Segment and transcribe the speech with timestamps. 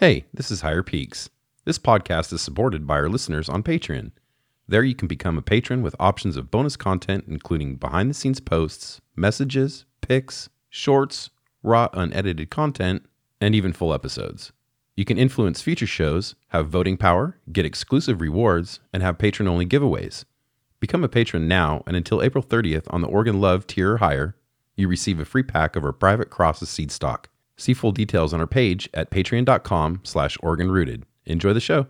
[0.00, 1.28] Hey, this is Higher Peaks.
[1.66, 4.12] This podcast is supported by our listeners on Patreon.
[4.66, 8.40] There you can become a patron with options of bonus content, including behind the scenes
[8.40, 11.28] posts, messages, pics, shorts,
[11.62, 13.04] raw unedited content,
[13.42, 14.52] and even full episodes.
[14.96, 19.66] You can influence future shows, have voting power, get exclusive rewards, and have patron only
[19.66, 20.24] giveaways.
[20.80, 24.34] Become a patron now, and until April 30th on the Oregon Love tier or higher,
[24.76, 27.28] you receive a free pack of our private crosses seed stock.
[27.60, 31.02] See full details on our page at patreon.com slash OregonRooted.
[31.26, 31.86] Enjoy the show.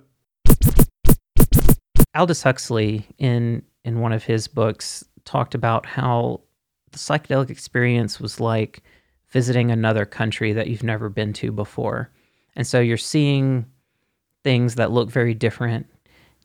[2.13, 6.41] Aldous Huxley, in in one of his books, talked about how
[6.91, 8.83] the psychedelic experience was like
[9.29, 12.11] visiting another country that you've never been to before.
[12.57, 13.65] And so you're seeing
[14.43, 15.87] things that look very different.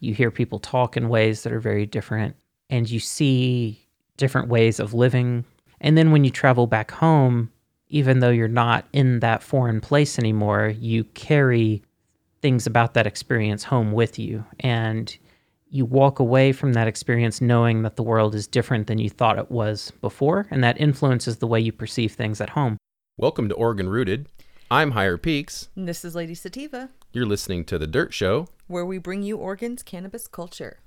[0.02, 2.36] You hear people talk in ways that are very different,
[2.70, 3.88] and you see
[4.18, 5.46] different ways of living.
[5.82, 7.50] And then when you travel back home,
[7.96, 11.82] even though you're not in that foreign place anymore, you carry
[12.42, 14.44] things about that experience home with you.
[14.60, 15.18] And
[15.70, 19.40] you walk away from that experience knowing that the world is different than you thought
[19.40, 20.46] it was before.
[20.52, 22.76] And that influences the way you perceive things at home.
[23.16, 24.28] Welcome to Oregon Rooted.
[24.70, 25.70] I'm Higher Peaks.
[25.78, 28.50] And This is Lady Sativa, You're listening to The Dirt Show.
[28.68, 30.80] where we bring you Oregon's cannabis culture.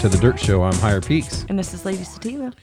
[0.00, 0.62] To The Dirt Show.
[0.62, 1.44] I'm Higher Peaks.
[1.50, 2.54] And this is Lady Sativa.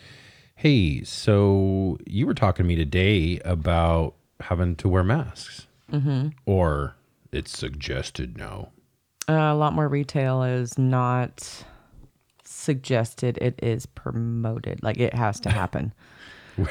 [0.55, 5.67] Hey, so you were talking to me today about having to wear masks.
[5.91, 6.29] Mm-hmm.
[6.47, 6.95] Or
[7.31, 8.69] it's suggested now.
[9.29, 11.63] Uh, a lot more retail is not
[12.43, 13.37] suggested.
[13.39, 14.81] It is promoted.
[14.81, 15.93] Like it has to happen.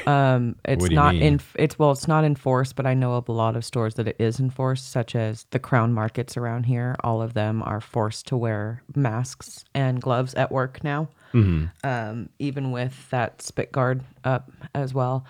[0.05, 1.39] um, it's What do you not in.
[1.55, 4.15] It's well, it's not enforced, but I know of a lot of stores that it
[4.19, 6.95] is enforced, such as the Crown Markets around here.
[7.03, 11.09] All of them are forced to wear masks and gloves at work now.
[11.33, 11.65] Mm-hmm.
[11.87, 15.25] Um, even with that spit guard up as well.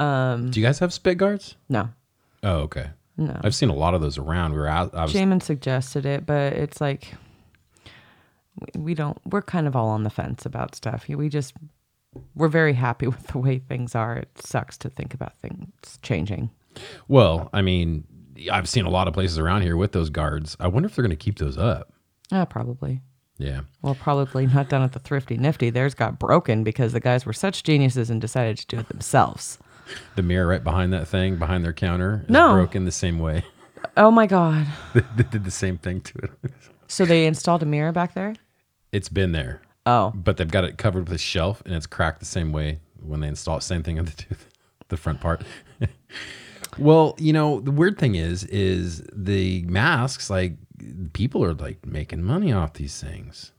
[0.00, 1.56] Um, Do you guys have spit guards?
[1.68, 1.90] no,
[2.42, 2.90] Oh, okay.
[3.16, 3.40] no.
[3.44, 4.52] I've seen a lot of those around.
[4.52, 4.94] We were out.
[4.94, 7.14] I was, Jamin suggested it, but it's like
[8.74, 9.18] we- we don't.
[9.26, 11.06] We're kind of all on the fence about stuff.
[11.08, 11.54] We just
[12.34, 14.16] we're very happy with the way things are.
[14.16, 16.50] It sucks to think about things changing.
[17.08, 18.04] well, I mean,
[18.50, 20.56] I've seen a lot of places around here with those guards.
[20.60, 21.92] I wonder if they're going to keep those up.
[22.30, 23.00] Ah, probably.
[23.38, 23.62] Yeah.
[23.82, 25.70] Well, probably not done at the Thrifty Nifty.
[25.70, 29.58] Theirs got broken because the guys were such geniuses and decided to do it themselves.
[30.16, 32.52] The mirror right behind that thing, behind their counter, is No.
[32.54, 33.44] broken the same way.
[33.96, 34.68] Oh my god!
[34.94, 36.30] they did the same thing to it.
[36.86, 38.34] So they installed a mirror back there.
[38.92, 42.20] It's been there, Oh, but they've got it covered with a shelf, and it's cracked
[42.20, 43.62] the same way when they install it.
[43.62, 44.48] Same thing on the tooth,
[44.88, 45.42] the front part.
[46.78, 50.30] well, you know, the weird thing is, is the masks.
[50.30, 50.54] Like
[51.12, 53.52] people are like making money off these things.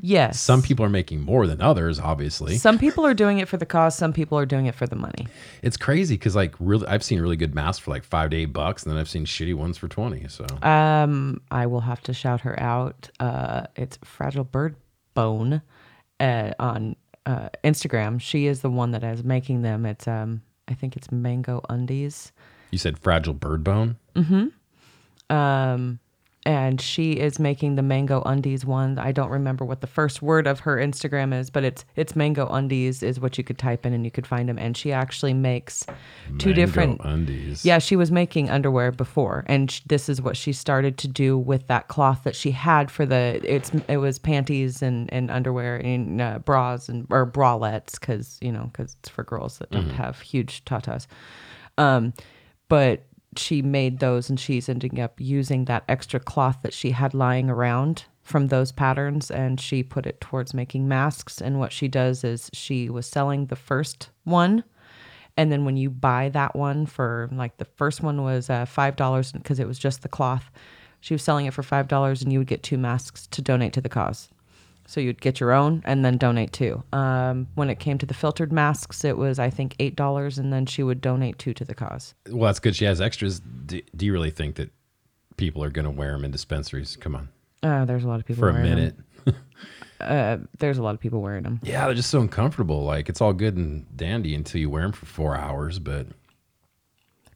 [0.00, 0.40] yes.
[0.40, 2.56] Some people are making more than others, obviously.
[2.56, 3.96] Some people are doing it for the cause.
[3.96, 5.26] Some people are doing it for the money.
[5.62, 8.52] It's crazy because like really, I've seen really good masks for like five to eight
[8.52, 10.26] bucks, and then I've seen shitty ones for twenty.
[10.28, 13.10] So Um, I will have to shout her out.
[13.20, 14.76] Uh, it's Fragile Bird
[15.14, 15.62] Bone
[16.20, 16.96] uh, on
[17.26, 18.20] uh, Instagram.
[18.20, 19.86] She is the one that is making them.
[19.86, 22.32] It's um, I think it's Mango Undies.
[22.70, 23.96] you said fragile bird bone.
[24.14, 25.34] Mm-hmm.
[25.34, 25.98] Um,
[26.44, 28.98] and she is making the Mango Undies one.
[28.98, 32.46] I don't remember what the first word of her Instagram is, but it's it's Mango
[32.48, 34.58] Undies is what you could type in and you could find them.
[34.58, 35.84] And she actually makes
[36.38, 37.64] two Mango different undies.
[37.64, 41.38] Yeah, she was making underwear before, and sh- this is what she started to do
[41.38, 43.40] with that cloth that she had for the.
[43.44, 48.50] It's it was panties and and underwear and uh, bras and or bralettes because you
[48.50, 51.06] know because it's for girls that don't have huge tatas.
[51.78, 52.12] Um,
[52.68, 53.04] but
[53.36, 57.48] she made those, and she's ending up using that extra cloth that she had lying
[57.48, 61.40] around from those patterns, and she put it towards making masks.
[61.40, 64.64] And what she does is she was selling the first one.
[65.36, 68.96] And then when you buy that one for like the first one was uh, five
[68.96, 70.50] dollars because it was just the cloth.
[71.00, 73.72] She was selling it for five dollars, and you would get two masks to donate
[73.72, 74.28] to the cause.
[74.86, 76.82] So you'd get your own and then donate two.
[76.92, 80.52] Um, when it came to the filtered masks, it was I think eight dollars, and
[80.52, 82.14] then she would donate two to the cause.
[82.28, 82.76] Well, that's good.
[82.76, 83.40] She has extras.
[83.40, 84.70] Do, do you really think that
[85.36, 86.96] people are going to wear them in dispensaries.
[86.96, 87.28] Come on.
[87.62, 88.96] Uh, there's a lot of people For a minute.
[90.00, 91.60] Uh, there's a lot of people wearing them.
[91.62, 92.82] Yeah, they're just so uncomfortable.
[92.82, 96.08] Like it's all good and dandy until you wear them for four hours, but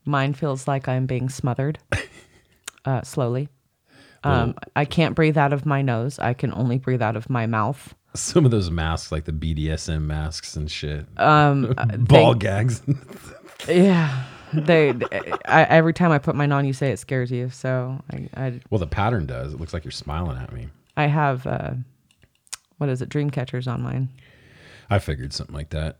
[0.05, 1.79] Mine feels like I'm being smothered
[2.85, 3.49] uh, slowly.
[4.27, 6.19] Um, I can't breathe out of my nose.
[6.19, 7.95] I can only breathe out of my mouth.
[8.15, 12.83] some of those masks, like the BDSM masks and shit, Um, uh, ball they- gags.
[13.69, 14.91] Yeah, they.
[15.47, 17.49] I, every time I put mine on, you say it scares you.
[17.51, 19.55] So I, I, well, the pattern does.
[19.55, 20.69] It looks like you're smiling at me.
[20.97, 21.71] I have uh,
[22.77, 23.09] what is it?
[23.09, 24.11] Dream catchers on mine.
[24.91, 25.99] I figured something like that.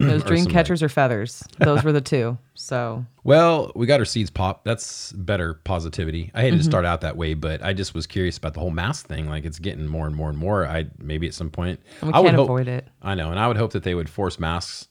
[0.00, 1.42] Those dream catchers or feathers.
[1.58, 2.36] Those were the two.
[2.54, 4.64] So Well, we got our seeds popped.
[4.64, 6.30] That's better positivity.
[6.34, 6.58] I hated Mm-hmm.
[6.60, 9.28] to start out that way, but I just was curious about the whole mask thing.
[9.28, 10.66] Like it's getting more and more and more.
[10.66, 12.88] I maybe at some point and we I would can't hope, avoid it.
[13.02, 14.88] I know, and I would hope that they would force masks,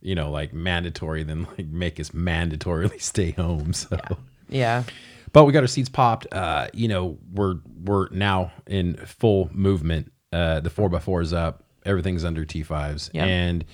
[0.00, 3.72] you know, like mandatory, then like make us mandatorily stay home.
[3.72, 3.98] So,
[4.48, 4.84] Yeah.
[5.32, 6.32] but we got our seeds popped.
[6.32, 10.12] Uh, you know, we're we're now in full movement.
[10.32, 11.64] Uh, the four by four is up.
[11.84, 13.26] Everything's under T fives, Yep.
[13.26, 13.64] and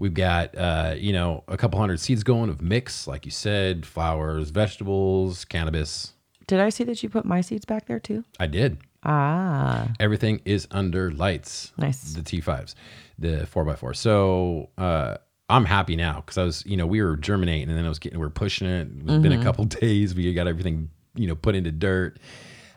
[0.00, 3.86] we've got uh, you know a couple hundred seeds going of mix, like you said,
[3.86, 6.14] flowers, vegetables, cannabis.
[6.48, 8.24] Did I see that you put my seeds back there too?
[8.40, 8.78] I did.
[9.04, 11.72] Ah, Everything is under lights.
[11.78, 12.12] Nice.
[12.14, 12.74] The T5s,
[13.18, 13.94] the 4x4.
[13.96, 15.16] So uh,
[15.48, 17.98] I'm happy now because I was, you know, we were germinating and then I was
[17.98, 18.88] getting, we are pushing it.
[18.88, 19.40] It's been Mm-hmm.
[19.40, 20.14] a couple days.
[20.14, 22.18] We got everything, you know, put into dirt.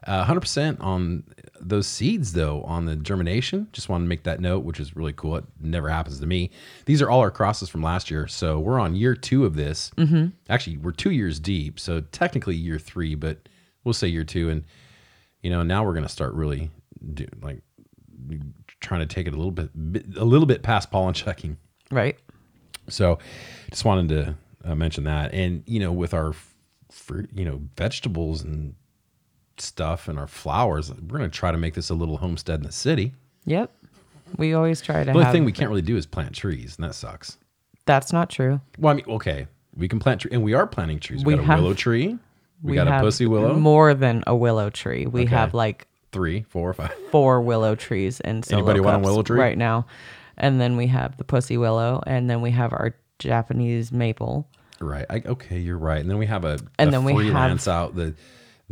[0.06, 1.24] Uh, 100% on
[1.60, 3.68] those seeds, though, on the germination.
[3.72, 5.38] Just want to make that note, which is really cool.
[5.38, 6.52] It never happens to me.
[6.86, 8.28] These are all our crosses from last year.
[8.28, 9.92] So we're on year two of this.
[9.98, 10.28] Mm-hmm.
[10.50, 11.80] Actually, we're two years deep.
[11.80, 13.48] So technically year three, but
[13.84, 14.50] we'll say year two.
[14.50, 14.66] And
[15.44, 16.72] you know now we're going to start really
[17.14, 17.62] do, like
[18.80, 19.70] trying to take it a little bit
[20.18, 21.58] a little bit past pollen checking
[21.92, 22.18] right.
[22.90, 23.20] so
[23.70, 24.36] just wanted to
[24.68, 26.34] uh, mention that and you know with our
[26.90, 28.74] fruit you know vegetables and
[29.58, 32.66] stuff and our flowers we're going to try to make this a little homestead in
[32.66, 33.14] the city
[33.46, 33.72] Yep.
[34.38, 35.34] We always try to the only have.
[35.34, 37.38] thing we can't really do is plant trees and that sucks
[37.86, 38.62] That's not true.
[38.80, 41.44] well i mean okay we can plant trees and we are planting trees we, We
[41.46, 42.18] got a willow tree
[42.62, 45.06] we, got a have pussy willow More than a willow tree.
[45.06, 49.06] We have like three four five four willow trees and solo Anybody want a cups
[49.06, 49.38] willow tree?
[49.40, 49.86] right now.
[50.38, 54.48] And then we have the pussy willow, and then we have our Japanese maple.
[54.80, 55.06] Right.
[55.10, 56.00] I, okay, you're right.
[56.00, 58.14] And then we have a, And a then we have- freelance out the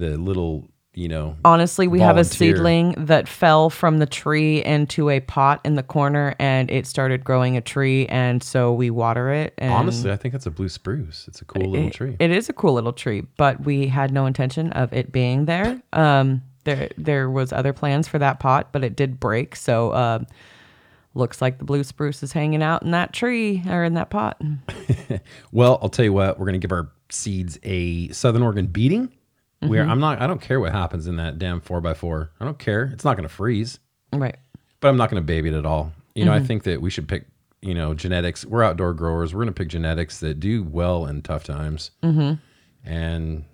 [0.01, 1.37] the little you know.
[1.45, 5.83] Honestly, we have a seedling that fell from the tree into a pot in the
[5.83, 9.53] corner, and it started growing a tree, and so we water it.
[9.57, 11.27] And Honestly, I think that's a blue spruce.
[11.27, 12.17] It's a cool little tree.
[12.19, 15.81] It is a cool little tree, but we had no intention of it being there.
[15.93, 19.55] Um, there there was other plans for that pot, but it did break.
[19.55, 20.19] So uh,
[21.13, 24.41] looks like the blue spruce is hanging out in that tree or in that pot.
[25.53, 26.37] well, I'll tell you what.
[26.37, 29.11] We're gonna give our seeds a Southern Oregon beating.
[29.61, 29.91] Where Mm-hmm.
[29.91, 30.21] I'm not.
[30.21, 32.31] I don't care what happens in that damn four x four.
[32.39, 32.85] I don't care.
[32.93, 33.79] It's not gonna freeze.
[34.13, 34.35] Right.
[34.79, 35.91] But I'm not gonna baby it at all.
[36.15, 37.27] You know, I think that we should pick.
[37.61, 38.43] You know, genetics.
[38.43, 39.35] We're outdoor growers.
[39.35, 41.91] We're gonna pick genetics that do well in tough times.
[42.01, 42.33] Mm-hmm.
[42.89, 43.45] And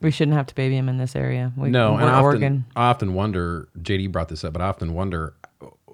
[0.00, 1.52] We shouldn't have to baby them in this area.
[1.56, 2.64] We, No, and I often, Oregon.
[2.74, 3.68] I often wonder.
[3.82, 5.34] JD brought this up, but I often wonder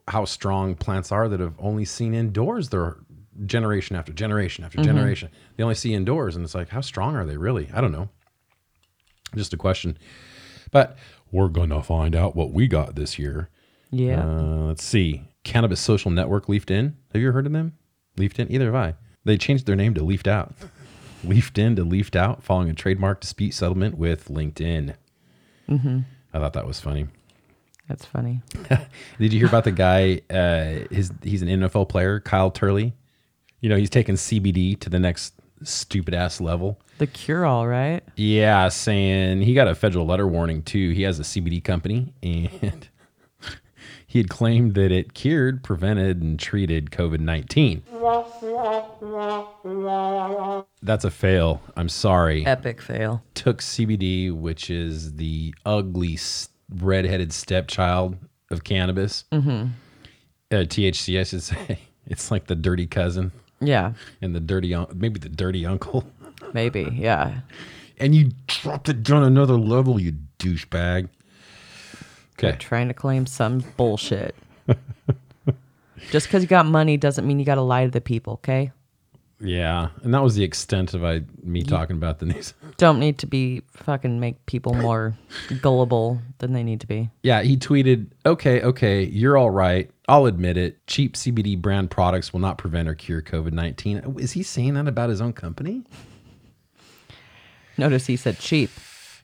[0.06, 2.98] how strong plants are that have only seen indoors their
[3.46, 4.86] generation after generation after Mm-hmm.
[4.86, 5.30] generation.
[5.56, 7.68] They only see indoors, and it's like, how strong are they really?
[7.74, 8.08] I don't know.
[9.36, 9.98] Just a question,
[10.70, 10.96] but
[11.30, 13.50] we're gonna find out what we got this year.
[13.90, 14.24] Yeah.
[14.24, 15.24] Uh, let's see.
[15.44, 16.96] Cannabis Social Network leafed in.
[17.12, 17.74] Have you ever heard of them?
[18.16, 18.50] Leafed in.
[18.50, 18.94] Either have I.
[19.24, 20.54] They changed their name to Leafed Out.
[21.24, 24.94] leafed in to Leafed Out, following a trademark dispute settlement with LinkedIn.
[25.68, 26.00] Mm-hmm.
[26.32, 27.06] I thought that was funny.
[27.88, 28.42] That's funny.
[29.18, 30.22] Did you hear about the guy?
[30.28, 32.94] Uh, his he's an NFL player, Kyle Turley.
[33.60, 36.80] You know, he's taking CBD to the next stupid ass level.
[36.98, 38.02] The cure all, right?
[38.16, 40.90] Yeah, saying he got a federal letter warning too.
[40.90, 42.88] He has a CBD company and
[44.06, 47.82] he had claimed that it cured, prevented, and treated COVID 19.
[50.82, 51.62] That's a fail.
[51.76, 52.46] I'm sorry.
[52.46, 53.22] Epic fail.
[53.34, 56.18] Took CBD, which is the ugly
[56.70, 58.16] redheaded stepchild
[58.50, 59.24] of cannabis.
[59.32, 59.68] Mm-hmm.
[60.50, 61.80] Uh, THC, I should say.
[62.06, 63.92] It's like the dirty cousin Yeah.
[64.20, 66.04] and the dirty, un- maybe the dirty uncle.
[66.52, 66.88] Maybe.
[66.92, 67.40] Yeah.
[67.98, 71.08] and you dropped it down another level, you douchebag.
[72.38, 72.56] Okay.
[72.58, 74.34] trying to claim some bullshit.
[76.10, 78.70] Just because you got money doesn't mean you got to lie to the people, okay?
[79.38, 82.54] Yeah, and that was the extent of I me talking about the news.
[82.78, 85.14] Don't need to be fucking make people more
[85.60, 87.10] gullible than they need to be.
[87.22, 89.90] Yeah, he tweeted, "Okay, okay, you're all right.
[90.08, 90.86] I'll admit it.
[90.86, 95.10] Cheap CBD brand products will not prevent or cure COVID-19." Is he saying that about
[95.10, 95.82] his own company?
[97.76, 98.70] Notice he said cheap.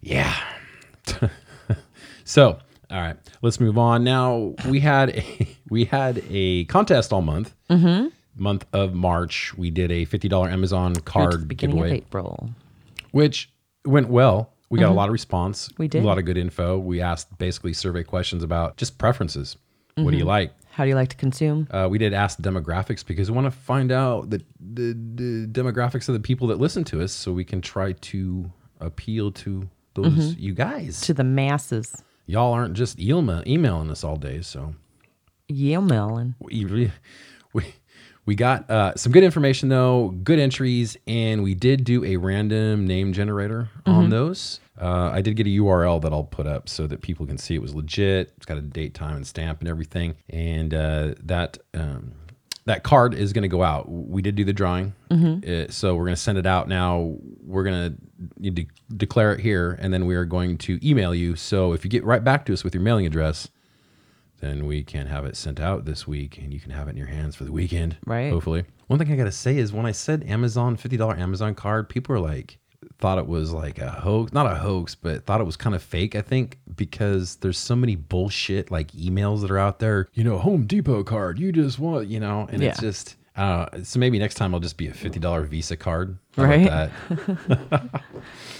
[0.02, 0.36] Yeah.
[2.24, 2.58] So,
[2.90, 4.04] all right, let's move on.
[4.04, 7.54] Now we had a, we had a contest all month.
[7.68, 8.08] Mm-hmm.
[8.36, 12.50] Month of March, we did a fifty dollar Amazon card Beginning giveaway, of April.
[13.10, 13.52] which
[13.84, 14.52] went well.
[14.70, 14.96] We got a mm-hmm.
[14.96, 15.68] lot of response.
[15.76, 16.02] We did.
[16.02, 16.78] a lot of good info.
[16.78, 19.58] We asked basically survey questions about just preferences.
[19.96, 20.28] What do you mm-hmm.
[20.28, 20.52] like?
[20.70, 21.68] How do you like to consume?
[21.70, 26.08] Uh, we did ask demographics because we want to find out the, the the demographics
[26.08, 30.06] of the people that listen to us, so we can try to appeal to those
[30.06, 30.40] mm-hmm.
[30.40, 31.02] you guys.
[31.02, 32.02] To the masses.
[32.24, 34.74] Y'all aren't just email, emailing us all day, so
[35.50, 36.34] melon.
[38.26, 42.86] We got uh, some good information though, good entries, and we did do a random
[42.86, 44.60] name generator on those.
[44.80, 47.54] Uh, I did get a URL that I'll put up so that people can see
[47.54, 48.32] it was legit.
[48.36, 51.58] It's got a date, time, and stamp and everything, and uh, that.
[51.74, 52.12] Um,
[52.64, 53.90] that card is going to go out.
[53.90, 54.94] We did do the drawing,
[55.44, 57.16] Uh, so we're going to send it out now.
[57.44, 57.98] We're going
[58.40, 61.34] to de- declare it here, and then we are going to email you.
[61.34, 63.48] So if you get right back to us with your mailing address,
[64.42, 66.96] then we can have it sent out this week and you can have it in
[66.96, 67.96] your hands for the weekend.
[68.04, 68.30] Right.
[68.32, 68.64] Hopefully.
[68.88, 72.12] One thing I got to say is when I said Amazon, $50 Amazon card, people
[72.14, 72.58] were like,
[72.98, 75.82] thought it was like a hoax, not a hoax, but thought it was kind of
[75.82, 80.24] fake, I think, because there's so many bullshit like emails that are out there, you
[80.24, 84.18] know, Home Depot card, you just want, you know, and it's just, uh, so maybe
[84.18, 86.18] next time I'll just be a $50 Visa card.
[86.36, 86.68] How Right.
[86.68, 88.02] that?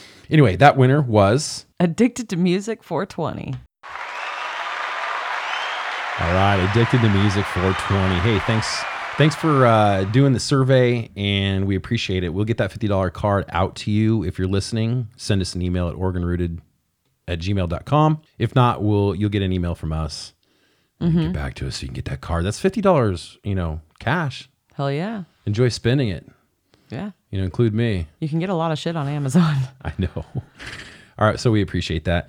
[0.30, 3.54] anyway, that winner was Addicted to Music 420.
[6.22, 8.14] All right, addicted to music 420.
[8.20, 8.80] Hey, thanks,
[9.16, 12.28] thanks for uh, doing the survey, and we appreciate it.
[12.28, 15.08] We'll get that fifty dollar card out to you if you're listening.
[15.16, 16.60] Send us an email at oregonrooted
[17.26, 18.22] at gmail.com.
[18.38, 20.32] If not, we'll you'll get an email from us.
[21.00, 22.44] and Get back to us so you can get that card.
[22.44, 24.48] That's fifty dollars, you know, cash.
[24.74, 25.24] Hell yeah.
[25.44, 26.24] Enjoy spending it.
[26.88, 27.10] Yeah.
[27.30, 28.06] You know, include me.
[28.20, 29.56] You can get a lot of shit on Amazon.
[29.84, 30.08] I know.
[30.14, 32.28] All right, so we appreciate that.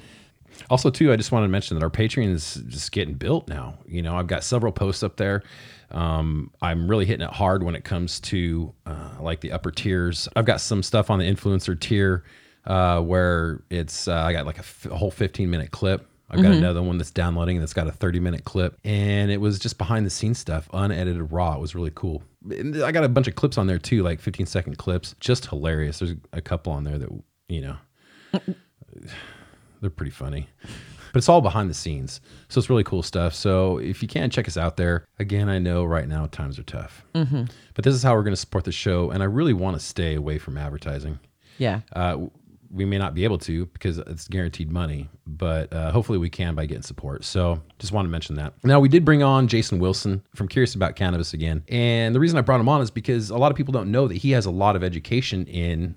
[0.70, 3.78] Also, too, I just wanted to mention that our Patreon is just getting built now.
[3.86, 5.44] You know, I've got several posts up there.
[5.92, 10.28] Um, I'm really hitting it hard when it comes to uh, like the upper tiers.
[10.36, 12.24] I've got some stuff on the influencer tier
[12.66, 16.08] uh, where it's uh, I got like a, f- a whole 15 minute clip.
[16.30, 19.60] I've got another one that's downloading that's got a 30 minute clip, and it was
[19.60, 21.54] just behind the scenes stuff, unedited raw.
[21.54, 22.24] It was really cool.
[22.50, 25.46] And I got a bunch of clips on there too, like 15 second clips, just
[25.46, 26.00] hilarious.
[26.00, 27.10] There's a couple on there that
[27.50, 27.76] you know
[29.84, 30.48] they're pretty funny.
[31.12, 32.22] But it's all behind the scenes.
[32.48, 33.36] So it's really cool stuff.
[33.36, 35.06] So if you can, check us out there.
[35.20, 37.06] Again, I know right now times are tough.
[37.14, 37.44] Mm-hmm.
[37.76, 39.12] But this is how we're going to support the show.
[39.12, 41.20] And I really want to stay away from advertising.
[41.60, 41.82] yeah.
[41.92, 42.28] Uh,
[42.72, 46.56] we may not be able to because it's guaranteed money, but uh, hopefully we can
[46.56, 47.24] by getting support.
[47.24, 48.56] So just want to mention that.
[48.64, 51.64] Now, we did bring on Jason Wilson from Curious About Cannabis again.
[51.68, 54.08] And the reason I brought him on is because a lot of people don't know
[54.08, 55.96] that he has a lot of education in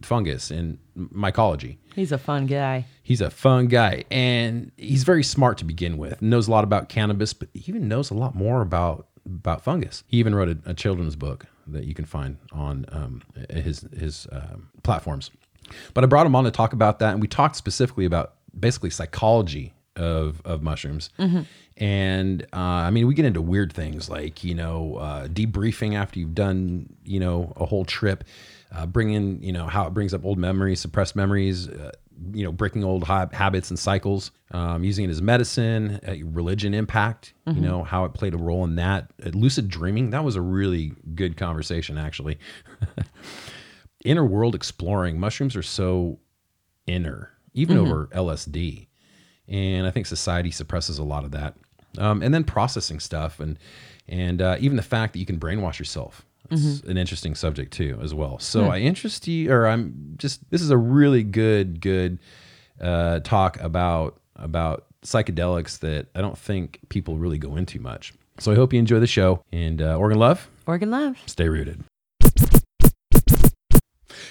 [0.00, 1.76] fungus and mycology.
[1.94, 2.86] He's a fun guy.
[3.02, 6.22] He's a fun guy and he's very smart to begin with.
[6.22, 10.02] Knows a lot about cannabis, but he even knows a lot more about about fungus.
[10.08, 14.26] He even wrote a, a children's book that you can find on um, his his
[14.32, 15.30] um, platforms.
[15.94, 18.90] But I brought him on to talk about that, and we talked specifically about basically
[18.90, 21.10] psychology of of mushrooms.
[21.78, 26.18] And uh, I mean, we get into weird things like you know uh, debriefing after
[26.18, 28.24] you've done you know a whole trip,
[28.74, 31.92] uh, bringing you know how it brings up old memories, suppressed memories, uh,
[32.32, 36.74] you know breaking old hab- habits and cycles, um, using it as medicine, uh, religion
[36.74, 39.10] impact, you know how it played a role in that.
[39.24, 42.38] Uh, lucid dreaming that was a really good conversation actually.
[44.04, 45.18] inner world exploring.
[45.18, 46.18] Mushrooms are so
[46.86, 48.88] inner, even over LSD.
[49.48, 51.56] And I think society suppresses a lot of that.
[51.98, 53.58] Um, and then processing stuff and
[54.08, 56.24] and uh, even the fact that you can brainwash yourself.
[56.52, 58.38] It's an interesting subject too, as well.
[58.38, 62.18] So I interest you, or I'm just this is a really good good
[62.80, 68.12] uh, talk about about psychedelics that I don't think people really go into much.
[68.38, 71.16] So I hope you enjoy the show and uh, Oregon Love, Oregon Love.
[71.26, 71.82] stay rooted.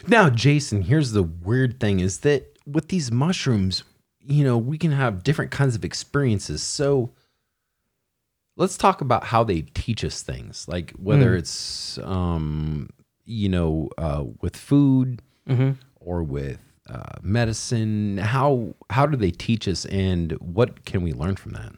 [0.07, 3.83] Now, Jason, here's the weird thing is that with these mushrooms,
[4.25, 6.63] you know, we can have different kinds of experiences.
[6.63, 7.11] So
[8.61, 12.89] let's talk about how they teach us things, like whether it's, um,
[13.25, 15.21] you know, uh, with food
[15.99, 18.19] or with uh, medicine.
[18.19, 21.73] How how do they teach us, and what can we learn from that?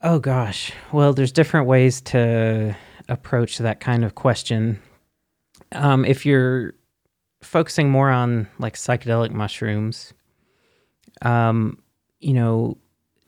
[0.00, 0.72] Oh gosh.
[0.90, 2.74] Well, there's different ways to
[3.08, 4.80] approach that kind of question.
[5.72, 6.74] Um, if you're
[7.42, 10.14] focusing more on like psychedelic mushrooms,
[11.20, 11.78] um,
[12.20, 12.78] you know,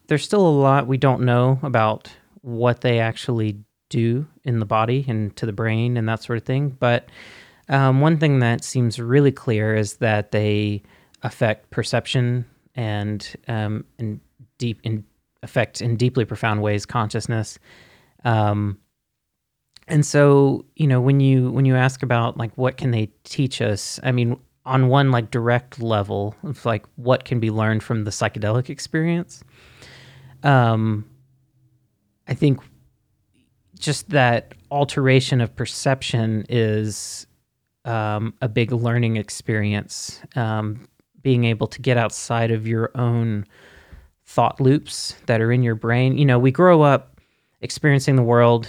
[0.07, 2.11] there's still a lot we don't know about
[2.43, 3.57] what they actually
[3.89, 6.71] do in the body and to the brain and that sort of thing.
[6.71, 7.09] But
[7.69, 10.83] um, one thing that seems really clear is that they
[11.23, 12.45] affect perception
[12.75, 14.21] and um, in
[14.59, 15.05] deep in
[15.43, 17.59] affect in deeply profound ways consciousness.
[18.25, 18.79] Um,
[19.87, 23.63] and so you know when you when you ask about like what can they teach
[23.63, 28.05] us, I mean on one like direct level of like what can be learned from
[28.05, 29.43] the psychedelic experience.
[30.45, 31.05] Um,
[32.29, 32.61] I think
[33.79, 37.27] just that alteration of perception is
[37.85, 40.21] um, a big learning experience.
[40.37, 40.87] Um,
[41.25, 43.47] being able to get outside of your own
[44.27, 46.17] thought loops that are in your brain.
[46.17, 47.21] You know, we grow up
[47.63, 48.69] experiencing the world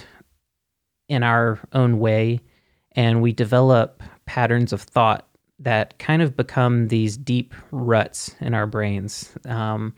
[1.08, 2.40] in our own way,
[2.92, 5.28] and we develop patterns of thought
[5.58, 9.32] that kind of become these deep ruts in our brains.
[9.46, 9.94] Um,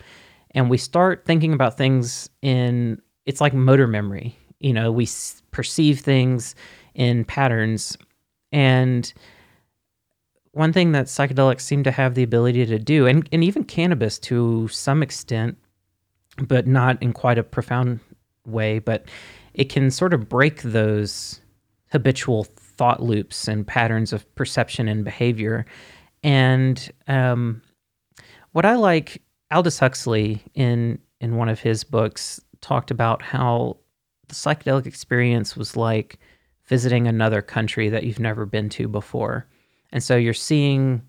[0.58, 4.36] and we start thinking about things in, it's like motor memory.
[4.58, 6.56] You know, we s- perceive things
[6.96, 7.96] in patterns.
[8.50, 9.12] And
[10.50, 14.18] one thing that psychedelics seem to have the ability to do, and, and even cannabis
[14.18, 15.56] to some extent,
[16.42, 18.00] but not in quite a profound
[18.44, 19.06] way, but
[19.54, 21.40] it can sort of break those
[21.92, 25.66] habitual thought loops and patterns of perception and behavior.
[26.24, 27.62] And um,
[28.50, 33.76] what I like, Aldous Huxley in in one of his books talked about how
[34.28, 36.18] the psychedelic experience was like
[36.66, 39.46] visiting another country that you've never been to before.
[39.90, 41.02] And so you're seeing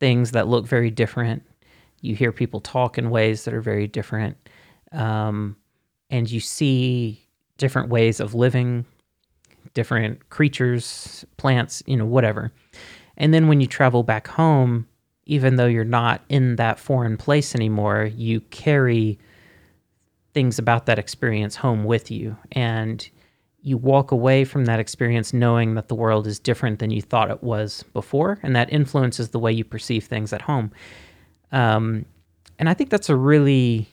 [0.00, 1.42] things that look very different.
[2.00, 4.36] You hear people talk in ways that are very different.
[4.92, 5.56] Um,
[6.10, 8.86] and you see different ways of living,
[9.74, 12.52] different creatures, plants, you know, whatever.
[13.18, 14.86] And then when you travel back home,
[15.28, 19.18] even though you're not in that foreign place anymore, you carry
[20.32, 22.36] things about that experience home with you.
[22.52, 23.08] And
[23.60, 27.30] you walk away from that experience knowing that the world is different than you thought
[27.30, 28.38] it was before.
[28.42, 30.72] And that influences the way you perceive things at home.
[31.52, 32.06] Um,
[32.58, 33.86] and I think that's a really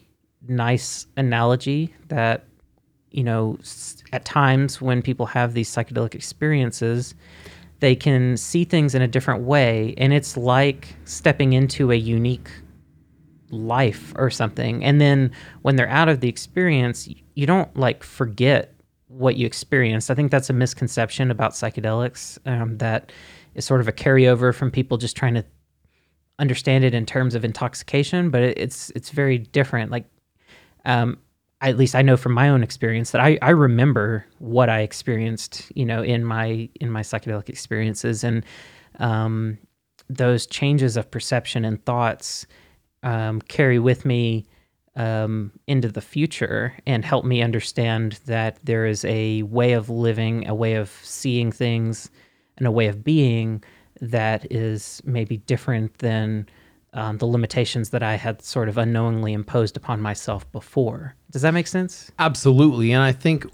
[0.47, 2.45] nice analogy that,
[3.11, 3.57] you know,
[4.13, 7.13] at times when people have these psychedelic experiences,
[7.79, 9.93] they can see things in a different way.
[9.97, 12.49] And it's like stepping into a unique
[13.49, 14.83] life or something.
[14.83, 18.73] And then when they're out of the experience, you don't like forget
[19.07, 20.09] what you experienced.
[20.09, 23.11] I think that's a misconception about psychedelics um, that
[23.53, 25.45] is sort of a carryover from people just trying to
[26.39, 29.91] understand it in terms of intoxication, but it's it's very different.
[29.91, 30.05] Like,
[30.83, 31.17] um,
[31.61, 35.71] at least I know from my own experience that I, I remember what I experienced,
[35.75, 38.43] you know, in my in my psychedelic experiences, and
[38.99, 39.57] um,
[40.09, 42.45] those changes of perception and thoughts
[43.03, 44.45] um, carry with me
[44.95, 50.47] um, into the future and help me understand that there is a way of living,
[50.47, 52.09] a way of seeing things,
[52.57, 53.63] and a way of being
[54.01, 56.47] that is maybe different than
[56.95, 61.15] um, the limitations that I had sort of unknowingly imposed upon myself before.
[61.29, 62.11] Does that make sense?
[62.17, 62.93] Absolutely.
[62.93, 63.45] And I think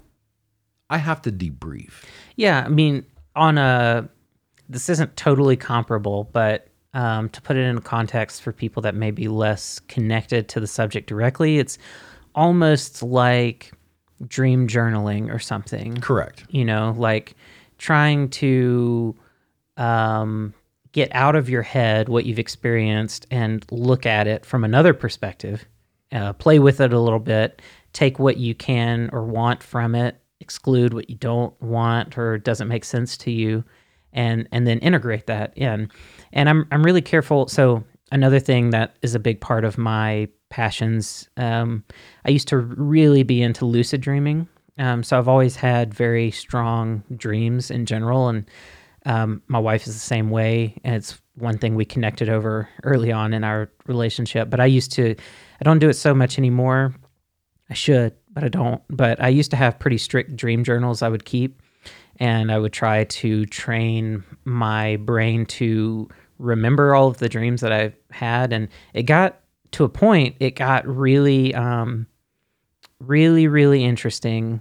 [0.88, 2.04] I have to debrief.
[2.36, 4.08] Yeah, I mean, on a
[4.68, 9.10] this isn't totally comparable, but um, to put it in context for people that may
[9.10, 11.78] be less connected to the subject directly, it's
[12.34, 13.72] almost like
[14.26, 15.96] dream journaling or something.
[15.96, 16.44] Correct.
[16.48, 17.34] You know, like
[17.78, 19.16] trying to
[19.76, 20.54] um,
[20.92, 25.64] get out of your head what you've experienced and look at it from another perspective,
[26.12, 30.20] uh, play with it a little bit, take what you can or want from it,
[30.40, 33.64] exclude what you don't want or doesn't make sense to you,
[34.12, 35.90] and and then integrate that in.
[36.32, 37.48] And I'm I'm really careful.
[37.48, 41.82] So another thing that is a big part of my passions, um,
[42.26, 44.48] I used to really be into lucid dreaming.
[44.78, 48.44] Um, so I've always had very strong dreams in general, and
[49.04, 50.80] um, my wife is the same way.
[50.84, 54.50] And it's one thing we connected over early on in our relationship.
[54.50, 55.14] But I used to,
[55.60, 56.94] I don't do it so much anymore.
[57.70, 58.82] I should, but I don't.
[58.90, 61.62] But I used to have pretty strict dream journals I would keep,
[62.16, 67.72] and I would try to train my brain to remember all of the dreams that
[67.72, 68.52] I've had.
[68.52, 69.40] And it got
[69.72, 72.06] to a point, it got really, um,
[73.00, 74.60] really, really interesting.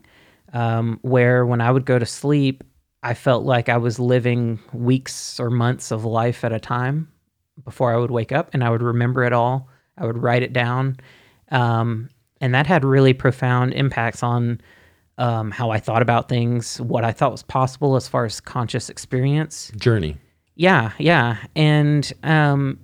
[0.53, 2.63] Um, where when I would go to sleep,
[3.03, 7.11] I felt like I was living weeks or months of life at a time
[7.63, 9.67] before I would wake up, and I would remember it all.
[9.97, 10.97] I would write it down,
[11.49, 12.09] um,
[12.39, 14.61] and that had really profound impacts on
[15.17, 18.89] um, how I thought about things, what I thought was possible as far as conscious
[18.89, 19.71] experience.
[19.75, 20.17] Journey.
[20.55, 22.79] Yeah, yeah, and um,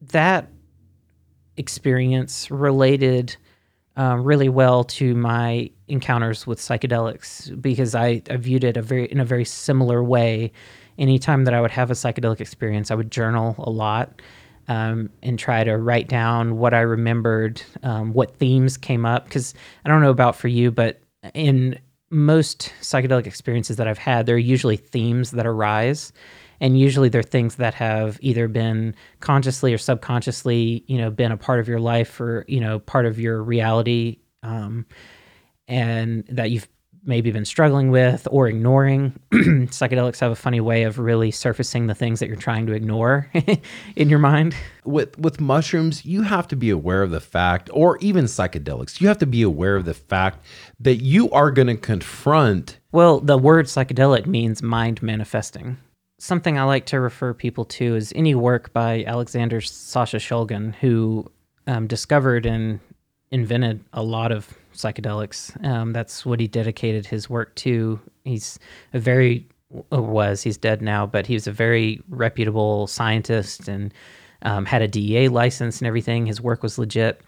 [0.00, 0.48] that
[1.56, 3.36] experience related
[3.96, 9.06] uh, really well to my encounters with psychedelics because I, I viewed it a very
[9.06, 10.52] in a very similar way.
[10.98, 14.20] Anytime that I would have a psychedelic experience, I would journal a lot.
[14.68, 19.24] um, and try to write down what I remembered, um, what themes came up.
[19.24, 21.00] Because I don't know about for you, but
[21.34, 21.78] in
[22.10, 26.12] most psychedelic experiences that I've had, there are usually themes that arise.
[26.60, 31.36] And usually they're things that have either been consciously or subconsciously, you know, been a
[31.36, 34.18] part of your life or, you know, part of your reality.
[34.42, 34.86] Um,
[35.68, 36.68] and that you've
[37.06, 39.18] maybe been struggling with or ignoring.
[39.32, 43.30] Psychedelics have a funny way of really surfacing the things that you're trying to ignore
[43.96, 44.54] in your mind.
[44.84, 49.08] With with mushrooms, you have to be aware of the fact, or even psychedelics, you
[49.08, 50.44] have to be aware of the fact
[50.80, 52.78] that you are going to confront.
[52.92, 55.78] Well, the word psychedelic means mind manifesting.
[56.18, 61.30] Something I like to refer people to is any work by Alexander Sasha Shulgin, who
[61.66, 62.80] um, discovered and
[63.30, 65.64] invented a lot of psychedelics.
[65.64, 68.00] Um, that's what he dedicated his work to.
[68.24, 68.58] He's
[68.92, 69.46] a very
[69.90, 73.92] was he's dead now, but he was a very reputable scientist and
[74.42, 76.26] um, had a DEA license and everything.
[76.26, 77.20] His work was legit.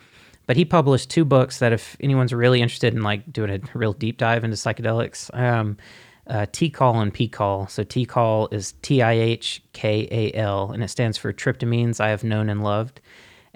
[0.46, 3.92] But he published two books that, if anyone's really interested in like doing a real
[3.92, 5.76] deep dive into psychedelics, um,
[6.26, 7.70] uh, TiHKAL and PiHKAL.
[7.70, 12.08] So TiHKAL is T I H K A L, and it stands for tryptamines I
[12.08, 13.00] have known and loved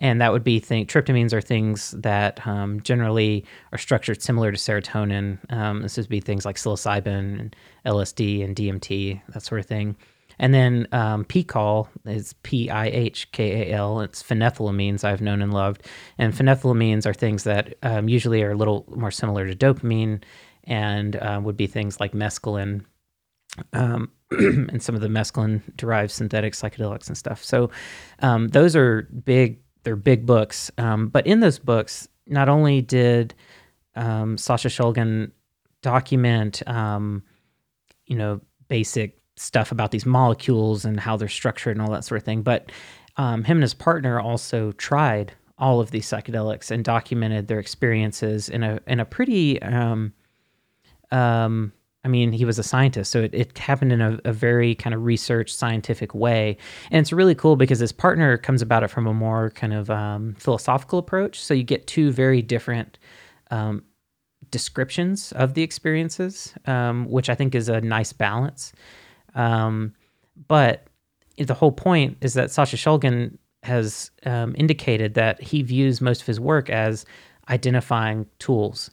[0.02, 4.58] and that would be think tryptamines are things that um, generally are structured similar to
[4.58, 5.38] serotonin.
[5.50, 9.96] Um, this would be things like psilocybin, and LSD, and DMT, that sort of thing.
[10.40, 14.00] And then um, PiHKAL is P I H K A L.
[14.00, 15.86] It's phenethylamines I've known and loved.
[16.18, 20.24] And phenethylamines are things that um, usually are a little more similar to dopamine
[20.64, 22.84] and uh, would be things like mescaline
[23.72, 27.44] um, and some of the mescaline derived synthetic psychedelics and stuff.
[27.44, 27.70] So
[28.18, 30.70] um, those are big they're big books.
[30.78, 33.34] Um, but in those books, not only did
[33.94, 35.30] um, Sasha Shulgin
[35.82, 37.22] document, um,
[38.06, 42.20] you know, basic stuff about these molecules and how they're structured and all that sort
[42.20, 42.70] of thing, but
[43.16, 48.48] um, him and his partner also tried all of these psychedelics and documented their experiences
[48.48, 50.12] in a in a pretty um,
[51.10, 51.72] um,
[52.04, 54.92] I mean, he was a scientist, so it, it happened in a, a, very kind
[54.92, 56.56] of research scientific way.
[56.90, 59.88] And it's really cool because his partner comes about it from a more kind of
[59.88, 61.40] um, philosophical approach.
[61.40, 62.98] So you get two very different
[63.52, 63.84] um,
[64.50, 68.72] descriptions of the experiences, um, which I think is a nice balance.
[69.36, 69.94] Um,
[70.48, 70.88] but
[71.38, 76.26] the whole point is that Sasha Shulgin has um, indicated that he views most of
[76.26, 77.06] his work as
[77.48, 78.90] identifying tools.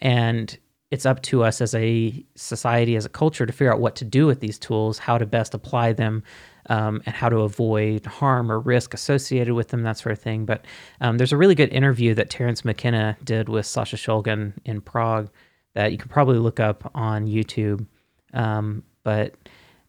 [0.00, 0.56] And
[0.92, 4.04] it's up to us as a society, as a culture, to figure out what to
[4.04, 6.22] do with these tools, how to best apply them,
[6.68, 10.44] um, and how to avoid harm or risk associated with them, that sort of thing.
[10.44, 10.66] But
[11.00, 15.30] um, there's a really good interview that Terence McKenna did with Sasha Shulgin in Prague
[15.72, 17.86] that you can probably look up on YouTube.
[18.34, 19.34] Um, but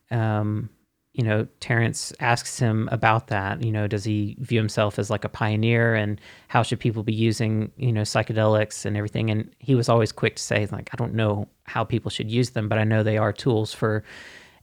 [0.09, 0.69] um,
[1.13, 3.63] you know, Terence asks him about that.
[3.63, 7.13] You know, does he view himself as like a pioneer and how should people be
[7.13, 9.29] using, you know, psychedelics and everything?
[9.29, 12.51] And he was always quick to say, like, I don't know how people should use
[12.51, 14.03] them, but I know they are tools for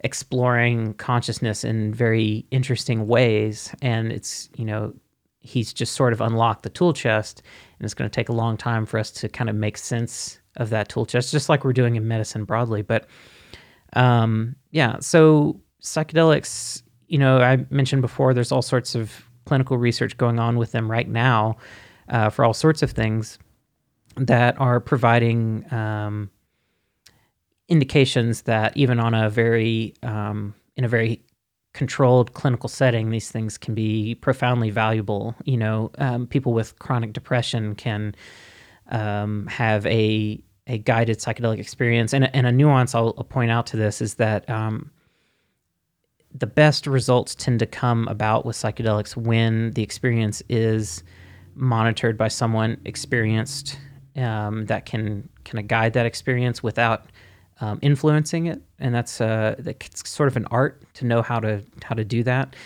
[0.01, 3.73] exploring consciousness in very interesting ways.
[3.81, 4.93] And it's, you know,
[5.39, 7.43] he's just sort of unlocked the tool chest
[7.79, 10.41] and it's going to take a long time for us to kind of make sense
[10.57, 12.83] of that tool chest, just like we're doing in medicine broadly.
[12.83, 13.07] But
[13.93, 20.17] um, yeah, so psychedelics, you know, I mentioned before, there's all sorts of clinical research
[20.17, 21.57] going on with them right now
[22.09, 23.39] uh, for all sorts of things
[24.17, 26.31] that are providing um,
[27.69, 31.23] indications that even on a very um, in a very
[31.73, 35.35] controlled clinical setting, these things can be profoundly valuable.
[35.45, 38.15] You know, um, people with chronic depression can
[38.91, 43.67] um, have a a guided psychedelic experience, and, and a nuance I'll, I'll point out
[43.69, 44.91] to this is that um,
[46.33, 51.03] the best results tend to come about with psychedelics when the experience is
[51.55, 53.79] monitored by someone experienced
[54.17, 57.07] um, that can kind of guide that experience without
[57.61, 61.63] um, influencing it, and that's uh, that's sort of an art to know how to
[61.83, 62.57] how to do that.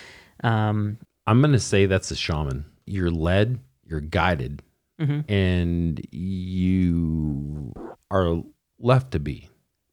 [0.42, 2.64] Um, I'm gonna say that's a shaman.
[2.86, 4.62] You're led, you're guided,
[5.00, 5.30] mm-hmm.
[5.30, 7.72] and you
[8.10, 8.42] are
[8.78, 9.48] left to be.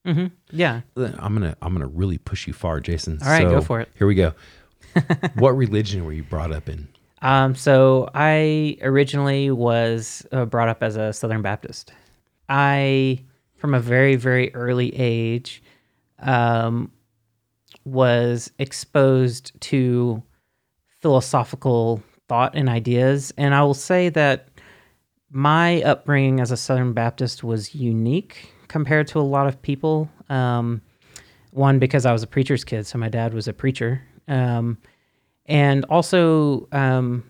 [0.06, 0.28] Mm-hmm.
[0.52, 0.82] Yeah.
[0.96, 3.20] I'm gonna I'm gonna really push you far, Jason.
[3.22, 3.90] All right, so, go for it.
[3.98, 4.34] Here we go.
[5.36, 6.88] what religion were you brought up in?
[7.22, 11.94] Um, so I originally was uh, brought up as a Southern Baptist.
[12.50, 13.24] I,
[13.58, 15.62] from a very very early age,
[16.20, 16.92] um,
[17.86, 20.24] was exposed to
[21.02, 24.48] philosophical thought and ideas, and I will say that
[25.30, 30.10] my upbringing as a Southern Baptist was unique compared to a lot of people.
[30.30, 30.82] Um,
[31.52, 34.78] one because I was a preacher's kid, so my dad was a preacher, um,
[35.46, 37.30] and also um,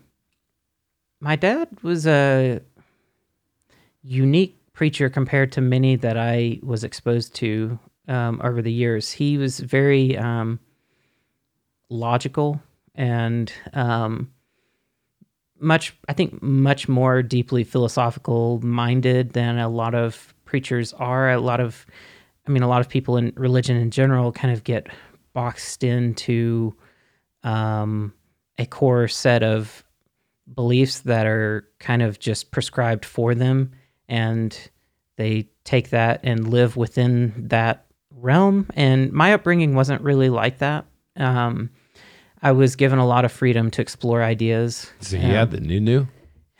[1.20, 2.60] my dad was a
[4.04, 9.10] unique preacher compared to many that I was exposed to um, over the years.
[9.10, 10.60] He was very um,
[11.90, 12.62] logical
[12.94, 13.52] and
[15.58, 21.32] much, I think, much more deeply philosophical minded than a lot of preachers are.
[21.32, 21.86] A lot of,
[22.46, 24.86] I mean, a lot of people in religion in general kind of get
[25.32, 26.76] boxed into
[27.42, 28.12] um,
[28.58, 29.82] a core set of
[30.54, 33.70] beliefs that are kind of just prescribed for them
[34.10, 34.68] and
[35.16, 40.84] they take that and live within that realm and my upbringing wasn't really like that
[41.16, 41.70] um,
[42.42, 45.80] i was given a lot of freedom to explore ideas So you had the new
[45.80, 46.08] new.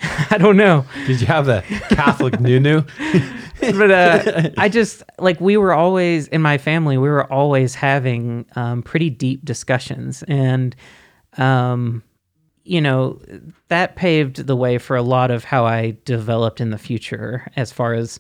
[0.30, 2.84] i don't know Did you have the Catholic new new?
[3.60, 6.98] but uh, I just like we were always in my family.
[6.98, 10.74] We were always having um, pretty deep discussions, and
[11.38, 12.02] um,
[12.64, 13.20] you know
[13.68, 17.72] that paved the way for a lot of how I developed in the future, as
[17.72, 18.18] far as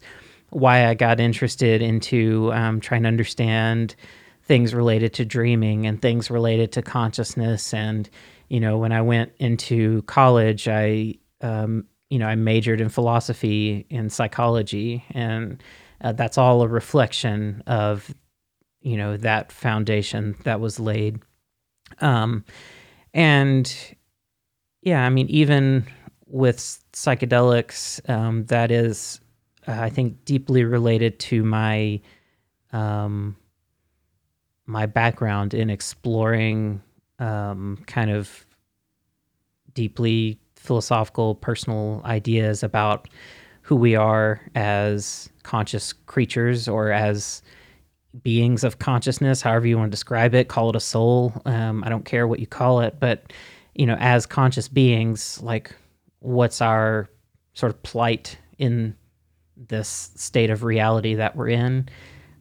[0.50, 3.96] why I got interested into um, trying to understand
[4.44, 7.72] things related to dreaming and things related to consciousness.
[7.74, 8.08] And
[8.48, 13.86] you know, when I went into college, I um, you know, I majored in philosophy
[13.90, 15.62] and psychology, and
[16.02, 18.14] uh, that's all a reflection of,
[18.80, 21.20] you know, that foundation that was laid.
[22.00, 22.44] Um,
[23.14, 23.74] and
[24.82, 25.86] yeah, I mean, even
[26.26, 26.58] with
[26.92, 29.20] psychedelics, um, that is,
[29.66, 32.00] uh, I think, deeply related to my,
[32.72, 33.36] um,
[34.66, 36.82] my background in exploring,
[37.18, 38.44] um, kind of
[39.72, 43.08] deeply philosophical, personal ideas about
[43.62, 47.42] who we are as conscious creatures or as
[48.22, 50.48] beings of consciousness, however you want to describe it.
[50.48, 51.32] Call it a soul.
[51.46, 53.32] Um, I don't care what you call it, but
[53.74, 55.74] you know, as conscious beings, like
[56.20, 57.08] what's our
[57.54, 58.94] sort of plight in
[59.56, 61.88] this state of reality that we're in?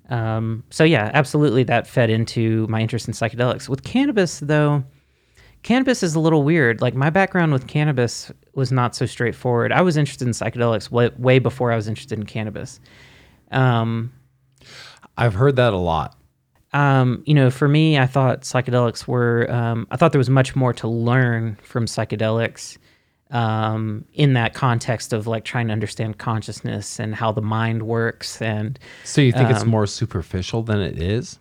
[0.10, 3.70] Um, so yeah, absolutely, that fed into my interest in psychedelics.
[3.70, 4.84] With cannabis, though
[5.64, 6.82] cannabis is a little weird.
[6.82, 9.72] Like my background with cannabis was not so straightforward.
[9.72, 12.80] I was interested in psychedelics way, way before I was interested in cannabis.
[13.52, 14.12] Um,
[15.18, 16.16] I've heard that a lot.
[16.74, 19.50] um, you know, for me, I thought psychedelics were.
[19.52, 22.78] Um, I thought there was much more to learn from psychedelics
[23.30, 28.42] um, in that context of like trying to understand consciousness and how the mind works
[28.42, 31.40] and So you think it's Um, more superficial than it is?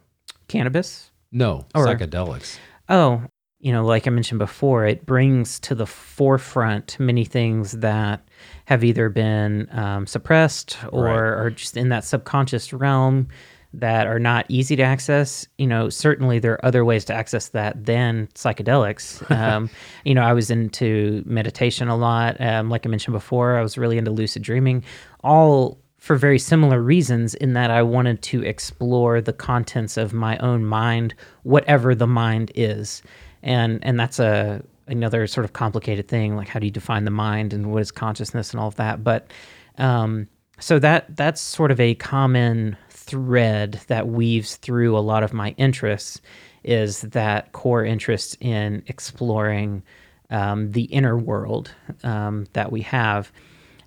[0.49, 1.11] cannabis.
[1.33, 2.59] No, Or- psychedelics.
[2.89, 3.23] Oh,
[3.61, 8.27] you know, like I mentioned before, it brings to the forefront many things that
[8.64, 11.14] have either been um, suppressed or Right.
[11.16, 13.29] are just in that subconscious realm
[13.73, 15.46] that are not easy to access.
[15.59, 19.20] You know, certainly there are other ways to access that than psychedelics.
[19.37, 19.70] Um,
[20.05, 22.40] you know, I was into meditation a lot.
[22.40, 24.85] Um, like I mentioned before, I was really into lucid dreaming,
[25.23, 30.38] all for very similar reasons in that I wanted to explore the contents of my
[30.38, 33.03] own mind, whatever the mind is.
[33.42, 37.11] And and that's a another sort of complicated thing, like how do you define the
[37.11, 39.05] mind and what is consciousness and all of that.
[39.05, 39.31] But
[39.79, 40.26] um,
[40.59, 45.55] so that that's sort of a common thread that weaves through a lot of my
[45.57, 46.20] interests
[46.62, 49.83] is that core interest in exploring
[50.31, 51.74] um, the inner world
[52.05, 53.33] um, that we have.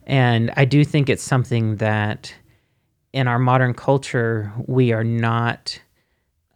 [0.05, 2.33] And I do think it's something that
[3.13, 5.79] in our modern culture, we are not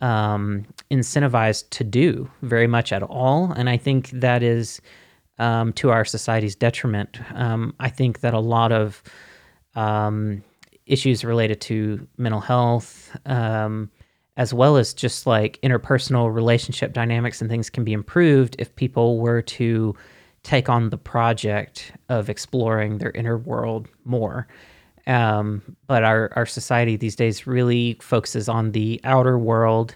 [0.02, 3.52] um, incentivized to do very much at all.
[3.52, 4.82] And I think that is
[5.40, 7.20] um, to our society's detriment.
[7.34, 9.04] Um, I think that a lot of
[9.76, 10.44] um,
[10.86, 13.92] issues related to mental health, um,
[14.38, 19.20] as well as just like interpersonal relationship dynamics and things, can be improved if people
[19.20, 19.96] were to
[20.44, 24.48] take on the project of exploring their inner world more.
[25.08, 29.96] Um, but our, our society these days really focuses on the outer world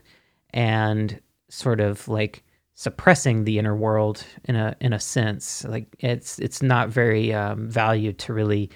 [0.54, 1.19] and
[1.50, 2.43] sort of like
[2.76, 5.63] suppressing the inner world in a in a sense.
[5.65, 8.71] Like it's it's not very um, valued to really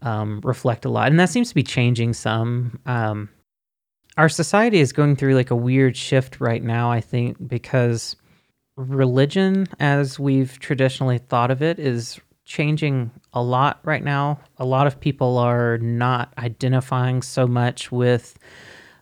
[0.00, 2.78] um, reflect a lot, and that seems to be changing some.
[2.86, 3.28] Um,
[4.16, 6.90] our society is going through like a weird shift right now.
[6.90, 8.16] I think because
[8.76, 14.40] religion, as we've traditionally thought of it, is changing a lot right now.
[14.58, 18.38] A lot of people are not identifying so much with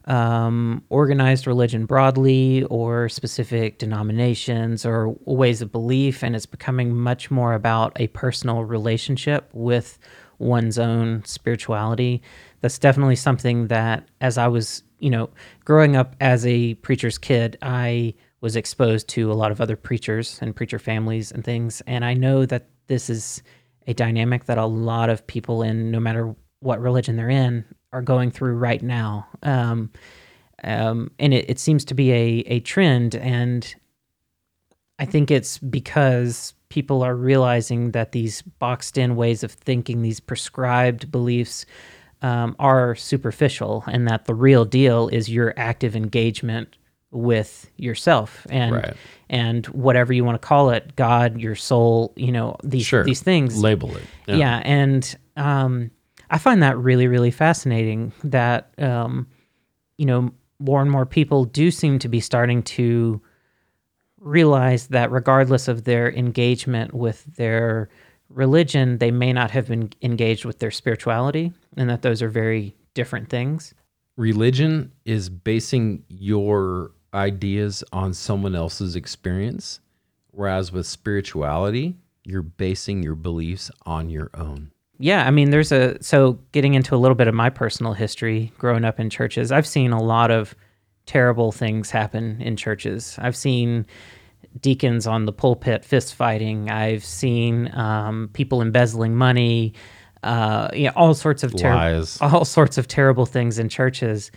[0.07, 7.31] um, organized religion broadly or specific denominations or ways of belief, and it's becoming much
[7.31, 9.99] more about a personal relationship with
[10.39, 12.23] one's own spirituality.
[12.61, 15.31] That's definitely something that, as I was, you know,
[15.65, 20.39] growing up as a preacher's kid, I was exposed to a lot of other preachers
[20.41, 21.83] and preacher families and things.
[21.87, 23.43] And I know that this is
[23.87, 28.03] a dynamic that a lot of people in, no matter what religion they're in, are
[28.03, 29.27] going through right now.
[29.43, 29.91] Um,
[30.63, 33.15] um, and it, it seems to be a, a trend.
[33.17, 33.75] And
[34.99, 40.21] I think it's because people are realizing that these boxed in ways of thinking, these
[40.21, 41.67] prescribed beliefs,
[42.23, 46.77] um, are superficial, and that the real deal is your active engagement
[47.13, 48.95] with yourself and Right.
[49.29, 53.05] and whatever you want to call it, God, your soul, you know these Sure.
[53.05, 53.61] these things.
[53.61, 54.03] Label it.
[54.29, 55.91] Yeah, and um,
[56.31, 58.13] I find that really, really fascinating.
[58.23, 59.27] That um,
[59.99, 63.21] you know, more and more people do seem to be starting to
[64.21, 67.89] realize that, regardless of their engagement with their
[68.29, 72.77] religion, they may not have been engaged with their spirituality, and that those are very
[72.95, 73.75] different things.
[74.17, 79.81] religion is basing your ideas on someone else's experience,
[80.31, 84.71] whereas with spirituality, you're basing your beliefs on your own.
[84.99, 88.53] Yeah, I mean, there's a so getting into a little bit of my personal history
[88.59, 90.55] growing up in churches, I've seen a lot of
[91.07, 93.17] terrible things happen in churches.
[93.19, 93.87] I've seen
[94.61, 96.71] deacons on the pulpit fist fighting.
[96.71, 99.75] I've seen um, people embezzling money.
[100.23, 102.21] Uh, you know, all sorts of terrible, Lies.
[102.21, 104.31] all sorts of terrible things in churches.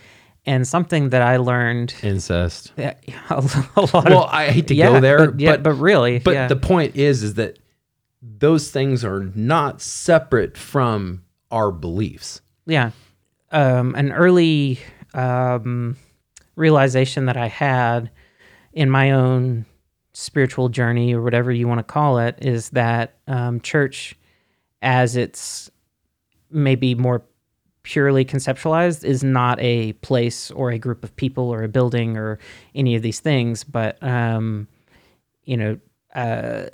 [0.46, 2.72] And something that I learned Incest.
[2.78, 2.94] a,
[3.30, 3.40] a
[3.80, 6.34] lot Well, of I hate to yeah, go there, but, yeah, but but really, But
[6.34, 6.48] yeah.
[6.48, 7.58] the point is, is that
[8.20, 12.40] those things are not separate from our beliefs.
[12.66, 12.90] yeah
[13.52, 14.80] um, an early
[15.12, 15.96] um,
[16.56, 18.10] realization that i had
[18.72, 19.64] in my own
[20.14, 24.16] spiritual journey or whatever you want to call it is that um, church
[24.82, 25.70] as it's
[26.50, 27.22] maybe more
[27.84, 32.38] purely conceptualized is not a place or a group of people or a building or
[32.74, 34.66] any of these things but um,
[35.44, 35.78] you know
[36.14, 36.66] uh,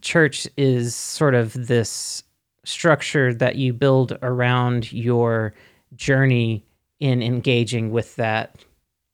[0.00, 2.22] church is sort of this
[2.64, 5.52] structure that you build around your
[5.94, 6.64] journey
[7.00, 8.64] in engaging with that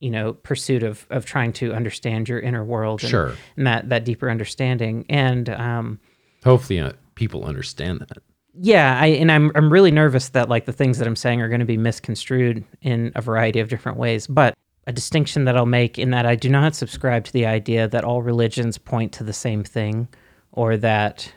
[0.01, 3.33] you know pursuit of of trying to understand your inner world and, Sure.
[3.57, 5.99] and that that deeper understanding and um
[6.45, 8.19] Hopefully, uh, people understand that.
[8.61, 11.49] Yeah i and i'm i'm really nervous that like the things that i'm saying are
[11.49, 15.67] going to be misconstrued in a variety of different ways but a distinction that i'll
[15.67, 19.25] make in that i do not subscribe to the idea that all religions point to
[19.25, 20.09] the same thing
[20.53, 21.33] or that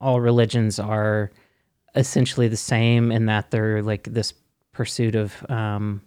[0.00, 1.30] all religions are
[1.94, 4.32] essentially the same in that they're like this
[4.72, 6.00] pursuit of um,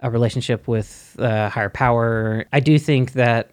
[0.00, 2.46] a relationship with uh, higher power.
[2.52, 3.52] I do think that,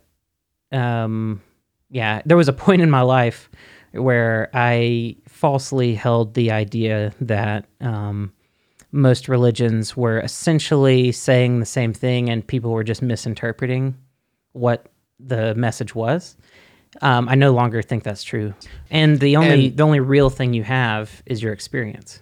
[0.72, 1.42] um,
[1.90, 3.50] yeah, there was a point in my life
[3.92, 8.32] where I falsely held the idea that um,
[8.94, 13.98] most religions were essentially saying the same thing and people were just misinterpreting
[14.54, 14.88] what
[15.20, 16.38] the message was.
[17.02, 18.54] Um, I no longer think that's true,
[18.90, 22.22] and the only And- the only real thing you have is your experience,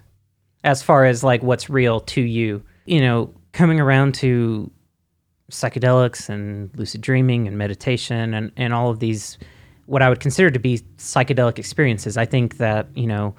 [0.64, 2.64] as far as like what's real to you.
[2.86, 4.72] You know, coming around to
[5.52, 9.38] psychedelics and lucid dreaming and meditation and and all of these
[9.86, 12.18] what I would consider to be psychedelic experiences.
[12.18, 13.36] I think that you know.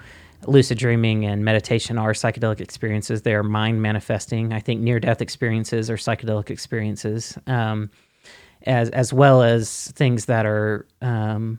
[0.46, 3.22] Lucid dreaming and meditation are psychedelic experiences.
[3.22, 4.52] They are mind manifesting.
[4.52, 7.38] I think near death experiences are psychedelic experiences.
[7.46, 7.88] Um,
[8.66, 11.58] as as well as things that are um,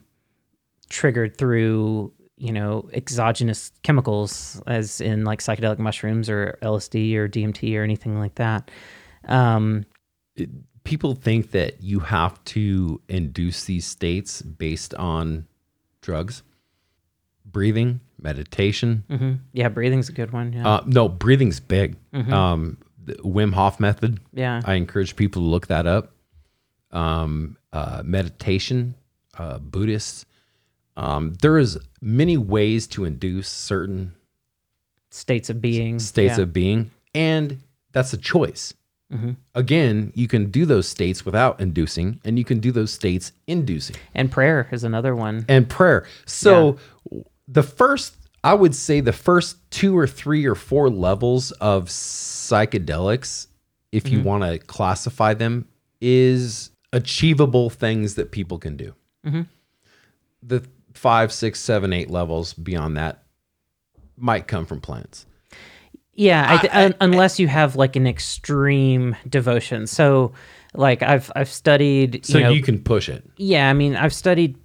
[0.90, 7.78] triggered through you know exogenous chemicals, as in like psychedelic mushrooms or LSD or DMT
[7.78, 8.72] or anything like that.
[9.28, 9.86] Um,
[10.86, 15.46] People think that you have to induce these states based on
[16.02, 16.44] drugs,
[17.46, 19.04] breathing, meditation.
[19.10, 19.40] mhm.
[19.52, 20.54] Yeah, breathing's a good one.
[20.54, 21.98] Yeah, Uh, no, breathing's big.
[22.14, 22.32] Mm-hmm.
[22.34, 24.20] Um, the Wim Hof method.
[24.34, 26.12] yeah, I encourage people to look that up.
[26.92, 28.96] Um, uh, meditation,
[29.38, 30.26] uh, Buddhists.
[30.96, 34.14] Um, there is many ways to induce certain
[35.10, 36.44] states of being, states yeah.
[36.44, 38.74] of being, and that's a choice.
[39.14, 39.36] Mhm.
[39.54, 43.96] Again, you can do those states without inducing, and you can do those states inducing.
[44.16, 45.46] and prayer is another one.
[45.48, 46.06] And prayer.
[46.26, 46.78] So
[47.48, 53.48] the first, I would say, the first two or three or four levels of psychedelics,
[53.92, 55.68] if you want to classify them,
[56.02, 58.94] is achievable things that people can do.
[60.44, 63.24] The five, six, seven, eight levels beyond that
[64.18, 65.26] might come from plants.
[66.16, 69.86] Yeah, I un- unless you have like an extreme devotion.
[69.86, 70.32] So,
[70.74, 72.26] like I've I've studied.
[72.26, 73.24] So you, know, you can push it.
[73.38, 74.58] yeah, I mean I've studied.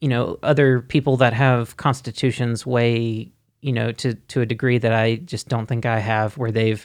[0.00, 3.32] You know, other people that have constitutions way,
[3.62, 6.84] you know, to to a degree that I just don't think I have, where they've,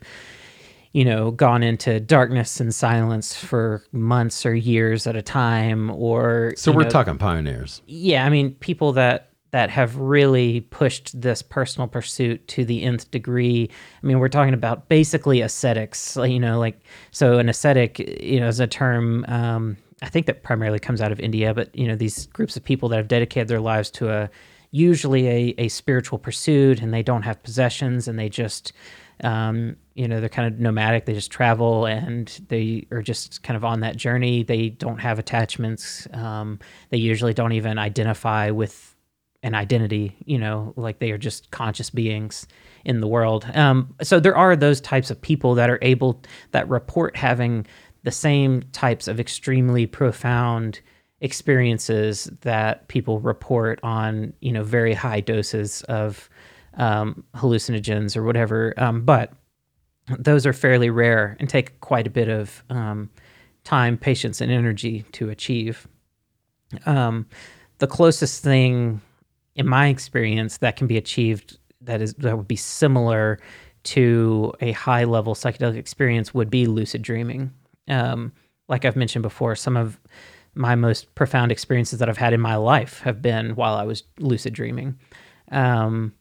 [0.93, 6.53] you know, gone into darkness and silence for months or years at a time, or
[6.55, 7.81] So we're know, talking pioneers.
[7.87, 13.09] yeah, I mean, people that that have really pushed this personal pursuit to the nth
[13.11, 13.69] degree.
[14.01, 16.79] I mean, we're talking about basically ascetics, you know, like
[17.11, 21.11] so an ascetic, you know, is a term um, I think that primarily comes out
[21.11, 24.09] of India, but you know, these groups of people that have dedicated their lives to
[24.09, 24.29] a
[24.71, 28.71] usually a, a spiritual pursuit and they don't have possessions and they just
[29.23, 33.57] um, you know they're kind of nomadic they just travel and they are just kind
[33.57, 38.88] of on that journey they don't have attachments um, they usually don't even identify with
[39.41, 42.45] an identity you know like they are just conscious beings
[42.85, 43.45] in the world.
[43.55, 46.21] Um, so there are those types of people that are able
[46.51, 47.65] that report having
[48.03, 50.79] the same types of extremely profound
[51.21, 56.29] experiences that people report on you know very high doses of
[56.75, 58.73] um, hallucinogens or whatever.
[58.77, 59.33] Um, but
[60.17, 63.09] those are fairly rare and take quite a bit of um,
[63.63, 65.87] time patience and energy to achieve.
[66.85, 67.27] Um,
[67.79, 69.01] the closest thing
[69.59, 73.37] in my experience that can be achieved that is that would be similar
[73.83, 77.51] to a high level psychedelic experience would be lucid dreaming.
[77.89, 78.31] Um,
[78.69, 79.99] like i've mentioned before some of
[80.55, 84.03] my most profound experiences that i've had in my life have been while i was
[84.17, 84.97] lucid dreaming.
[85.51, 86.13] Um,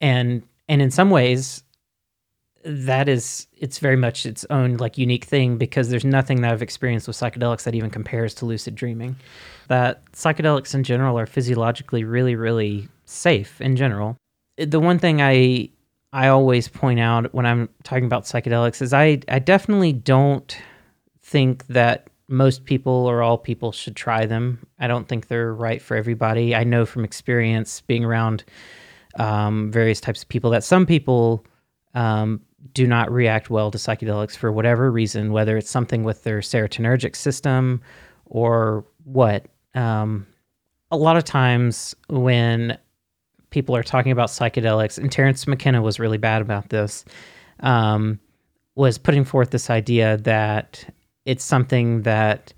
[0.00, 1.62] and and in some ways
[2.64, 6.62] that is it's very much its own like unique thing because there's nothing that I've
[6.62, 9.16] experienced with psychedelics that even compares to lucid dreaming.
[9.68, 14.16] That psychedelics in general are physiologically really really safe in general.
[14.56, 15.70] The one thing I
[16.12, 20.56] I always point out when I'm talking about psychedelics is I I definitely don't
[21.22, 24.66] think that most people or all people should try them.
[24.78, 26.54] I don't think they're right for everybody.
[26.54, 28.44] I know from experience being around
[29.18, 31.46] um, various types of people that some people
[31.94, 32.40] um,
[32.74, 37.14] do not react well to psychedelics for whatever reason, whether it's something with their serotonergic
[37.16, 37.80] system
[38.26, 39.46] or what.
[39.74, 40.26] Um,
[40.90, 42.78] a lot of times when
[43.50, 47.04] people are talking about psychedelics, and Terence McKenna was really bad about this,
[47.60, 48.18] um,
[48.74, 50.84] was putting forth this idea that
[51.24, 52.52] it's something that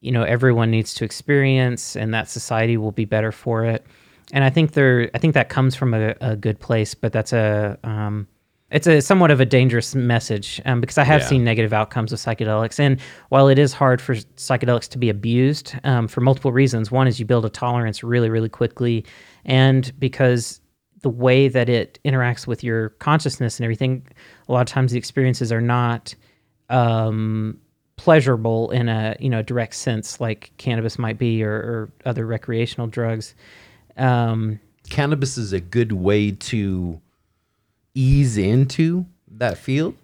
[0.00, 3.86] you know everyone needs to experience, and that society will be better for it.
[4.32, 7.32] And I think there, I think that comes from a, a good place, but that's
[7.32, 8.28] a um,
[8.70, 11.26] it's a somewhat of a dangerous message um, because I have Yeah.
[11.28, 12.78] seen negative outcomes with psychedelics.
[12.78, 13.00] And
[13.30, 17.18] while it is hard for psychedelics to be abused um, for multiple reasons, one is
[17.18, 19.04] you build a tolerance really, really quickly,
[19.44, 20.60] and because
[21.02, 24.06] the way that it interacts with your consciousness and everything,
[24.48, 26.14] a lot of times the experiences are not
[26.68, 27.58] um,
[27.96, 32.86] pleasurable in a you know direct sense like cannabis might be or, or other recreational
[32.86, 33.34] drugs.
[33.96, 37.00] Um, Cannabis is a good way to
[37.94, 39.94] ease into that field.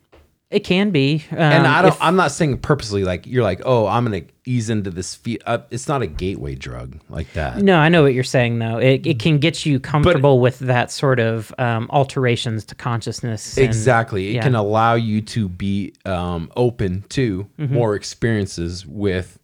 [0.48, 1.90] it can be, um, and I don't.
[1.92, 5.42] if- I'm not saying purposely like you're like, oh, I'm gonna ease into this field.
[5.44, 7.60] Uh, it's not a gateway drug like that.
[7.62, 8.78] No, I know what you're saying though.
[8.78, 13.56] It, it can get you comfortable with that sort of um, alterations to consciousness.
[13.56, 14.28] and- Exactly.
[14.28, 14.42] It yeah.
[14.42, 17.74] can allow you to be um, open to Mm-hmm.
[17.74, 19.38] more experiences with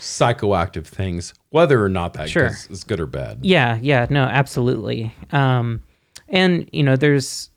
[0.00, 2.46] psychoactive things, whether or not that Sure.
[2.46, 3.40] is, is good or bad.
[3.42, 5.12] Yeah, yeah, no, absolutely.
[5.32, 5.82] Um,
[6.28, 7.50] and you know, there's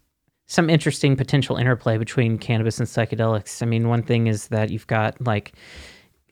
[0.52, 3.64] some interesting potential interplay between cannabis and psychedelics.
[3.64, 5.54] I mean, one thing is that you've got like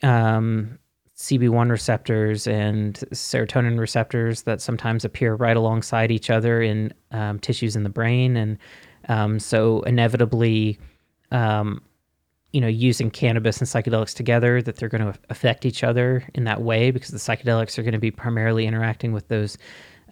[0.03, 0.77] um,
[1.15, 7.77] CB1 receptors and serotonin receptors that sometimes appear right alongside each other in um, tissues
[7.77, 8.57] in the brain, and
[9.07, 10.77] um, so inevitably.
[11.31, 11.81] Um,
[12.51, 16.45] you know, using cannabis and psychedelics together, that they're going to affect each other in
[16.45, 19.55] that way because the psychedelics are going to be primarily interacting with those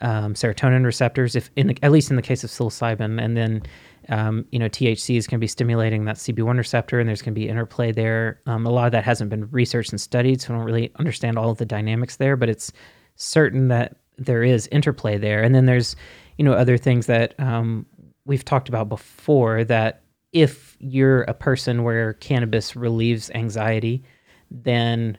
[0.01, 3.64] um, serotonin receptors, if in the, at least in the case of psilocybin, and then
[4.10, 7.34] um, you know THC is going to be stimulating that CB1 receptor, and there's going
[7.34, 8.41] to be interplay there.
[8.45, 11.38] Um, a lot of that hasn't been researched and studied, so I don't really understand
[11.38, 12.72] all of the dynamics there, but it's
[13.16, 15.41] certain that there is interplay there.
[15.43, 15.95] And then there's
[16.38, 17.86] you know other things that um,
[18.26, 20.03] we've talked about before that
[20.34, 24.03] if you're a person where cannabis relieves anxiety,
[24.51, 25.18] then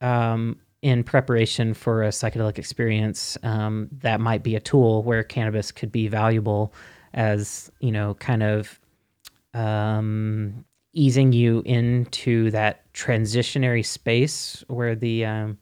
[0.00, 5.72] um, in preparation for a psychedelic experience, um, that might be a tool where cannabis
[5.72, 6.72] could be valuable
[7.14, 8.80] as, you know, kind of
[9.54, 15.58] um, easing you into that transitionary space where the um,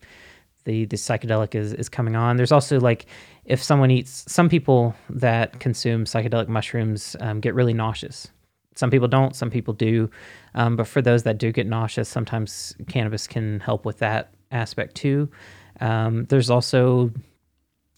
[0.65, 2.37] the the psychedelic is is coming on.
[2.37, 3.07] There's also like
[3.45, 8.29] if someone eats some people that consume psychedelic mushrooms um, get really nauseous.
[8.77, 10.11] Some people don't, some people do.
[10.55, 14.97] Um, but for those that do get nauseous, sometimes cannabis can help with that aspect
[14.97, 15.29] too.
[15.81, 17.13] Um, there's also,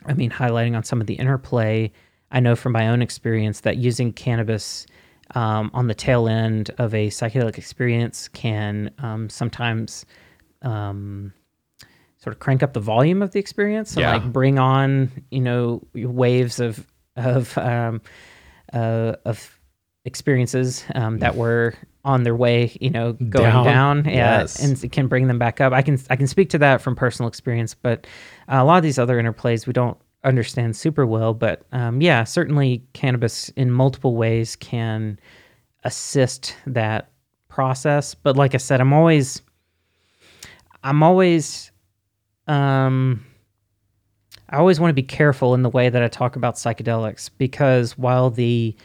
[0.04, 1.92] I mean, highlighting on some of the interplay,
[2.30, 4.86] I know from my own experience that using cannabis
[5.34, 10.04] um, on the tail end of a psychedelic experience can um, sometimes
[10.62, 11.32] um,
[12.18, 14.12] sort of crank up the volume of the experience and Yeah.
[14.12, 18.00] like bring on you know waves of of um,
[18.72, 19.58] uh, of
[20.04, 21.74] experiences um, that were
[22.04, 23.64] on their way you know going Down.
[23.64, 24.62] down, yeah Yes.
[24.62, 26.94] and it can bring them back up i can i can speak to that from
[26.94, 28.06] personal experience but
[28.48, 32.24] uh, a lot of these other interplays we don't understand super well but um, yeah
[32.24, 35.18] certainly cannabis in multiple ways can
[35.84, 37.10] assist that
[37.48, 38.14] process.
[38.14, 39.40] But like i said i'm always
[40.82, 41.70] i'm always
[42.46, 43.24] um
[44.50, 47.96] i always want to be careful in the way that i talk about psychedelics because
[47.96, 48.76] while the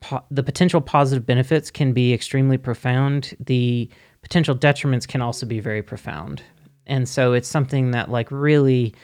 [0.00, 3.88] po- the potential positive benefits can be extremely profound the
[4.22, 6.42] potential detriments can also be very profound.
[6.86, 8.94] And so it's something that like really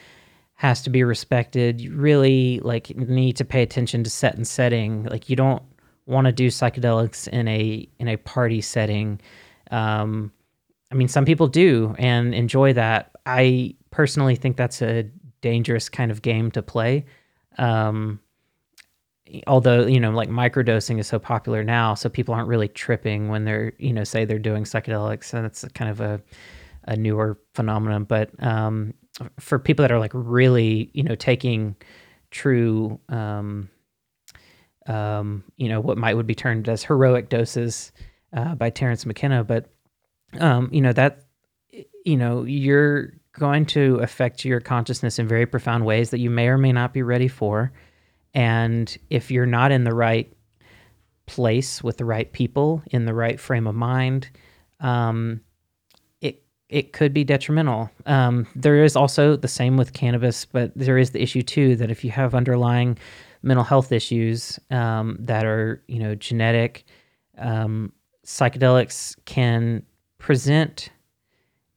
[0.57, 1.81] has to be respected.
[1.81, 5.05] You really like need to pay attention to set and setting.
[5.05, 5.63] Like you don't
[6.07, 9.21] want to do psychedelics in a in a party setting.
[9.71, 10.33] Um
[10.91, 13.13] i mean some people do and enjoy that.
[13.27, 15.03] I personally think that's a
[15.43, 17.05] dangerous kind of game to play.
[17.59, 18.21] Um
[19.47, 23.45] although you know like microdosing is so popular now so people aren't really tripping when
[23.45, 26.23] they're you know say they're doing psychedelics and it's kind of a
[26.89, 28.05] a newer phenomenon.
[28.05, 28.95] But um
[29.41, 31.77] for people that are like really you know taking
[32.31, 33.69] true um
[34.87, 37.93] um you know what might would be termed as heroic doses
[38.37, 39.45] uh, by Terence McKenna.
[39.45, 39.71] But
[40.39, 41.25] um you know that
[42.05, 46.49] you know you're going to affect your consciousness in very profound ways that you may
[46.49, 47.73] or may not be ready for.
[48.35, 50.33] And if you're not in the right
[51.27, 54.31] place with the right people in the right frame of mind,
[54.81, 55.41] um,
[56.69, 57.91] it could be detrimental.
[58.07, 61.91] Um, there is also the same with cannabis, but there is the issue too that
[61.91, 62.99] if you have underlying
[63.43, 66.85] mental health issues um, that are you know genetic,
[67.39, 67.93] um,
[68.25, 69.83] psychedelics can
[70.19, 70.91] present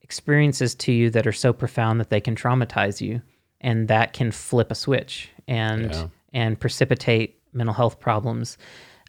[0.01, 3.21] experiences to you that are so profound that they can traumatize you,
[3.61, 6.07] and that can flip a switch and Yeah.
[6.33, 8.57] and precipitate mental health problems.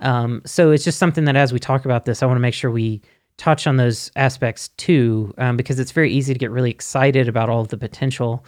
[0.01, 2.55] Um, so it's just something that as we talk about this, I want to make
[2.55, 3.03] sure we
[3.41, 7.49] touch on those aspects too, um, because it's very easy to get really excited about
[7.49, 8.45] all of the potential.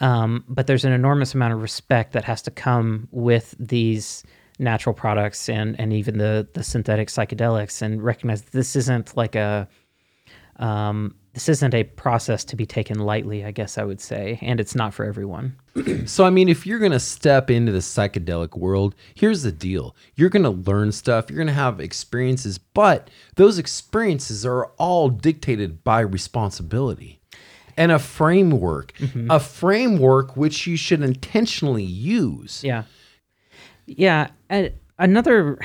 [0.00, 4.22] Um, but there's an enormous amount of respect that has to come with these
[4.58, 9.68] natural products and and even the the synthetic psychedelics, and recognize this isn't like a
[10.58, 14.58] um, this isn't a process to be taken lightly, I guess I would say, and
[14.58, 15.54] it's not for everyone.
[16.06, 19.94] So, I mean, if you're going to step into the psychedelic world, here's the deal
[20.14, 25.10] you're going to learn stuff, you're going to have experiences, but those experiences are all
[25.10, 27.20] dictated by responsibility
[27.76, 28.94] and a framework,
[29.28, 32.64] a framework which you should intentionally use.
[32.64, 32.84] Yeah.
[33.84, 34.28] Yeah.
[34.98, 35.58] another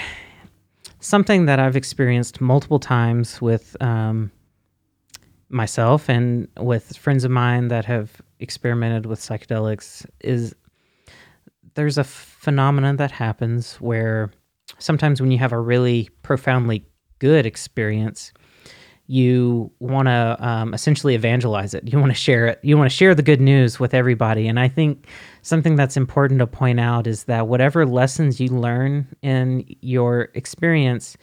[0.99, 4.31] something that I've experienced multiple times with um,
[5.51, 10.55] myself and with friends of mine that have experimented with psychedelics is
[11.75, 14.31] there's a phenomenon that happens where
[14.79, 16.85] sometimes when you have a really profoundly
[17.19, 18.33] good experience,
[19.07, 21.91] you want to um, essentially evangelize it.
[21.91, 22.59] You want to share it.
[22.63, 24.47] You want to share the good news with everybody.
[24.47, 25.07] And I think
[25.41, 31.17] something that's important to point out is that whatever lessons you learn in your experience,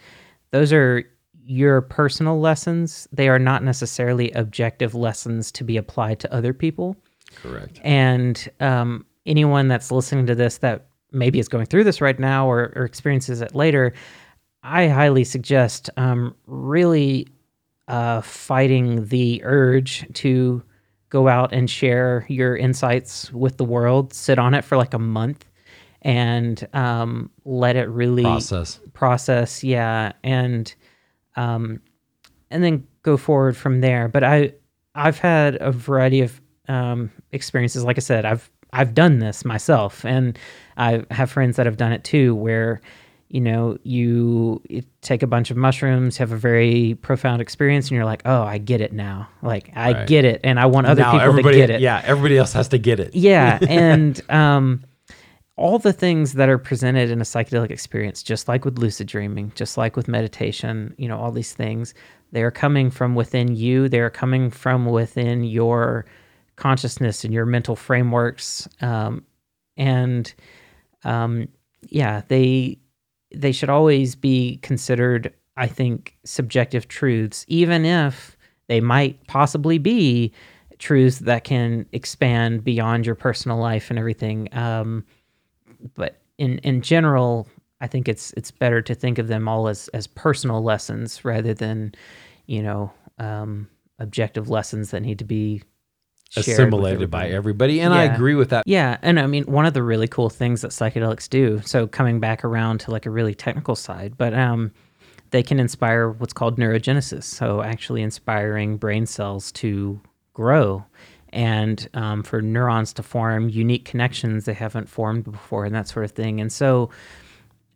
[0.51, 1.03] those are
[1.49, 3.07] your personal lessons.
[3.11, 6.95] They are not necessarily objective lessons to be applied to other people.
[7.41, 7.79] Correct.
[7.83, 12.47] And um, anyone that's listening to this that maybe is going through this right now
[12.47, 13.93] or, or experiences it later,
[14.61, 17.27] I highly suggest um, really
[17.87, 20.61] uh, fighting the urge to
[21.09, 24.13] go out and share your insights with the world.
[24.13, 25.45] Sit on it for like a month
[26.03, 28.79] and um, let it really Process.
[28.93, 30.75] process yeah and
[31.35, 31.79] um
[32.51, 34.51] and then go forward from there but i
[34.95, 40.05] i've had a variety of um experiences like i said i've i've done this myself
[40.05, 40.37] and
[40.77, 42.81] i have friends that have done it too where
[43.31, 44.59] you know you,
[45.01, 48.57] take a bunch of mushrooms have a very profound experience and you're like oh i
[48.57, 50.07] get it now like i Right.
[50.07, 52.69] get it and i want other now people to get it yeah, everybody else has
[52.69, 53.13] to get it.
[53.15, 54.83] yeah, and um,
[55.59, 59.51] all the things that are presented in a psychedelic experience, just like with lucid dreaming,
[59.55, 61.93] just like with meditation, you know, all these things,
[62.31, 63.89] they are coming from within you.
[63.89, 66.05] They are coming from within your
[66.55, 69.25] consciousness and your mental frameworks, um,
[69.75, 70.33] and
[71.03, 71.49] um,
[71.89, 72.79] yeah, they
[73.35, 75.33] they should always be considered.
[75.57, 78.37] I think subjective truths, even if
[78.67, 80.31] they might possibly be
[80.77, 84.47] truths that can expand beyond your personal life and everything.
[84.53, 85.03] Um,
[85.95, 87.47] but in in general,
[87.81, 91.53] I think it's it's better to think of them all as as personal lessons rather
[91.53, 91.93] than,
[92.45, 93.67] you know, um,
[93.99, 95.63] objective lessons that need to be
[96.35, 97.33] assimilated by everybody.
[97.33, 97.81] everybody.
[97.81, 98.63] And I agree with that.
[98.65, 101.61] Yeah, and I mean one of the really cool things that psychedelics do.
[101.65, 104.71] So coming back around to like a really technical side, but um,
[105.31, 107.23] they can inspire what's called neurogenesis.
[107.23, 109.99] So actually inspiring brain cells to
[110.33, 110.85] grow
[111.31, 116.05] and um, for neurons to form unique connections they haven't formed before and that sort
[116.05, 116.41] of thing.
[116.41, 116.89] And so,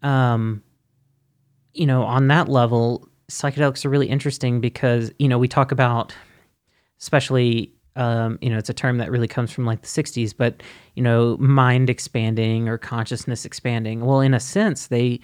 [0.01, 0.63] um,
[1.73, 6.13] you know, on that level, psychedelics are really interesting because you know we talk about
[6.99, 10.61] especially um, you know it's a term that really comes from like the 60s but
[10.95, 15.19] you know mind expanding or consciousness expanding well in a sense they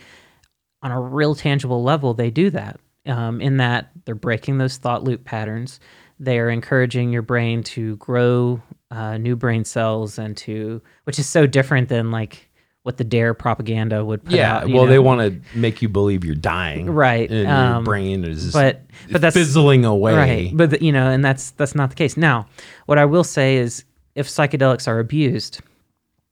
[0.81, 5.03] on a real tangible level they do that um, in that they're breaking those thought
[5.03, 5.79] loop patterns
[6.19, 8.61] they are encouraging your brain to grow
[8.91, 12.47] uh, new brain cells and to which is so different than like
[12.83, 13.35] what the D.A.R.E.
[13.37, 16.89] propaganda would put Yeah, out, you well, they want to make you believe you're dying,
[16.89, 20.15] Right, And your um, brain is but- but that's- fizzling away.
[20.15, 20.51] Right.
[20.57, 22.15] But the- you know, and that's that's not the case.
[22.17, 22.47] Now,
[22.85, 23.83] what I will say is
[24.15, 25.59] if psychedelics are abused,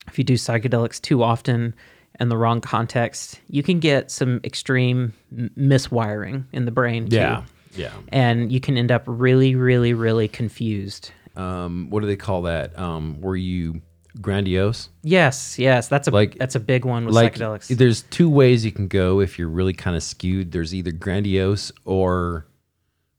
[0.07, 1.75] if you do psychedelics too often
[2.19, 7.17] in the wrong context, you can get some extreme m- miswiring in the brain too.
[7.17, 7.43] yeah,
[7.77, 7.91] yeah.
[8.09, 11.11] And you can end up really, really, really confused.
[11.35, 12.77] Um, what do they call that?
[12.77, 13.81] Um, were you
[14.19, 14.89] grandiose?
[15.03, 17.67] Yes, yes, that's a Like- that's a big one with like psychedelics.
[17.77, 21.71] there's two ways you can go if you're really kind of skewed there's either grandiose
[21.85, 22.47] or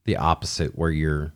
[0.03, 1.31] the opposite where you're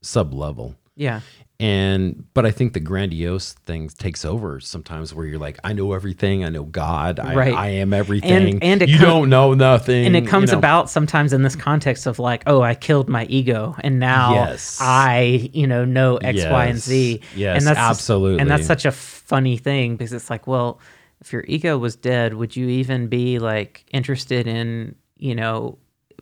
[0.00, 1.20] sub level yeah.
[1.62, 5.92] And but i think the grandiose thing takes over sometimes where you're like i know
[5.92, 7.54] everything i know god i, Right.
[7.54, 10.58] I am everything and it you com- don't know nothing and it you comes know.
[10.58, 14.78] about sometimes in this context of like oh i killed my ego and now Yes.
[14.80, 17.36] i you know know x y and z Yes.
[17.36, 18.40] Yes, and that's absolutely.
[18.40, 20.80] and that's such a funny thing because it's like well
[21.20, 25.78] if your ego was dead would you even be like interested in you know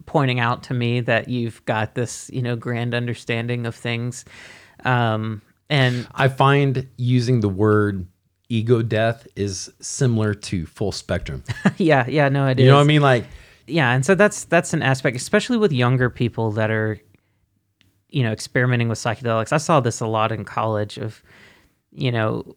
[0.07, 4.25] pointing out to me that you've got this you know grand understanding of things
[4.85, 8.07] um and i find using the word
[8.49, 11.43] ego death is similar to full spectrum.
[11.79, 12.65] Yeah yeah no it is.
[12.65, 13.03] you know what i mean?
[13.03, 13.25] Like
[13.67, 16.99] yeah and so that's that's an aspect especially with younger people that are
[18.09, 19.53] you know experimenting with psychedelics.
[19.53, 21.23] I saw this a lot in college of
[21.93, 22.57] you know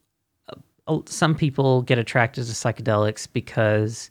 [0.88, 4.10] uh, some people get attracted to psychedelics because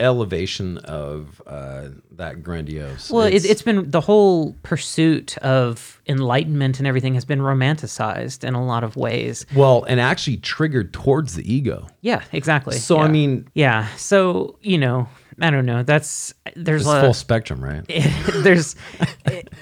[0.00, 3.10] elevation of uh, that grandiose.
[3.10, 8.54] Well it's, it's been the whole pursuit of enlightenment and everything has been romanticized in
[8.54, 9.46] a lot of ways.
[9.54, 11.86] Well and actually triggered towards the ego.
[12.00, 12.76] Yeah exactly.
[12.76, 13.88] So I mean, yeah.
[13.96, 15.08] So you know
[15.40, 15.82] i don't know.
[15.82, 17.84] That's there's a full spectrum, right?
[18.34, 18.74] there's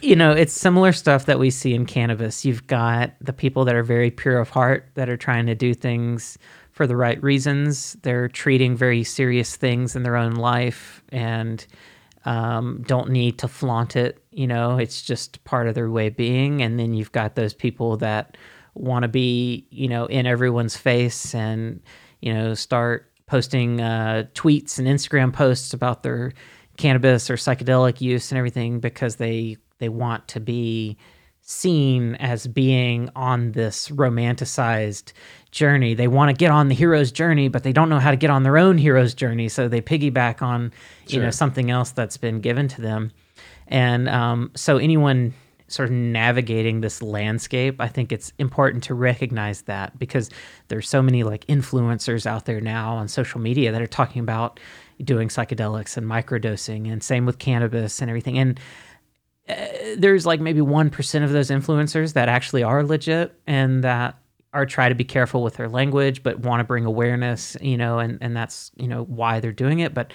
[0.01, 2.45] you know it's similar stuff that we see in cannabis.
[2.45, 5.74] You've got the people that are very pure of heart that are trying to do
[5.74, 6.39] things
[6.77, 7.97] for the right reasons.
[8.03, 11.66] They're treating very serious things in their own life and
[12.24, 16.16] um, don't need to flaunt it you know it's just part of their way of
[16.16, 16.62] being.
[16.62, 18.37] And then you've got those people that
[18.74, 21.81] want to be you know in everyone's face and
[22.20, 26.33] you know start posting uh, tweets and instagram posts about their
[26.77, 30.99] cannabis or psychedelic use and everything because they they want to be
[31.41, 35.14] seen as being on this romanticized
[35.57, 35.94] journey.
[35.94, 38.30] They want to get on the hero's journey, but they don't know how to get
[38.30, 40.72] on their own hero's journey, so they piggyback on
[41.09, 43.11] you know something else that's been given to them.
[43.66, 45.34] And um, so anyone
[45.68, 50.30] sort of navigating this landscape, I think it's important to recognize that because
[50.68, 54.61] there's so many like influencers out there now on social media that are talking about
[55.02, 58.38] doing psychedelics and microdosing and same with cannabis and everything.
[58.38, 58.61] And
[59.48, 59.54] uh,
[59.96, 64.16] there's like maybe 1% of those influencers that actually are legit and that
[64.57, 67.98] are try to be careful with their language but want to bring awareness, you know,
[67.98, 70.12] and and that's, you know, why they're doing it, but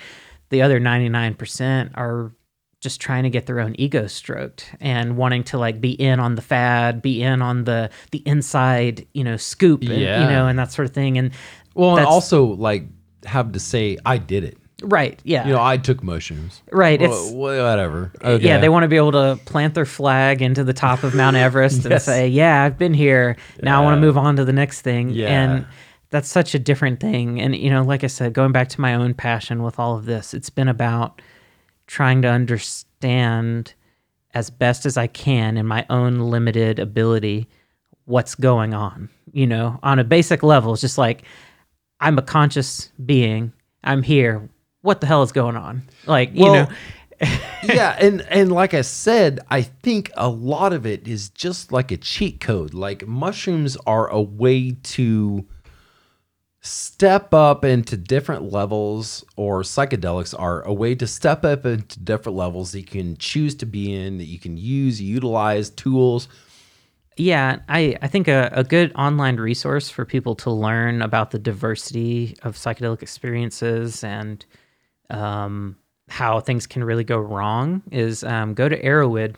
[0.50, 2.34] the other 99% are
[2.82, 6.36] just trying to get their own ego stroked and wanting to like be in on
[6.36, 10.24] the fad, be in on the the inside, you know, scoop, and, Yeah.
[10.24, 11.18] you know, and that sort of thing.
[11.18, 11.32] And
[11.76, 12.88] Well, and also like
[13.26, 14.58] have to say I did it.
[14.82, 16.62] Right, yeah, You know, I took mushrooms.
[16.72, 17.00] right.
[17.00, 18.12] Well, It's whatever.
[18.24, 18.46] Okay.
[18.46, 21.36] yeah, they want to be able to plant their flag into the top of Mount
[21.36, 23.38] Everest and say, "Yeah, I've been here.
[23.62, 25.28] Now I want to move on to the next thing." Yeah.
[25.28, 25.66] And
[26.10, 27.40] that's such a different thing.
[27.42, 30.06] And you know, like I said, going back to my own passion with all of
[30.06, 31.22] this, it's been about
[31.88, 33.74] trying to understand
[34.34, 37.48] as best as I can in my own limited ability
[38.06, 39.10] what's going on.
[39.34, 41.24] You know, on a basic level, it's just like
[42.00, 43.54] I'm a conscious being.
[43.84, 44.50] I'm here.
[44.82, 45.84] What the hell is going on?
[46.08, 46.68] Like, you know,
[47.64, 51.92] yeah, and and like I said, I think a lot of it is just like
[51.92, 52.74] a cheat code.
[52.74, 55.46] Like mushrooms are a way to
[56.62, 62.38] step up into different levels, or psychedelics are a way to step up into different
[62.38, 66.28] levels that you can choose to be in, that you can use, utilize tools.
[67.18, 71.40] Yeah, I, I think a, a good online resource for people to learn about the
[71.40, 74.44] diversity of psychedelic experiences and
[75.12, 75.78] um,
[76.10, 79.36] how things can really go wrong is um, go to Erowid,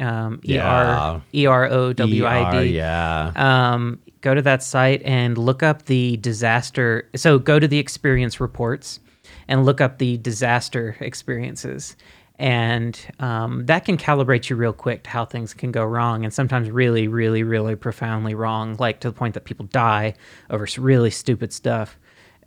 [0.00, 0.98] um, E Yeah.
[0.98, 3.32] R E R O W I ER, yeah.
[3.36, 7.08] um, go to that site and look up the disaster.
[7.16, 9.00] So go to the experience reports
[9.48, 11.96] and look up the disaster experiences.
[12.38, 16.32] And um, that can calibrate you real quick to how things can go wrong, and
[16.32, 20.14] sometimes really, really, really profoundly wrong, like to the point that people die
[20.50, 21.98] over really stupid stuff.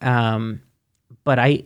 [0.02, 0.62] Um,
[1.24, 1.66] but I,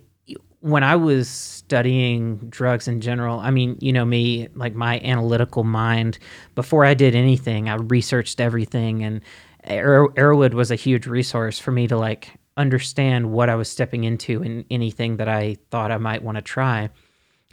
[0.61, 5.63] when I was studying drugs in general, I mean, you know me, like my analytical
[5.63, 6.19] mind,
[6.55, 9.03] before I did anything, I researched everything.
[9.03, 9.21] And
[9.63, 14.03] Arrow- Erowid was a huge resource for me to like understand what I was stepping
[14.03, 16.89] into in anything that I thought I might want to try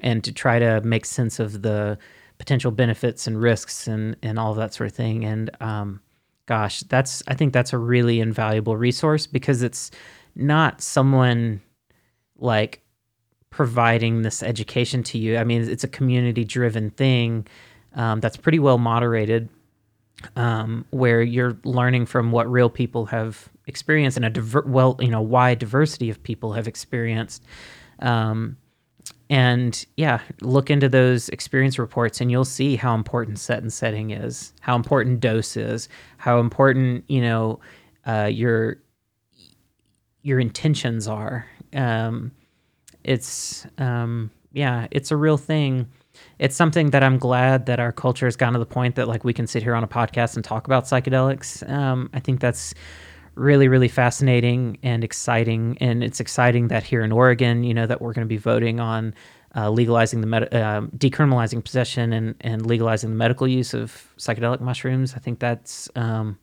[0.01, 1.99] and to try to make sense of the
[2.39, 5.25] potential benefits and risks and, and all that sort of thing.
[5.25, 6.01] And um,
[6.47, 9.93] gosh, that's I think that's a really invaluable resource because it's
[10.35, 11.63] not someone
[12.37, 12.83] like
[13.57, 15.39] providing this education to you.
[15.39, 17.47] I mean, it's a community driven thing
[17.95, 19.49] um, that's pretty well moderated,
[20.37, 25.09] um, where you're learning from what real people have experienced and a diver- well, you
[25.09, 27.43] know, wide diversity of people have experienced.
[28.01, 28.59] Um,
[29.31, 34.11] and yeah, look into those experience reports and you'll see how important set and setting
[34.11, 35.89] is, how important dose is,
[36.19, 37.59] how important, you know,
[38.07, 38.77] uh, your
[40.21, 41.47] your intentions are.
[41.73, 42.33] Um,
[43.07, 45.87] it's um, yeah, it's a real thing.
[46.39, 49.25] It's something that I'm glad that our culture has gotten to the point that like
[49.25, 51.69] we can sit here on a podcast and talk about psychedelics.
[51.71, 52.75] Um, I think that's
[53.37, 58.03] really really fascinating and exciting, and it's exciting that here in Oregon, you know, that
[58.03, 59.15] we're going to be voting on
[59.55, 64.61] uh, legalizing the med- um decriminalizing possession and and legalizing the medical use of psychedelic
[64.61, 65.15] mushrooms.
[65.15, 66.39] I think that's um,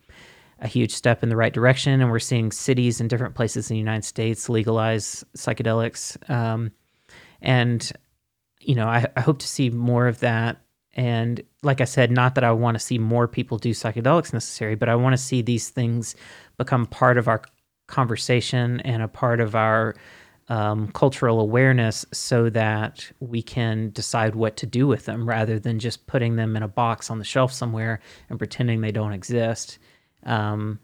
[0.64, 3.76] a huge step in the right direction, and we're seeing cities in different places in
[3.76, 6.18] the United States legalize psychedelics.
[6.30, 6.72] Um,
[7.42, 7.92] and
[8.66, 10.62] you know, I, I hope to see more of that.
[10.96, 14.76] And like I said, not that I want to see more people do psychedelics necessary,
[14.76, 16.16] but I want to see these things
[16.58, 17.42] become part of our
[17.88, 19.96] conversation and a part of our
[20.50, 25.80] um, cultural awareness so that we can decide what to do with them rather than
[25.80, 28.00] just putting them in a box on the shelf somewhere
[28.30, 29.80] and pretending they don't exist.
[30.26, 30.80] Um,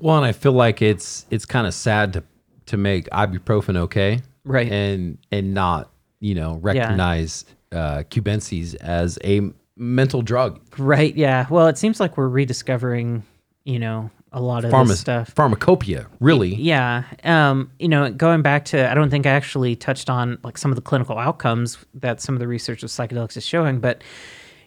[0.00, 2.22] Well, and I feel like it's it's kind of sad to
[2.66, 4.70] to make ibuprofen okay, Right.
[4.70, 9.42] and and not you know recognize uh, cubensis as a
[9.76, 10.60] mental drug.
[10.78, 11.14] right.
[11.14, 11.46] Yeah.
[11.50, 13.22] Well, it seems like we're rediscovering,
[13.64, 15.28] you know, a lot of Pharma- this stuff.
[15.34, 16.54] Pharmacopoeia, really.
[16.54, 17.02] Yeah.
[17.24, 20.70] Um, you know, going back to, I don't think I actually touched on like some
[20.72, 24.02] of the clinical outcomes that some of the research with psychedelics is showing, but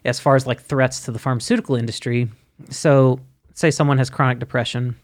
[0.06, 2.30] as far as like threats to the pharmaceutical industry,
[2.70, 3.20] so
[3.60, 4.96] say someone has chronic depression,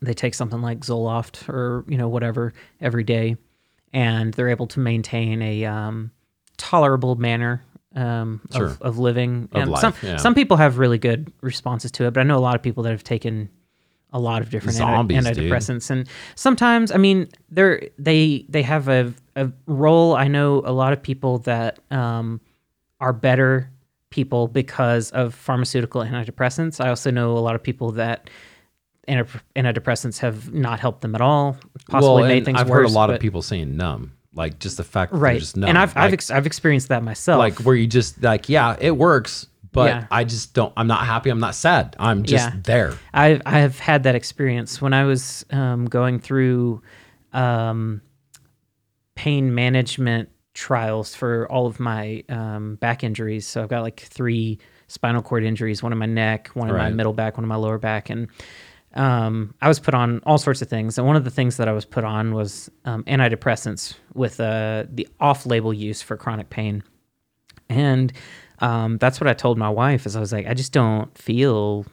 [0.00, 3.36] they take something like Zoloft or, you know, whatever every day,
[3.92, 6.12] and they're able to maintain a um,
[6.56, 7.64] tolerable manner
[7.96, 8.66] um, Sure.
[8.66, 9.48] of, of living.
[9.50, 10.16] Of and life, some, yeah.
[10.18, 12.84] some people have really good responses to it, but I know a lot of people
[12.84, 13.48] that have taken
[14.12, 15.36] a lot of different anti- Zombies, dude.
[15.50, 20.70] antidepressants and sometimes i mean they're they they have a, a role i know a
[20.70, 22.40] lot of people that um,
[23.00, 23.72] are better
[24.14, 28.30] people because of pharmaceutical antidepressants i also know a lot of people that
[29.08, 31.56] antidepressants have not helped them at all
[31.90, 34.58] possibly well, made things I've worse heard a lot but- of people saying numb, like
[34.58, 37.02] just the fact that they're right just numb, and i've I've, ex- I've experienced that
[37.02, 40.06] myself like where you just like yeah, it works, but Yeah.
[40.10, 40.72] I just don't.
[40.76, 41.30] I'm not happy.
[41.30, 41.96] I'm not sad.
[41.98, 42.60] I'm just Yeah.
[42.62, 42.94] there.
[43.12, 46.80] I've I have had that experience when I was um, going through
[47.32, 48.00] um,
[49.16, 53.46] pain management trials for all of my um, back injuries.
[53.46, 56.90] So I've got like three spinal cord injuries: one in my neck, one in my
[56.90, 58.28] middle back, one in my lower back, and
[58.94, 60.98] um, I was put on all sorts of things.
[60.98, 64.84] And one of the things that I was put on was um, antidepressants with uh,
[64.88, 66.82] the off-label use for chronic pain.
[67.68, 68.12] And
[68.60, 71.86] um, that's what I told my wife is I was like, I just don't feel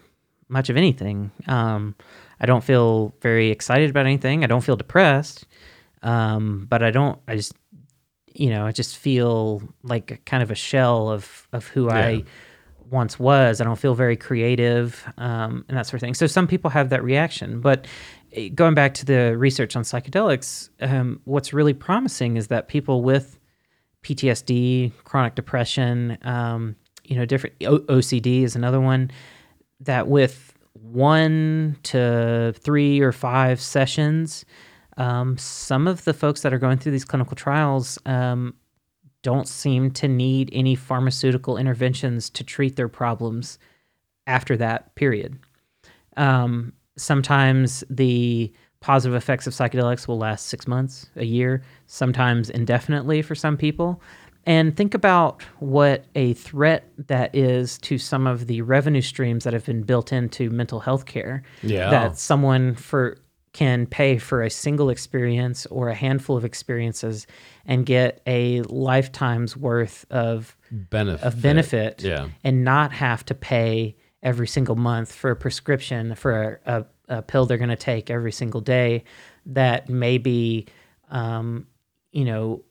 [0.47, 1.31] much of anything.
[1.47, 1.95] Um,
[2.39, 4.43] I don't feel very excited about anything.
[4.43, 5.47] I don't feel depressed.
[6.03, 7.53] Um, but I don't, I just,
[8.33, 11.95] you know, I just feel like kind of a shell of, of who Yeah.
[11.95, 12.23] I
[12.89, 13.61] once was.
[13.61, 16.13] I don't feel very creative um, and that sort of thing.
[16.13, 17.61] So some people have that reaction.
[17.61, 17.87] But
[18.33, 23.01] eh, going back to the research on psychedelics, um, what's really promising is that people
[23.01, 23.39] with
[24.03, 26.75] PTSD, chronic depression, um,
[27.05, 29.11] you know, different o- OCD is another one
[29.79, 34.45] that with one to three or five sessions,
[35.01, 38.53] um, some of the folks that are going through these clinical trials um,
[39.23, 43.57] don't seem to need any pharmaceutical interventions to treat their problems
[44.27, 45.39] after that period.
[46.17, 53.23] Um, sometimes the positive effects of psychedelics will last six months, a year, sometimes indefinitely
[53.23, 53.99] for some people.
[54.45, 59.53] And think about what a threat that is to some of the revenue streams that
[59.53, 61.41] have been built into mental health care.
[61.63, 61.89] Yeah.
[61.89, 63.17] That someone for
[63.53, 67.27] can pay for a single experience or a handful of experiences
[67.65, 71.25] and get a lifetime's worth of benefit.
[71.25, 72.29] of benefit Yeah.
[72.43, 76.77] and not have to pay every single month for a prescription for a,
[77.09, 79.03] a, a pill they're going to take every single day
[79.47, 80.67] that may be
[81.09, 81.67] um,
[82.11, 82.63] you know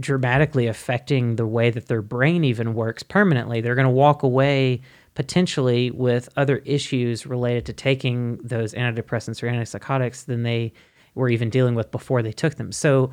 [0.00, 4.80] dramatically affecting the way that their brain even works permanently they're going to walk away
[5.18, 10.72] potentially with other issues related to taking those antidepressants or antipsychotics than they
[11.16, 12.70] were even dealing with before they took them.
[12.70, 13.10] So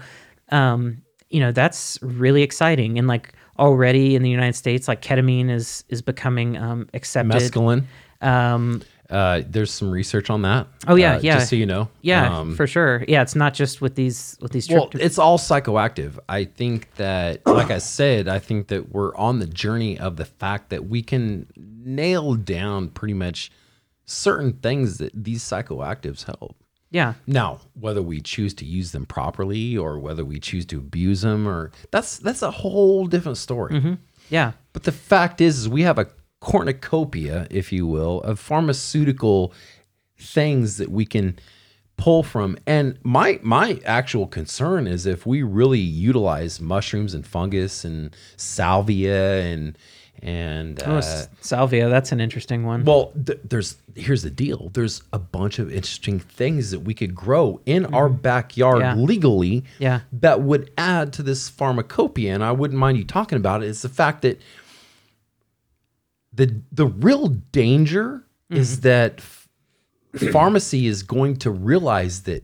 [0.50, 1.02] um,
[1.32, 3.00] you know that's really exciting.
[3.00, 7.42] And like already in the united states like ketamine is is becoming um, accepted.
[7.42, 7.86] Mescaline.
[8.22, 10.68] um, Uh, there's some research on that.
[10.88, 11.36] Oh, yeah, uh, yeah.
[11.36, 11.90] Just so you know.
[12.02, 15.38] yeah Um, for sure yeah it's not just with these with these Well, it's all
[15.38, 16.18] psychoactive.
[16.28, 20.26] I think that, like I said, I think that we're on the journey of the
[20.26, 23.52] fact that we can nail down pretty much
[24.06, 26.56] certain things that these psychoactives help.
[26.92, 31.22] yeah Now, whether we choose to use them properly or whether we choose to abuse
[31.22, 33.98] them, or that's that's a whole different story.
[34.30, 36.08] yeah But the fact is, is we have a
[36.46, 39.52] cornucopia, if you will, of pharmaceutical
[40.18, 41.38] things that we can
[41.98, 42.58] pull from.
[42.68, 49.42] And my my actual concern is if we really utilize mushrooms and fungus and salvia
[49.42, 49.78] and
[50.22, 54.70] and oh, uh, s- salvia that's an interesting one well, th- there's here's the deal.
[54.74, 59.00] There's a bunch of interesting things that we could grow in our backyard Mm-hmm.
[59.00, 59.06] Yeah.
[59.06, 60.00] legally Yeah.
[60.14, 62.34] that would add to this pharmacopoeia.
[62.36, 63.68] And I wouldn't mind you talking about it.
[63.70, 64.40] It's the fact that
[66.36, 68.22] the the real danger
[68.52, 68.62] Mm-hmm.
[68.62, 69.22] is that
[70.32, 72.44] pharmacy is going to realize that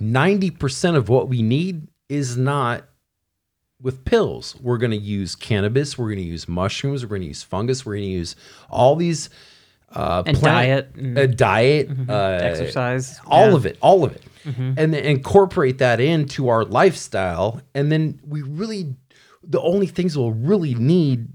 [0.00, 2.84] 90% of what we need is not
[3.80, 4.56] with pills.
[4.60, 7.86] We're going to use cannabis, we're going to use mushrooms, we're going to use fungus,
[7.86, 8.36] we're going to use
[8.68, 9.30] all these
[9.92, 10.90] uh And diet.
[10.96, 13.20] and- uh, diet, uh, exercise.
[13.26, 13.54] all yeah.
[13.54, 18.42] of it, all of it, and then incorporate that into our lifestyle, and then we
[18.42, 18.94] really,
[19.44, 21.28] the only things we'll really need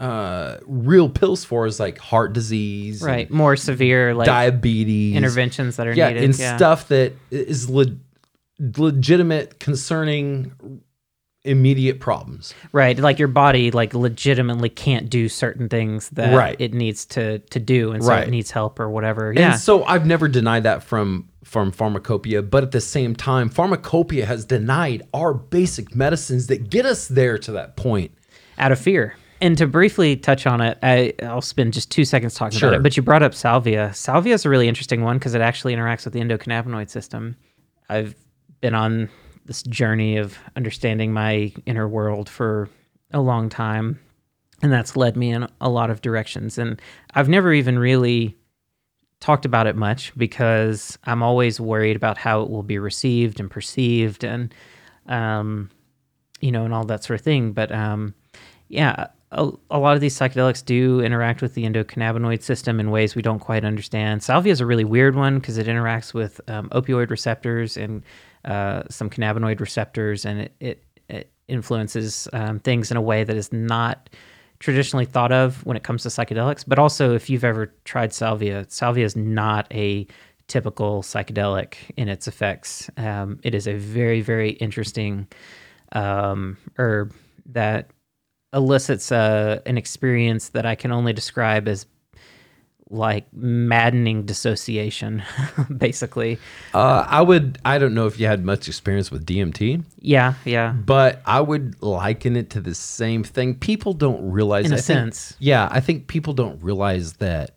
[0.00, 5.86] uh real pills for is like heart disease, right more severe like diabetes, interventions that
[5.86, 7.96] are yeah, needed and yeah stuff that is le-
[8.76, 10.52] legitimate concerning
[11.44, 12.52] immediate problems.
[12.72, 16.54] right like your body like legitimately can't do certain things that Right.
[16.58, 18.28] it needs to to do and so Right.
[18.28, 22.42] it needs help or whatever yeah And so I've never denied that from from pharmacopoeia,
[22.42, 27.38] but at the same time, pharmacopoeia has denied our basic medicines that get us there
[27.38, 28.12] to that point.
[28.58, 29.14] out of fear.
[29.42, 32.68] And to briefly touch on it, I, I'll spend just two seconds talking Sure.
[32.68, 32.82] about it.
[32.82, 33.92] But you brought up salvia.
[33.94, 37.36] Salvia is a really interesting one because it actually interacts with the endocannabinoid system.
[37.88, 38.14] I've
[38.60, 39.08] been on
[39.46, 42.68] this journey of understanding my inner world for
[43.12, 43.98] a long time,
[44.62, 46.58] and that's led me in a lot of directions.
[46.58, 46.80] And
[47.14, 48.36] I've never even really
[49.20, 53.50] talked about it much because I'm always worried about how it will be received and
[53.50, 54.54] perceived and
[55.06, 55.70] um
[56.40, 58.14] you know and all that sort of thing but um
[58.68, 63.14] yeah a, a lot of these psychedelics do interact with the endocannabinoid system in ways
[63.14, 66.68] we don't quite understand salvia is a really weird one because it interacts with um,
[66.70, 68.02] opioid receptors and
[68.44, 73.36] uh, some cannabinoid receptors and it, it, it influences um, things in a way that
[73.36, 74.08] is not
[74.60, 76.64] traditionally thought of when it comes to psychedelics.
[76.66, 80.06] But also, if you've ever tried salvia, salvia is not a
[80.46, 82.90] typical psychedelic in its effects.
[82.96, 85.26] Um, it is a very, very interesting
[85.92, 87.14] um, herb
[87.46, 87.90] that
[88.52, 91.86] elicits uh, an experience that I can only describe as
[92.92, 95.22] like maddening dissociation,
[95.76, 96.38] basically.
[96.74, 97.58] Uh, I would.
[97.64, 100.72] I don't know if you had much experience with DMT, Yeah, yeah.
[100.72, 103.54] but I would liken it to the same thing.
[103.54, 105.36] People don't realize, In a I think- sense.
[105.38, 107.52] yeah, I think people don't realize that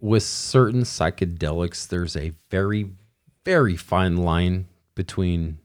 [0.00, 2.90] with certain psychedelics, there's a very,
[3.44, 5.58] very fine line between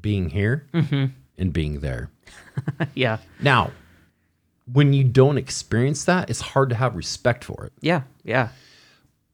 [0.00, 1.06] being here Mm-hmm.
[1.38, 2.10] and being there.
[2.94, 3.18] yeah.
[3.40, 3.70] Now,
[4.72, 7.72] when you don't experience that, it's hard to have respect for it.
[7.80, 8.50] Yeah, yeah,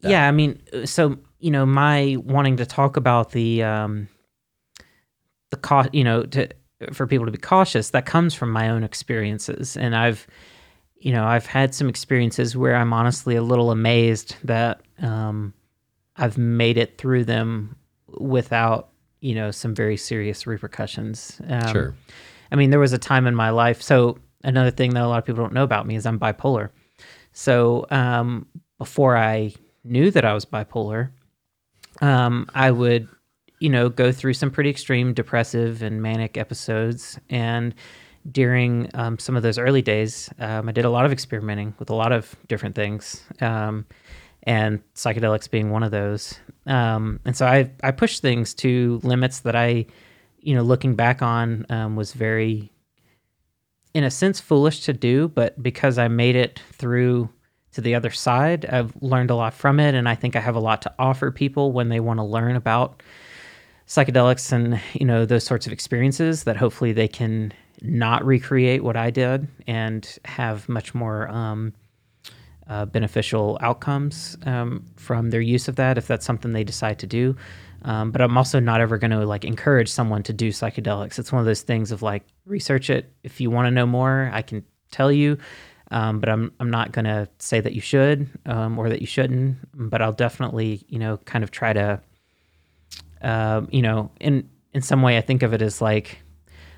[0.00, 0.26] yeah.
[0.26, 4.08] I mean, uh, so you know, my wanting to talk about the um,
[5.50, 6.48] the cost, you know, to
[6.92, 10.26] for people to be cautious, that comes from my own experiences, and I've,
[10.96, 15.52] you know, I've had some experiences where I'm honestly a little amazed that um,
[16.16, 17.76] I've made it through them
[18.18, 18.88] without
[19.20, 21.40] you know some very serious repercussions.
[21.48, 21.94] Um, Sure.
[22.50, 23.82] I mean, there was a time in my life.
[23.82, 26.70] So another thing that a lot of people don't know about me is I'm bipolar.
[27.32, 28.46] So um,
[28.78, 29.52] before I
[29.84, 31.10] knew that I was bipolar,
[32.00, 33.08] um, I would,
[33.58, 37.18] you know, go through some pretty extreme depressive and manic episodes.
[37.28, 37.74] And
[38.30, 41.90] during um, some of those early days, um, I did a lot of experimenting with
[41.90, 43.86] a lot of different things, um,
[44.44, 46.38] and psychedelics being one of those.
[46.66, 49.86] Um, and so I I pushed things to limits that I,
[50.48, 52.72] you know, looking back on, um, was very,
[53.92, 55.28] in a sense, foolish to do.
[55.28, 57.28] But because I made it through
[57.72, 60.56] to the other side, I've learned a lot from it, and I think I have
[60.56, 63.02] a lot to offer people when they want to learn about
[63.86, 68.96] psychedelics and you know those sorts of experiences that hopefully they can not recreate what
[68.96, 71.74] I did and have much more um,
[72.68, 77.06] uh, beneficial outcomes um, from their use of that if that's something they decide to
[77.06, 77.36] do.
[77.88, 81.18] Um, but I'm also not ever going to like encourage someone to do psychedelics.
[81.18, 83.10] It's one of those things of like research it.
[83.22, 85.38] If you want to know more, I can tell you.
[85.90, 89.06] Um, but I'm I'm not going to say that you should um, or that you
[89.06, 89.56] shouldn't.
[89.74, 92.00] But I'll definitely you know kind of try to
[93.22, 96.20] um, you know, in in some way, I think of it as like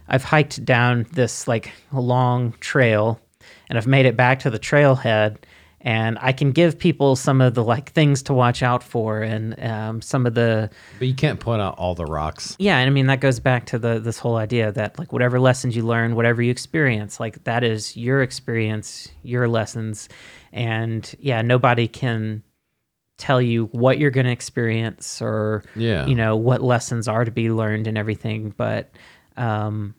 [0.09, 3.21] I've hiked down this like long trail,
[3.69, 5.37] and I've made it back to the trailhead,
[5.83, 9.59] and I can give people some of the like things to watch out for, and
[9.65, 10.69] um, some of the
[10.99, 12.55] But you can't point out all the rocks.
[12.59, 15.41] yeah, and I mean that goes back to the this whole idea that like whatever
[15.41, 20.09] lessons you learn, whatever you experience, like that is your experience, your lessons,
[20.53, 22.43] and yeah, nobody can
[23.17, 26.07] tell you what you're going to experience or Yeah.
[26.07, 28.91] you know what lessons are to be learned and everything but
[29.37, 29.95] um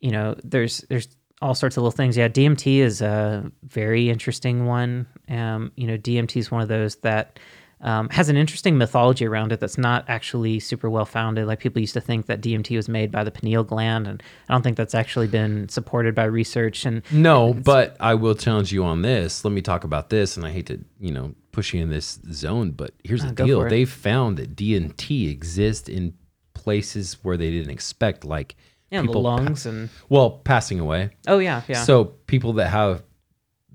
[0.00, 1.08] you know there's there's
[1.40, 5.96] all sorts of little things yeah dmt is a very interesting one um you know
[5.96, 7.38] dmt is one of those that
[7.80, 11.46] um, has an interesting mythology around it that's not actually super well founded.
[11.46, 14.52] Like people used to think that DMT was made by the pineal gland, and I
[14.52, 16.84] don't think that's actually been supported by research.
[16.84, 19.44] And No, but I will challenge you on this.
[19.44, 22.18] Let me talk about this, and I hate to, you know, push you in this
[22.32, 26.14] zone, but here's the Uh, go deal: they found that DMT exists in
[26.54, 28.56] places where they didn't expect, like
[28.90, 31.10] yeah, the people pa- lungs and well, passing away.
[31.26, 31.82] oh yeah, yeah.
[31.82, 33.02] So people that have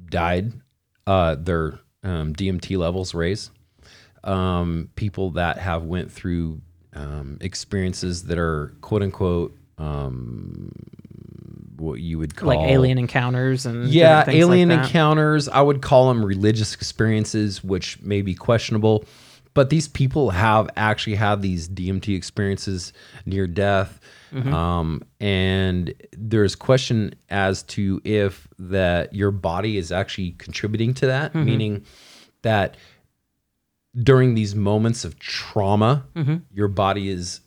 [0.10, 0.54] died,
[1.08, 3.52] uh, their um, DMT levels raise.
[4.24, 6.62] Um, people that have went through
[6.94, 10.72] um, experiences that are quote unquote um,
[11.78, 14.86] what you would call like alien encounters and yeah, like alien that.
[14.86, 15.50] encounters.
[15.50, 19.06] I would call them religious experiences, which may be questionable.
[19.54, 22.92] But these people have actually had these DMT experiences
[23.26, 24.00] near death.
[24.34, 24.52] Mm-hmm.
[24.54, 31.34] Um, and there's question as to if that your body is actually contributing to that,
[31.34, 31.46] Mm-hmm.
[31.46, 31.86] meaning
[32.42, 32.78] that
[33.96, 36.38] during these moments of trauma, Mm-hmm.
[36.52, 37.42] your body is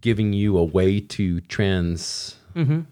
[0.00, 2.86] giving you a way to transform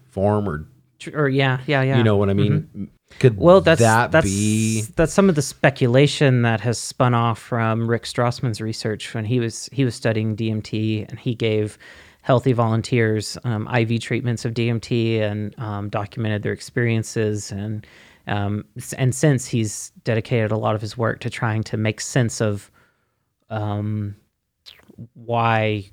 [0.49, 0.65] or
[1.13, 1.97] or yeah, yeah, yeah.
[1.97, 2.89] you know what I mean?
[3.17, 7.39] Could Well, that's that that's be that's some of the speculation that has spun off
[7.39, 11.77] from Rick Strassman's research when he was he was studying DMT and he gave
[12.21, 17.85] healthy volunteers um, IV treatments of DMT and um, documented their experiences and
[18.27, 18.63] um,
[18.97, 22.69] and since he's dedicated a lot of his work to trying to make sense of
[23.49, 24.15] um,
[25.15, 25.89] why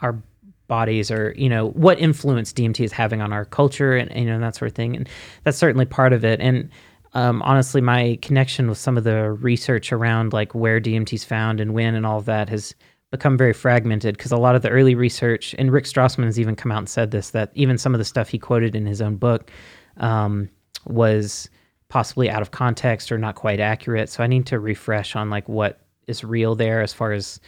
[0.00, 0.20] our
[0.68, 4.38] bodies or you know what influence DMT is having on our culture and you know
[4.38, 4.96] that sort of thing.
[4.96, 5.08] And
[5.44, 6.40] that's certainly part of it.
[6.40, 6.70] And
[7.14, 11.58] um, honestly my connection with some of the research around like where DMT is found
[11.58, 12.74] and when and all of that has
[13.10, 16.54] become very fragmented because a lot of the early research and Rick Strassman has even
[16.54, 19.00] come out and said this that even some of the stuff he quoted in his
[19.00, 19.50] own book
[19.96, 20.48] um,
[20.86, 21.48] was
[21.88, 24.10] possibly out of context or not quite accurate.
[24.10, 27.40] So I need to refresh on like what is real there as far as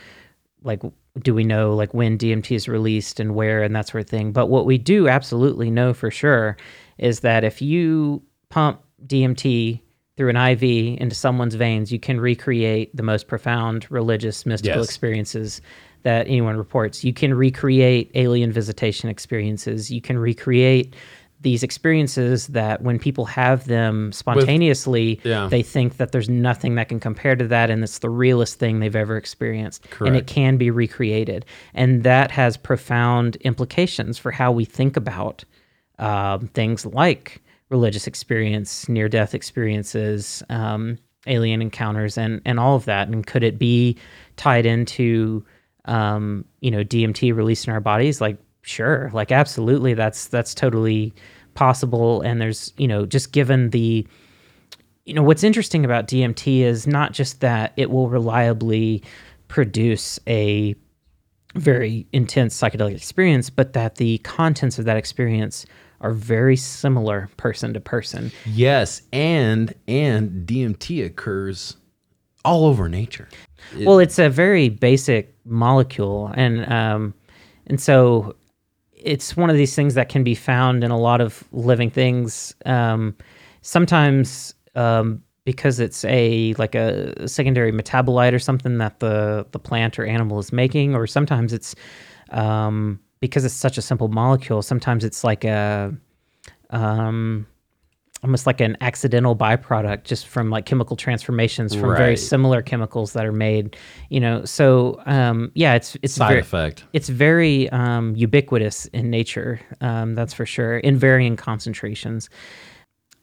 [0.63, 0.83] like
[1.23, 4.33] do we know like when DMT is released and where and that sort of thing.
[4.33, 6.57] But what we do absolutely know for sure
[6.99, 9.81] is that if you pump DMT
[10.17, 10.63] through an IV
[11.01, 14.89] into someone's veins, you can recreate the most profound religious mystical Yes.
[14.89, 15.61] experiences
[16.03, 17.05] that anyone reports.
[17.05, 19.91] You can recreate alien visitation experiences.
[19.91, 20.95] You can recreate
[21.43, 25.49] these experiences that when people have them spontaneously, Yeah.
[25.49, 28.81] they think that there's nothing that can compare to that and it's the realest thing
[28.81, 29.87] they've ever experienced.
[30.01, 31.47] And it can be recreated.
[31.73, 35.45] And that has profound implications for how we think about
[35.99, 43.09] um, things like religious experience near-death experiences um, alien encounters and and all of that.
[43.09, 43.97] And could it be
[44.37, 45.45] tied into
[45.87, 48.21] um, you know DMT released in our bodies?
[48.21, 51.13] Like sure like absolutely that's that's totally
[51.55, 54.07] possible and there's you know just given the
[55.05, 59.03] you know what's interesting about DMT is not just that it will reliably
[59.49, 60.75] produce a
[61.57, 65.67] very intense psychedelic experience, but that the contents of that experience
[66.01, 68.31] are very similar person to person.
[68.47, 71.77] Yes, and and DMT occurs
[72.45, 73.29] all over nature.
[73.77, 77.15] It- well, it's a very basic molecule, and um,
[77.67, 78.37] and so
[79.03, 82.55] it's one of these things that can be found in a lot of living things.
[82.67, 83.17] Um,
[83.63, 89.99] sometimes um, because it's a like a secondary metabolite or something that the the plant
[89.99, 91.75] or animal is making, or sometimes it's
[92.31, 94.63] um, because it's such a simple molecule.
[94.63, 95.95] Sometimes it's like a
[96.71, 97.47] um,
[98.23, 103.25] almost like an accidental byproduct just from like chemical transformations from very similar chemicals that
[103.25, 103.77] are made
[104.11, 106.85] you know so um yeah it's it's side very, effect.
[106.93, 109.61] it's very um, ubiquitous in nature.
[109.81, 110.79] Um, that's for sure.
[110.79, 112.31] In varying concentrations,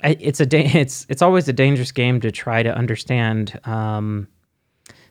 [0.03, 3.59] I, it's a da- it's it's always a dangerous game to try to understand.
[3.65, 4.27] Um,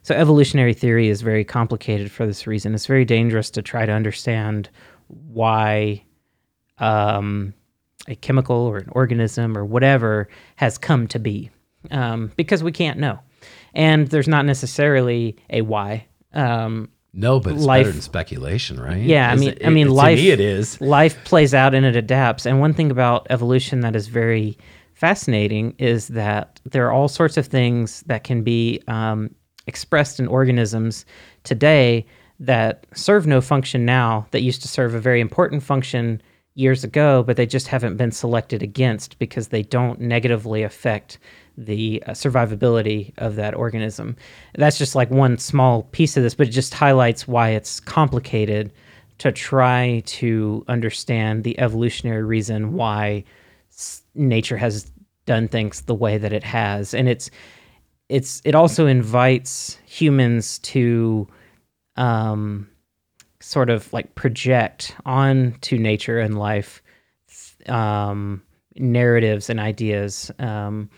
[0.03, 2.75] so evolutionary theory is very complicated for this reason.
[2.75, 4.69] It's very dangerous to try to understand
[5.09, 6.05] why
[6.79, 7.55] um,
[8.09, 11.51] a chemical or an organism or whatever has come to be,
[11.91, 13.19] um, because we can't know,
[13.75, 16.07] and there's not necessarily a why.
[16.33, 18.99] Um, No, but it's life- better than speculation, right?
[19.01, 20.79] Yeah, I mean- it- I mean, it- life- To me, it is.
[20.81, 22.45] life plays out and it adapts.
[22.47, 24.59] And one thing about evolution that is very
[24.93, 29.31] fascinating is that there are all sorts of things that can be um,
[29.67, 31.05] expressed in organisms
[31.43, 32.07] today
[32.39, 36.21] that serve no function now that used to serve a very important function
[36.57, 41.19] years ago, but they just haven't been selected against because they don't negatively affect
[41.57, 44.17] the uh, survivability of that organism.
[44.57, 48.73] That's just like one small piece of this, but it just highlights why it's complicated
[49.19, 53.25] to try to understand the evolutionary reason why
[53.71, 54.91] s- nature has
[55.27, 57.31] done things the way that it has and it's
[58.09, 61.27] it's it also invites humans to
[61.97, 62.69] um
[63.47, 66.83] sort of like project onto nature and life
[67.69, 68.43] um
[68.77, 70.91] narratives and ideas um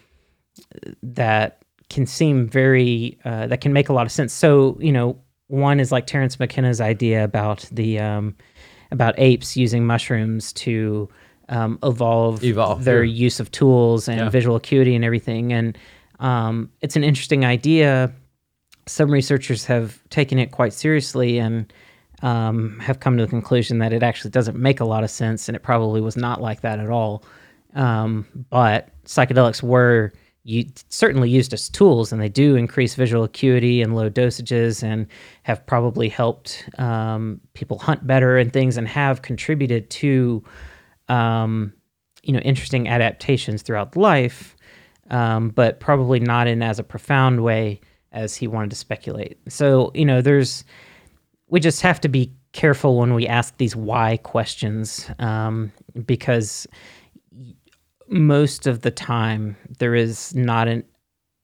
[1.03, 4.33] that can seem very uh, that can make a lot of sense.
[4.33, 8.37] So you know, one is like Terence McKenna's idea about the um,
[8.91, 11.09] about apes using mushrooms to
[11.49, 13.25] um, evolve, Evolve, their yeah.
[13.25, 14.29] use of tools and Yeah.
[14.29, 15.53] visual acuity and everything.
[15.53, 15.79] And
[16.21, 18.13] um, it's an interesting idea.
[18.87, 21.73] Some researchers have taken it quite seriously and
[22.23, 25.49] um, have come to the conclusion that it actually doesn't make a lot of sense,
[25.49, 27.25] and it probably was not like that at all.
[27.75, 30.13] Um, but psychedelics were
[30.45, 35.07] you certainly used as tools, and they do increase visual acuity in low dosages, and
[35.43, 40.43] have probably helped um, people hunt better and things, and have contributed to
[41.09, 41.73] um,
[42.23, 44.57] you know interesting adaptations throughout life,
[45.11, 47.81] um, but probably not in as a profound way
[48.13, 49.39] as he wanted to speculate.
[49.49, 50.65] So you know, there's
[51.49, 55.71] we just have to be careful when we ask these why questions um,
[56.07, 56.67] because
[58.09, 60.83] most of the time there is not an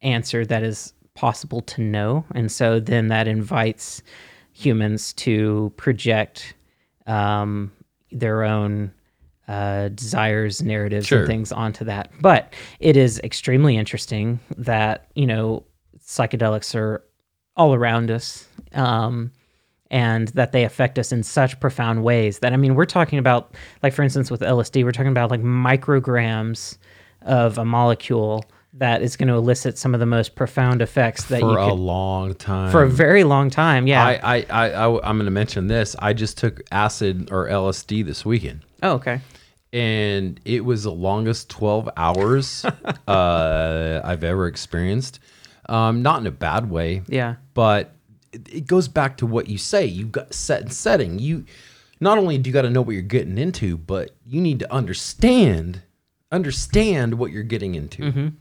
[0.03, 4.03] answer that is possible to know and so then that invites
[4.53, 6.55] humans to project
[7.07, 7.71] um,
[8.11, 8.93] their own
[9.47, 11.19] uh, desires narratives Sure.
[11.21, 15.63] and things onto that but it is extremely interesting that you know
[16.01, 17.05] psychedelics are
[17.57, 19.31] all around us um,
[19.91, 23.55] and that they affect us in such profound ways that I mean we're talking about
[23.83, 26.79] like for instance with LSD we're talking about like micrograms
[27.23, 28.45] of a molecule
[28.77, 31.73] that is going to elicit some of the most profound effects that you for a
[31.73, 32.73] long time.
[32.73, 35.95] for a very long time yeah I, I, I, I, I'm going to mention this.
[35.99, 39.21] I just took acid or LSD this weekend, oh okay
[39.73, 42.65] and it was the longest 12 hours
[43.09, 45.19] uh, I've ever experienced.
[45.69, 47.94] Um, not in a bad way, yeah but
[48.53, 49.85] it, goes back to what you say.
[49.85, 51.19] You've got set and setting.
[51.19, 51.45] You
[52.01, 54.73] not only do you got to know what you're getting into, but you need to
[54.73, 55.83] understand
[56.33, 58.33] understand what you're getting into.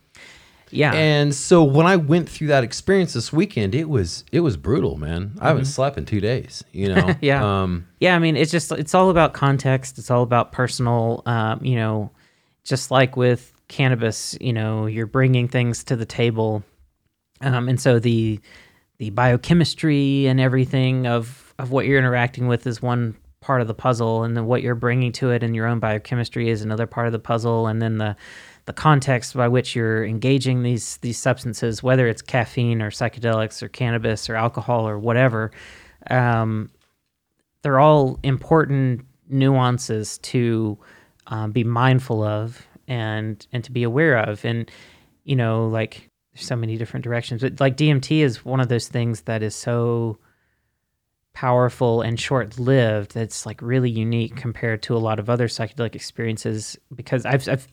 [0.71, 4.57] yeah And so when I went through that experience this weekend, it was it was
[4.57, 5.33] brutal, man.
[5.39, 6.63] I haven't slept in two days.
[6.71, 7.01] You know.
[7.01, 7.19] Mm-hmm.
[7.25, 7.61] Yeah.
[7.61, 11.63] Um, yeah i mean it's just it's all about context it's all about personal um,
[11.63, 12.11] you know
[12.63, 16.63] just like with cannabis you know you're bringing things to the table
[17.41, 18.39] um, and so the
[18.97, 23.73] the biochemistry and everything of of what you're interacting with is one part of the
[23.73, 27.07] puzzle and then what you're bringing to it in your own biochemistry is another part
[27.07, 28.15] of the puzzle and then the
[28.65, 33.67] the context by which you're engaging these these substances whether it's caffeine or psychedelics or
[33.67, 35.51] cannabis or alcohol or whatever
[36.09, 36.69] um,
[37.61, 40.77] they're all important nuances to
[41.27, 44.43] um, be mindful of and and to be aware of.
[44.45, 44.69] And
[45.23, 48.87] you know like there's so many different directions but like dmt is one of those
[48.87, 50.17] things that is so
[51.33, 55.95] powerful and short lived that's like really unique compared to a lot of other psychedelic
[55.95, 57.67] experiences because I've, I've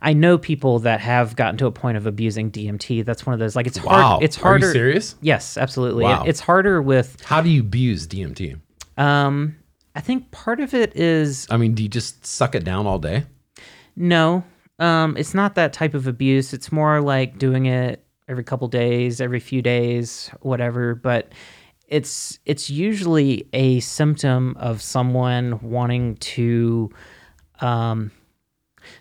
[0.00, 3.04] I know people that have gotten to a point of abusing DMT.
[3.04, 3.92] That's one of those like it's Wow.
[3.92, 4.22] hard.
[4.22, 5.16] It's harder Are you serious?
[5.20, 6.04] Yes, absolutely.
[6.04, 6.24] It- Wow.
[6.26, 7.22] it's harder with.
[7.24, 8.58] How do you abuse DMT?
[8.96, 9.56] Um,
[9.94, 12.98] I think part of it is I mean, do you just suck it down all
[12.98, 13.24] day?
[13.96, 14.44] no.
[14.78, 16.52] Um, it's not that type of abuse.
[16.52, 20.94] It's more like doing it every couple days, every few days, whatever.
[20.94, 21.32] But
[21.88, 26.90] it's it's usually a symptom of someone wanting to.
[27.60, 28.10] Um,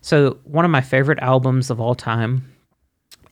[0.01, 2.52] so one of my favorite albums of all time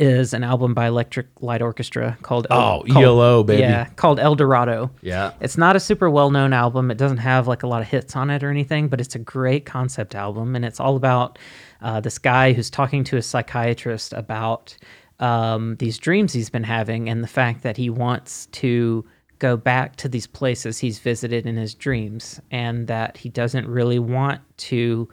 [0.01, 3.61] is an album by Electric Light Orchestra called Oh, called- ELO, baby.
[3.61, 4.89] Yeah, called El Dorado.
[5.01, 5.33] Yeah.
[5.39, 6.89] It's not a super well known album.
[6.91, 9.19] It doesn't have like a lot of hits on it or anything, but it's a
[9.19, 10.55] great concept album.
[10.55, 11.37] And it's all about
[11.81, 14.75] uh, this guy who's talking to a psychiatrist about
[15.19, 19.05] um, these dreams he's been having and the fact that he wants to
[19.37, 23.99] go back to these places he's visited in his dreams and that he doesn't really
[23.99, 25.07] want to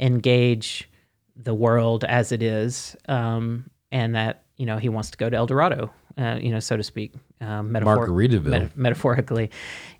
[0.00, 0.88] engage
[1.36, 2.96] the world as it is.
[3.08, 6.60] Um, and that, you know, he wants to go to El Dorado, uh, you know,
[6.60, 7.14] so to speak.
[7.40, 7.96] Um, metaphor-
[8.50, 9.50] meta- metaphorically.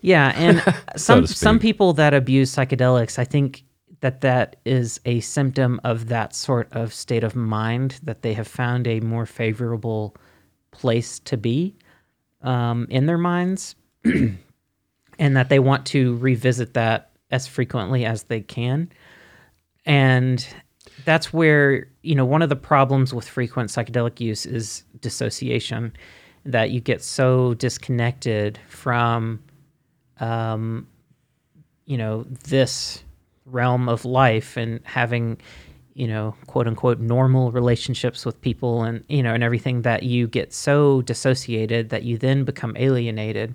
[0.00, 0.62] Yeah, and
[0.96, 3.64] some to some people that abuse psychedelics, I think
[4.00, 8.46] that that is a symptom of that sort of state of mind that they have
[8.46, 10.14] found a more favorable
[10.70, 11.74] place to be
[12.42, 13.74] um, in their minds,
[14.04, 14.38] and
[15.18, 18.90] that they want to revisit that as frequently as they can.
[19.84, 20.46] And
[21.04, 25.92] that's where, you know, one of the problems with frequent psychedelic use is dissociation,
[26.46, 29.38] that you get so disconnected from,
[30.18, 30.88] um,
[31.84, 33.04] you know, this
[33.44, 35.36] realm of life and having,
[35.92, 40.26] you know, quote unquote, normal relationships with people and, you know, and everything that you
[40.26, 43.54] get so dissociated that you then become alienated.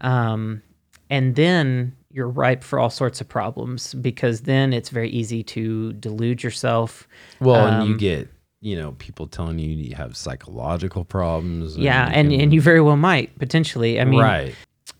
[0.00, 0.62] Um,
[1.08, 5.92] and then you're ripe for all sorts of problems because then it's very easy to
[5.94, 7.08] delude yourself.
[7.40, 8.28] Well, and you Um, get,
[8.60, 11.76] you know, people telling you you have psychological problems.
[11.76, 14.00] Yeah, and, can- and you very well might potentially.
[14.00, 14.54] I mean, right.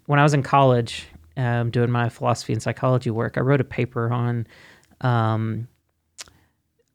[0.06, 1.06] when I was in college,
[1.36, 4.46] um, doing my philosophy and psychology work, I wrote a paper on,
[5.02, 5.68] um,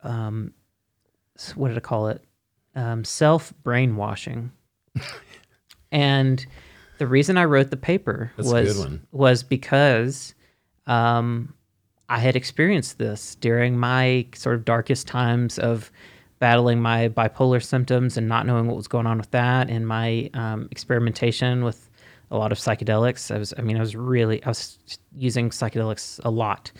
[0.02, 0.52] um,
[1.54, 2.22] what did I call it?
[2.74, 4.52] Um, self brainwashing.
[5.92, 6.44] and
[6.98, 10.34] the reason I wrote the paper That's was was because
[10.86, 11.54] um,
[12.08, 15.90] I had experienced this during my sort of darkest times of
[16.38, 20.30] battling my bipolar symptoms and not knowing what was going on with that, and my
[20.34, 21.90] um, experimentation with
[22.30, 23.34] a lot of psychedelics.
[23.34, 24.78] I was, I mean, I was really, I was
[25.16, 26.70] using psychedelics a lot.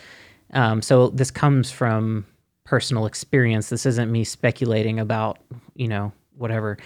[0.53, 2.27] Um, so this comes from
[2.65, 3.69] personal experience.
[3.69, 5.39] This isn't me speculating about,
[5.75, 6.79] you know, whatever.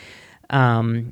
[0.50, 1.10] Um,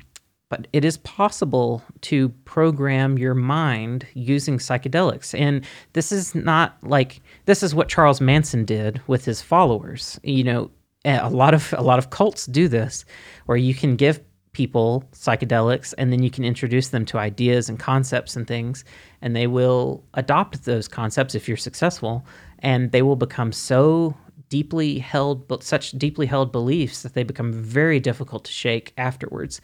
[0.51, 5.33] but it is possible to program your mind using psychedelics.
[5.39, 10.19] And this is not like this is what Charles Manson did with his followers.
[10.23, 10.71] You know,
[11.05, 13.05] eh, a lot of a lot of cults do this
[13.45, 14.19] where you can give
[14.51, 18.83] people psychedelics and then you can introduce them to ideas and concepts and things
[19.21, 22.25] and they will adopt those concepts if you're successful
[22.59, 24.13] and they will become so
[24.49, 29.61] deeply held such deeply held beliefs that they become very difficult to shake afterwards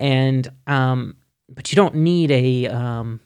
[0.00, 1.16] and um
[1.48, 3.20] but you don't need a um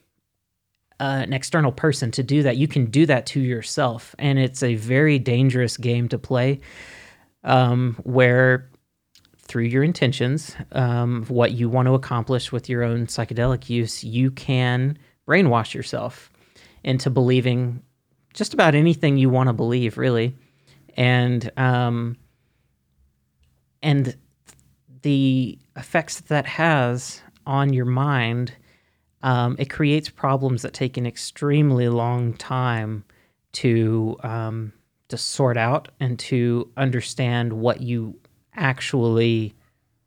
[1.00, 4.62] uh, an external person to do that you can do that to yourself and it's
[4.62, 6.60] a very dangerous game to play
[7.44, 8.68] um where
[9.46, 14.30] through your intentions um, what you want to accomplish with your own psychedelic use, you
[14.30, 14.98] can
[15.28, 16.30] brainwash yourself
[16.82, 17.82] into believing
[18.32, 20.36] just about anything you want to believe, really.
[20.96, 22.16] And um,
[23.82, 24.16] and
[25.04, 28.52] the effects that, that has on your mind,
[29.22, 33.04] um, it creates problems that take an extremely long time
[33.52, 34.72] to um,
[35.08, 38.18] to sort out and to understand what you
[38.54, 39.54] actually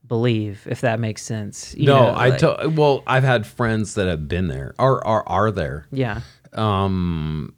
[0.07, 1.75] believe, if that makes sense.
[1.75, 5.05] You no, know, I like- to, well, I've had friends that have been there or
[5.05, 5.85] are are there.
[5.91, 6.21] yeah,
[6.53, 7.53] Um,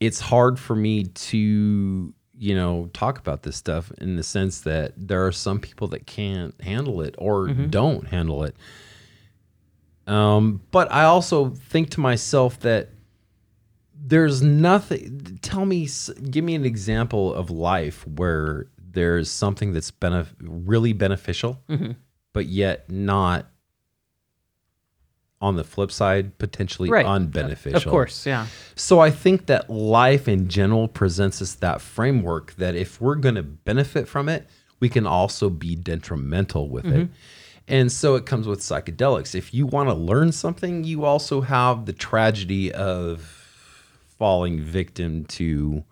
[0.00, 4.94] it's hard for me to you know talk about this stuff in the sense that
[4.96, 8.56] there are some people that can't handle it or don't handle it.
[10.06, 12.88] Um, but I also think to myself that
[14.02, 15.38] there's nothing.
[15.42, 15.86] Tell me,
[16.30, 21.60] give me an example of life where there's something that's benef- really beneficial,
[22.32, 23.46] but yet not.
[25.42, 27.06] On the flip side, potentially Right.
[27.06, 27.74] unbeneficial.
[27.76, 32.74] of course, yeah, So I think that life in general presents us that framework that
[32.74, 34.46] if we're going to benefit from it,
[34.80, 36.92] we can also be detrimental with it.
[36.92, 37.12] Mm-hmm.
[37.68, 39.34] And so it comes with psychedelics.
[39.34, 43.20] If you want to learn something, you also have the tragedy of
[44.18, 45.84] falling victim to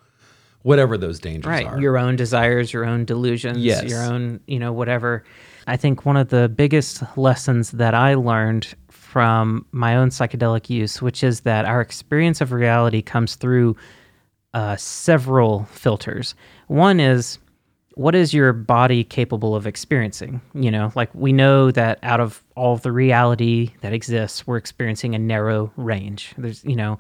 [0.63, 1.81] whatever those dangers right are.
[1.81, 3.85] your own desires your own delusions Yes.
[3.85, 5.25] your own you know whatever
[5.67, 8.75] i think one of the biggest lessons that i learned
[9.09, 13.75] from my own psychedelic use which is that our experience of reality comes through
[14.53, 16.35] uh, several filters.
[16.67, 17.39] One is
[17.95, 20.43] what is your body capable of experiencing?
[20.53, 24.59] You know like we know that out of all of the reality that exists we're
[24.59, 26.35] experiencing a narrow range.
[26.37, 26.99] There's you know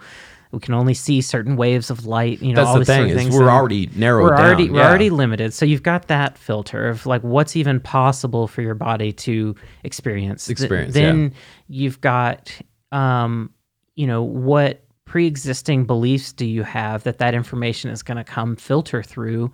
[0.52, 2.96] we can only see certain waves of light you know That's all the these sort
[2.98, 4.46] thing of is things we're and already narrowed we're down.
[4.46, 4.88] already we're yeah.
[4.88, 9.12] already limited so you've got that filter of like what's even possible for your body
[9.12, 9.54] to
[9.84, 11.32] experience Th- Experience, then
[11.68, 12.52] you've got
[12.92, 13.50] um
[13.94, 18.56] you know what pre-existing beliefs do you have that that information is going to come
[18.56, 19.50] filter through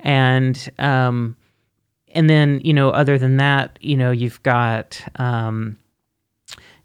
[0.00, 1.36] and um
[2.14, 5.76] and then you know other than that you know you've got um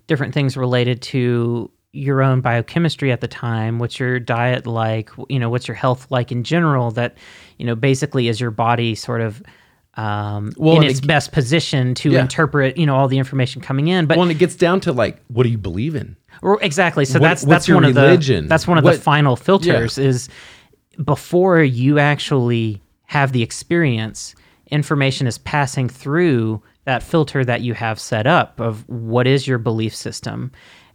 [0.07, 5.39] different things related to your own biochemistry at the time what's your diet like you
[5.39, 7.17] know what's your health like in general that
[7.57, 9.41] you know basically is your body sort of
[9.95, 12.21] um, Well, in its it- best position to Yeah.
[12.21, 14.91] interpret you know all the information coming in but well, and it gets down to
[14.91, 16.15] like, what do you believe in?
[16.43, 17.03] or- exactly.
[17.03, 18.43] So What- that's that's one of religion?
[18.43, 20.29] the that's one of What- the final filters is
[21.03, 24.35] before you actually have the experience,
[24.69, 29.57] information is passing through that filter that you have set up of what is your
[29.57, 30.51] belief system,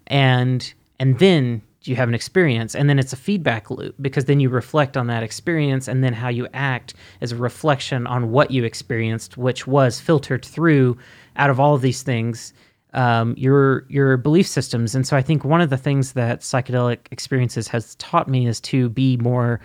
[0.06, 4.38] and and then you have an experience and then it's a feedback loop because then
[4.38, 8.52] you reflect on that experience and then how you act is a reflection on what
[8.52, 10.96] you experienced which was filtered through
[11.34, 12.52] out of all of these things
[12.94, 14.94] um, your your belief systems.
[14.94, 18.60] And so I think one of the things that psychedelic experiences has taught me is
[18.62, 19.60] to be more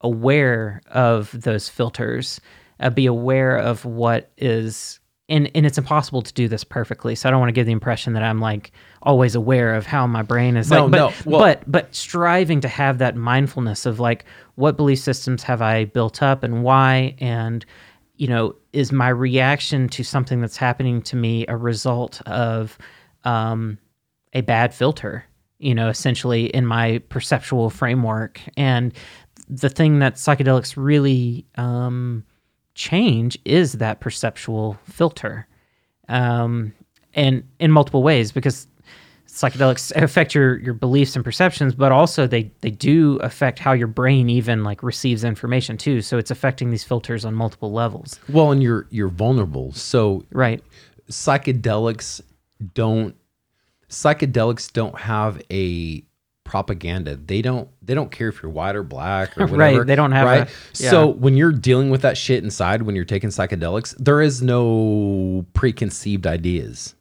[0.00, 2.40] aware of those filters,
[2.80, 5.00] uh, be aware of what is.
[5.30, 7.14] And, and it's impossible to do this perfectly.
[7.14, 8.72] So I don't want to give the impression that I'm like
[9.04, 12.60] always aware of how my brain is No, like, but, no, well- but but striving
[12.62, 14.24] to have that mindfulness of like
[14.56, 17.14] what belief systems have I built up and why?
[17.20, 17.64] And
[18.16, 22.78] you know is my reaction to something that's happening to me a result of
[23.24, 23.78] um,
[24.32, 25.24] a bad filter
[25.58, 28.40] you know essentially in my perceptual framework?
[28.56, 28.92] And
[29.48, 32.24] the thing that psychedelics really um,
[32.74, 35.46] change is that perceptual filter
[36.08, 36.72] um,
[37.14, 38.66] and in multiple ways because
[39.34, 43.88] psychedelics affect your your beliefs and perceptions but also they they do affect how your
[43.88, 48.52] brain even like receives information too so it's affecting these filters on multiple levels Well,
[48.52, 49.72] and you're you're vulnerable.
[49.72, 50.62] So right
[51.10, 52.20] psychedelics
[52.74, 53.14] don't
[53.90, 56.04] psychedelics don't have a
[56.44, 57.16] propaganda.
[57.16, 60.12] They don't they don't care if you're white or black or whatever Right, they don't
[60.12, 60.48] have right.
[60.48, 60.90] a- yeah.
[60.90, 65.44] So when you're dealing with that shit inside when you're taking psychedelics, there is no
[65.54, 66.94] preconceived ideas.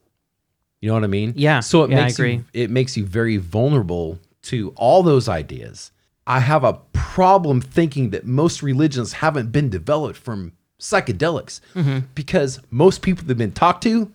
[0.84, 1.31] You know what I mean?
[1.38, 4.19] Yeah, So it yeah, makes you it makes you very vulnerable
[4.51, 5.91] to all those ideas.
[6.27, 10.51] I have a problem thinking that most religions haven't been developed from
[10.81, 11.99] psychedelics Mm-hmm.
[12.15, 14.11] because most people that have been talked to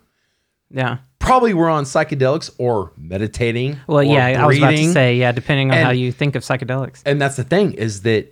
[0.70, 3.78] yeah probably were on psychedelics or meditating.
[3.86, 6.42] well or yeah i was about to say yeah depending on how you think of
[6.42, 8.30] psychedelics And that's the thing is that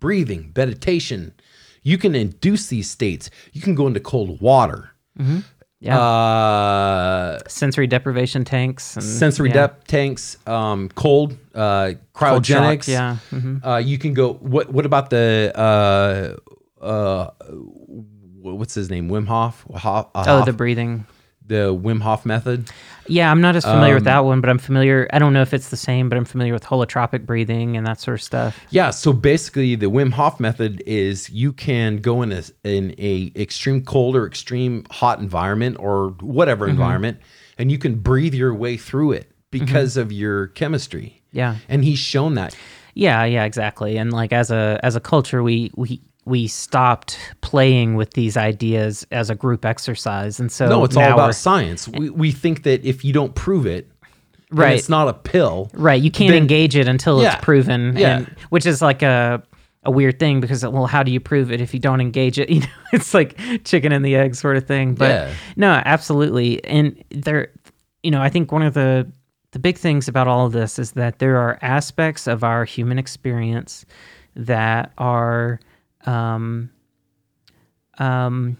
[0.00, 1.32] breathing, meditation,
[1.82, 3.30] you can induce these states.
[3.52, 4.90] You can go into cold water.
[5.80, 9.54] Yeah Uh, sensory deprivation tanks and sensory yeah.
[9.66, 12.88] depth tanks, um, cold, uh, Cold shock, cryogenics.
[12.88, 13.64] yeah mhm.
[13.64, 14.34] Uh, you can go.
[14.40, 17.30] What What about the uh, uh,
[18.42, 19.08] what's his name?
[19.08, 19.64] Wim Hof.
[19.74, 21.06] Hof uh, oh Hof- the breathing
[21.48, 22.70] the Wim Hof method.
[23.08, 25.42] yeah i'm not as familiar with Um, that one but i'm familiar i don't know
[25.42, 28.58] if it's the same but i'm familiar with holotropic breathing and that sort of stuff
[28.70, 33.32] Yeah, so basically the Wim Hof method is you can go in a in a
[33.34, 36.72] extreme cold or extreme hot environment or whatever Mm-hmm.
[36.80, 37.18] environment
[37.58, 41.22] and you can breathe your way through it because of your chemistry.
[41.32, 42.54] yeah And he's shown that.
[42.94, 43.96] Yeah, yeah, exactly.
[43.96, 49.06] And like as a as a culture, we we we stopped playing with these ideas
[49.10, 51.88] as a group exercise, and so No, it's all about science.
[51.88, 53.90] We we think that if you don't prove it,
[54.50, 54.76] Right.
[54.78, 55.70] it's not a pill.
[55.74, 56.00] right.
[56.00, 58.16] You can't then- engage it until Yeah, it's proven, yeah.
[58.18, 59.42] and, which is like a
[59.84, 62.48] a weird thing because well, how do you prove it if you don't engage it?
[62.54, 64.94] You know, it's like chicken and the egg sort of thing.
[64.94, 65.30] But Yeah.
[65.56, 66.62] no, absolutely.
[66.64, 67.48] And there,
[68.02, 69.10] you know, I think one of the
[69.52, 72.98] the big things about all of this is that there are aspects of our human
[72.98, 73.86] experience
[74.36, 75.58] that are
[76.06, 76.70] um
[77.98, 78.56] um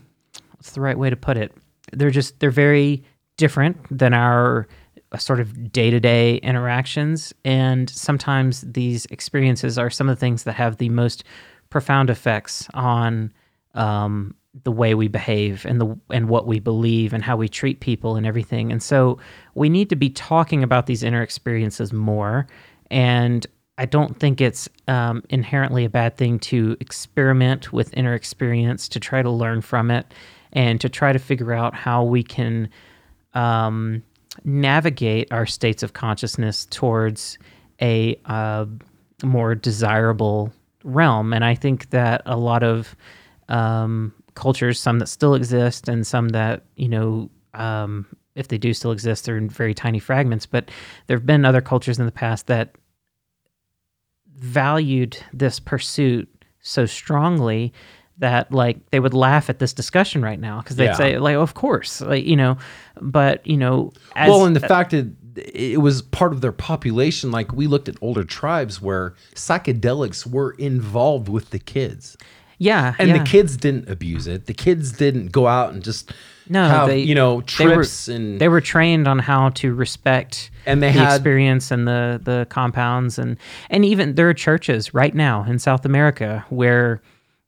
[0.57, 1.53] what's the right way to put it
[1.93, 3.03] they're just they're very
[3.37, 4.67] different than our
[5.13, 10.55] uh, sort of day-to-day interactions and sometimes these experiences are some of the things that
[10.55, 11.25] have the most
[11.71, 13.33] profound effects on
[13.75, 14.35] um
[14.65, 18.17] the way we behave and the and what we believe and how we treat people
[18.17, 18.73] and everything.
[18.73, 19.19] And so
[19.55, 22.47] we need to be talking about these inner experiences more.
[22.91, 23.47] And
[23.79, 29.01] I don't think it's um, inherently a bad thing to experiment with inner experience to
[29.01, 30.13] try to learn from it
[30.53, 32.69] and to try to figure out how we can
[33.35, 34.03] um,
[34.45, 37.39] navigate our states of consciousness towards
[37.81, 38.67] a uh,
[39.23, 40.53] more desirable
[40.83, 41.33] realm.
[41.33, 42.97] And I think that a lot of
[43.49, 48.75] um, cultures, some that still exist and some that, you know, um, if they do
[48.75, 50.47] still exist, they're in very tiny fragments.
[50.47, 50.69] But
[51.07, 52.75] there have been other cultures in the past that
[54.39, 56.29] valued this pursuit
[56.61, 57.73] so strongly
[58.19, 60.95] that like they would laugh at this discussion right now because they'd Yeah.
[60.95, 62.57] say like of course like you know
[63.01, 65.07] but you know as, well, and the fact that
[65.55, 70.51] it was part of their population, like we looked at older tribes where psychedelics were
[70.59, 72.17] involved with the kids.
[72.59, 73.19] yeah And yeah.
[73.19, 74.47] the kids didn't abuse it.
[74.47, 76.13] The kids didn't go out and just
[76.51, 79.75] No, have, they- you know, they were- trips and they were trained on how to
[79.75, 83.19] respect And they the had- experience and the the compounds.
[83.19, 83.37] And
[83.71, 87.01] and even there are churches right now in South America where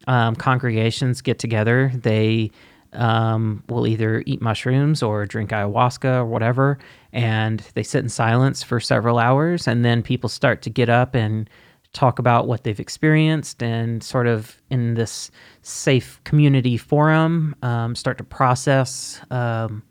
[0.07, 1.93] um, congregations get together.
[1.95, 2.51] They
[2.93, 6.79] um, will either eat mushrooms or drink ayahuasca or whatever,
[7.13, 11.15] and they sit in silence for several hours, and then people start to get up
[11.15, 11.49] and
[11.93, 15.31] talk about what they've experienced and sort of in this
[15.63, 19.83] safe community forum um, start to process um,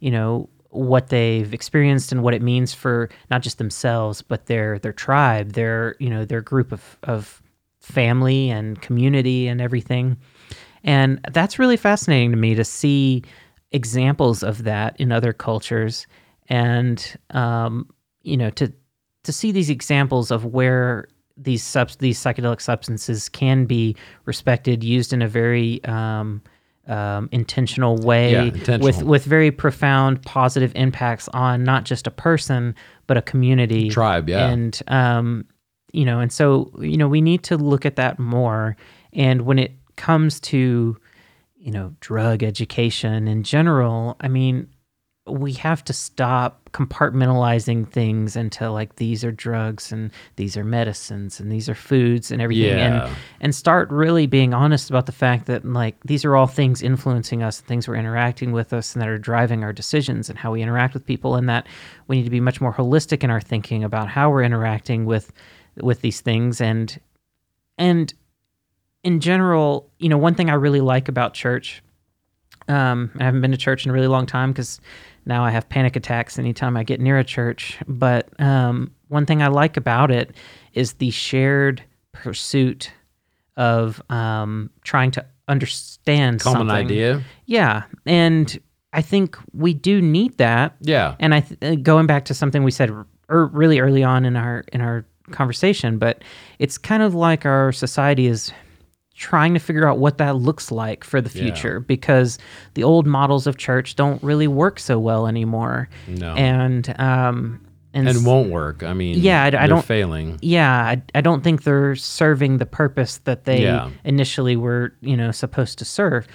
[0.00, 4.78] you know what they've experienced and what it means for not just themselves but their
[4.78, 7.42] their tribe their you know their group of of
[7.88, 10.16] family and community and everything.
[10.84, 13.22] And that's really fascinating to me to see
[13.72, 16.06] examples of that in other cultures
[16.48, 17.88] and um,
[18.22, 18.72] you know to
[19.24, 21.06] to see these examples of where
[21.40, 23.94] these subs these psychedelic substances can be
[24.24, 26.42] respected used in a very um,
[26.88, 29.06] um, intentional way Yeah, with intentional.
[29.08, 32.74] with very profound positive impacts on not just a person
[33.06, 34.48] but a community Tribe, yeah.
[34.48, 35.44] and um,
[35.92, 38.76] you know and so you know we need to look at that more
[39.12, 40.96] and when it comes to
[41.58, 44.68] you know drug education in general i mean
[45.28, 51.40] we have to stop compartmentalizing things into like these are drugs and these are medicines
[51.40, 53.06] and these are foods and everything Yeah.
[53.06, 56.82] and and start really being honest about the fact that like these are all things
[56.82, 60.52] influencing us things we're interacting with us and that are driving our decisions and how
[60.52, 61.66] we interact with people and that
[62.06, 65.32] we need to be much more holistic in our thinking about how we're interacting with
[65.80, 67.00] with these things and
[67.78, 68.12] and
[69.04, 71.82] in general you know one thing i really like about church
[72.70, 74.78] um, I haven't been to church in a really long time because
[75.28, 77.78] now I have panic attacks anytime I get near a church.
[77.86, 80.34] But um, one thing I like about it
[80.72, 81.82] is the shared
[82.12, 82.92] pursuit
[83.56, 86.86] of um, trying to understand common something.
[86.86, 87.22] idea.
[87.46, 88.58] Yeah, and
[88.92, 90.76] I think we do need that.
[90.80, 91.16] Yeah.
[91.20, 94.36] And I th- uh, going back to something we said er, really early on in
[94.36, 96.22] our in our conversation, but
[96.58, 98.52] it's kind of like our society is
[99.18, 101.42] trying to figure out what that looks like for the Yeah.
[101.44, 102.38] future because
[102.74, 105.88] the old models of church don't really work so well anymore.
[106.06, 106.34] No.
[106.34, 107.60] And um
[107.94, 108.82] and, and won't work.
[108.84, 110.38] I mean, Yeah, I- I don't- failing.
[110.40, 113.88] yeah, I, I don't think they're serving the purpose that they Yeah.
[114.04, 116.26] initially were, you know, supposed to serve.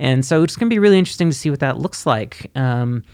[0.00, 2.50] And so it's going to be really interesting to see what that looks like.
[2.56, 3.04] Um,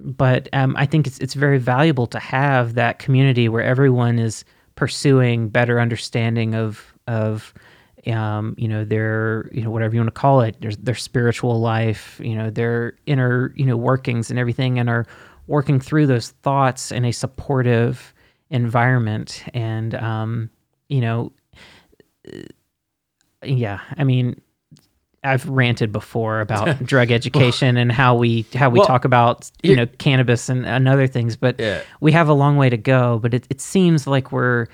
[0.00, 4.44] but um, I think it's it's very valuable to have that community where everyone is
[4.74, 7.54] pursuing better understanding of of
[8.08, 11.60] um, you know their you know whatever you want to call it their, their spiritual
[11.60, 15.06] life you know their inner you know workings and everything and are
[15.46, 18.12] working through those thoughts in a supportive
[18.50, 20.50] environment and um,
[20.88, 21.32] you know
[22.28, 22.38] uh,
[23.42, 24.40] yeah i mean
[25.22, 29.70] i've ranted before about drug education and how we how we Well, talk about you
[29.70, 31.82] here- know cannabis and, and other things but Yeah.
[32.00, 34.66] we have a long way to go but it, it seems like we're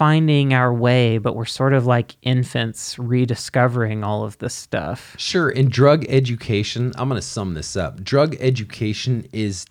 [0.00, 5.50] finding our way but we're sort of like infants rediscovering all of this stuff Sure.
[5.50, 8.02] In drug education, I'm going to sum this up.
[8.02, 9.66] Drug education is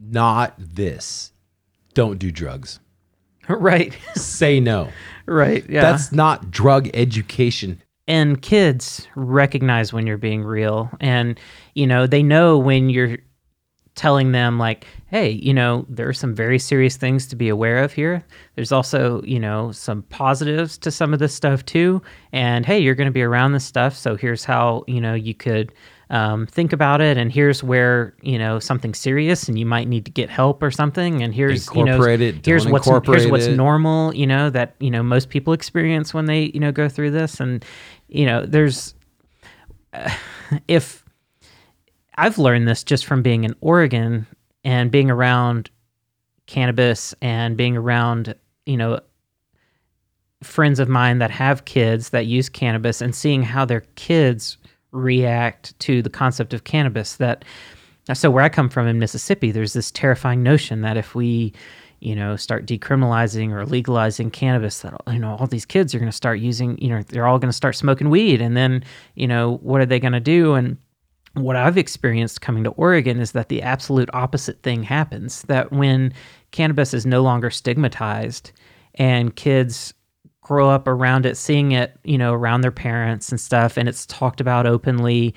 [0.00, 1.32] not this.
[1.94, 2.80] Don't do drugs.
[3.48, 4.88] right Say no.
[5.26, 7.80] right yeah That's not drug education.
[8.08, 11.38] and kids recognize when you're being real and
[11.76, 13.18] you know they know when you're
[13.94, 17.82] telling them like hey you know there are some very serious things to be aware
[17.84, 18.24] of here.
[18.54, 22.02] There's also you know some positives to some of this stuff too.
[22.32, 25.34] And hey you're going to be around this stuff so here's how you know you
[25.34, 25.72] could
[26.12, 27.16] um, think about it.
[27.16, 30.70] And here's where you know something serious and you might need to get help or
[30.70, 31.22] something.
[31.22, 33.56] And here's you know it, here's what's here's what's it.
[33.56, 37.12] normal you know that you know most people experience when they you know go through
[37.12, 37.40] this.
[37.40, 37.64] And
[38.08, 38.94] you know there's
[40.68, 41.01] if
[42.16, 44.26] I've learned this just from being in Oregon
[44.64, 45.70] and being around
[46.46, 48.34] cannabis and being around,
[48.66, 49.00] you know,
[50.42, 54.58] friends of mine that have kids that use cannabis and seeing how their kids
[54.90, 57.44] react to the concept of cannabis that
[58.12, 61.52] so where I come from in Mississippi there's this terrifying notion that if we
[62.00, 66.10] you know start decriminalizing or legalizing cannabis that you know all these kids are going
[66.10, 68.84] to start using you know they're all going to start smoking weed and then
[69.14, 70.54] you know what are they going to do?
[70.54, 70.76] And
[71.34, 76.12] what I've experienced coming to Oregon is that the absolute opposite thing happens that when
[76.50, 78.52] cannabis is no longer stigmatized
[78.96, 79.94] and kids
[80.42, 84.04] grow up around it, seeing it, you know, around their parents and stuff, and it's
[84.06, 85.34] talked about openly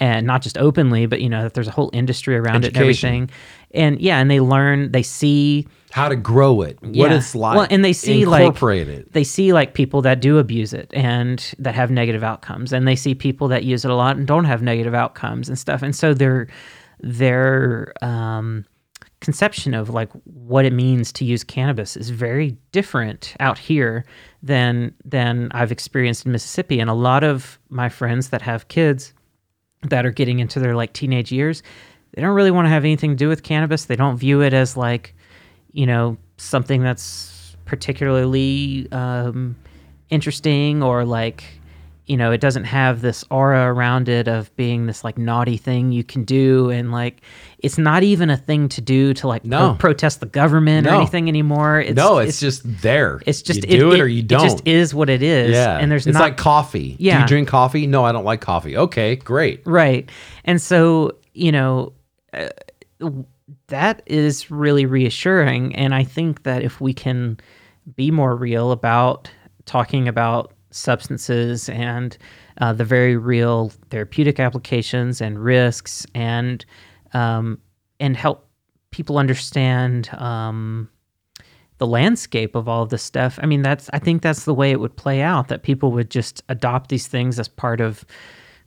[0.00, 2.76] and not just openly, but you know, that there's a whole industry around it and
[2.76, 3.30] everything.
[3.72, 7.14] And yeah, and they learn, they see How to grow it, what Yeah.
[7.14, 7.56] it's like.
[7.56, 9.12] Well, and they see, like- it.
[9.12, 12.96] they see like people that do abuse it and that have negative outcomes and they
[12.96, 15.96] see people that use it a lot and don't have negative outcomes and stuff and
[15.96, 16.46] so their
[17.00, 18.64] their um,
[19.20, 24.04] conception of like what it means to use cannabis is very different out here
[24.42, 29.12] than than I've experienced in Mississippi and a lot of my friends that have kids
[29.82, 31.62] that are getting into their like teenage years
[32.14, 34.52] they don't really want to have anything to do with cannabis they don't view it
[34.52, 35.14] as like
[35.78, 39.54] you know something that's particularly um,
[40.10, 41.44] interesting or like
[42.06, 45.92] you know it doesn't have this aura around it of being this like naughty thing
[45.92, 47.20] you can do and like
[47.60, 51.28] it's not even a thing to do to like pro- protest the government or anything
[51.28, 53.20] anymore it's, no, it's, just there.
[53.24, 54.40] it's just you do it, or you don't.
[54.40, 56.96] it just is what it is yeah, and there's it's not like coffee.
[56.98, 57.86] yeah Do you drink coffee?
[57.86, 58.76] No, I don't like coffee.
[58.76, 59.62] Okay, great.
[59.64, 60.10] Right.
[60.44, 61.92] And so, you know,
[62.32, 62.48] uh,
[63.68, 65.74] that is really reassuring.
[65.76, 67.38] And I think that if we can
[67.96, 69.30] be more real about
[69.64, 72.16] talking about substances and
[72.60, 76.64] uh, the very real therapeutic applications and risks and
[77.12, 77.58] um,
[78.00, 78.48] and help
[78.90, 80.88] people understand um,
[81.78, 83.38] the landscape of all of this stuff.
[83.42, 85.48] I mean, that's I think that's the way it would play out.
[85.48, 88.04] That people would just adopt these things as part of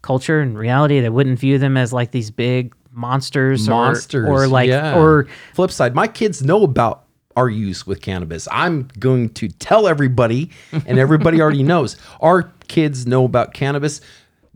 [0.01, 0.99] culture and reality.
[0.99, 4.97] They wouldn't view them as like these big monsters, or- Monsters, or, like yeah.
[4.99, 5.95] or flip side.
[5.95, 7.05] My kids know about
[7.35, 8.47] our use with cannabis.
[8.51, 11.95] I'm going to tell everybody, and everybody already knows.
[12.19, 14.01] Our kids know about cannabis.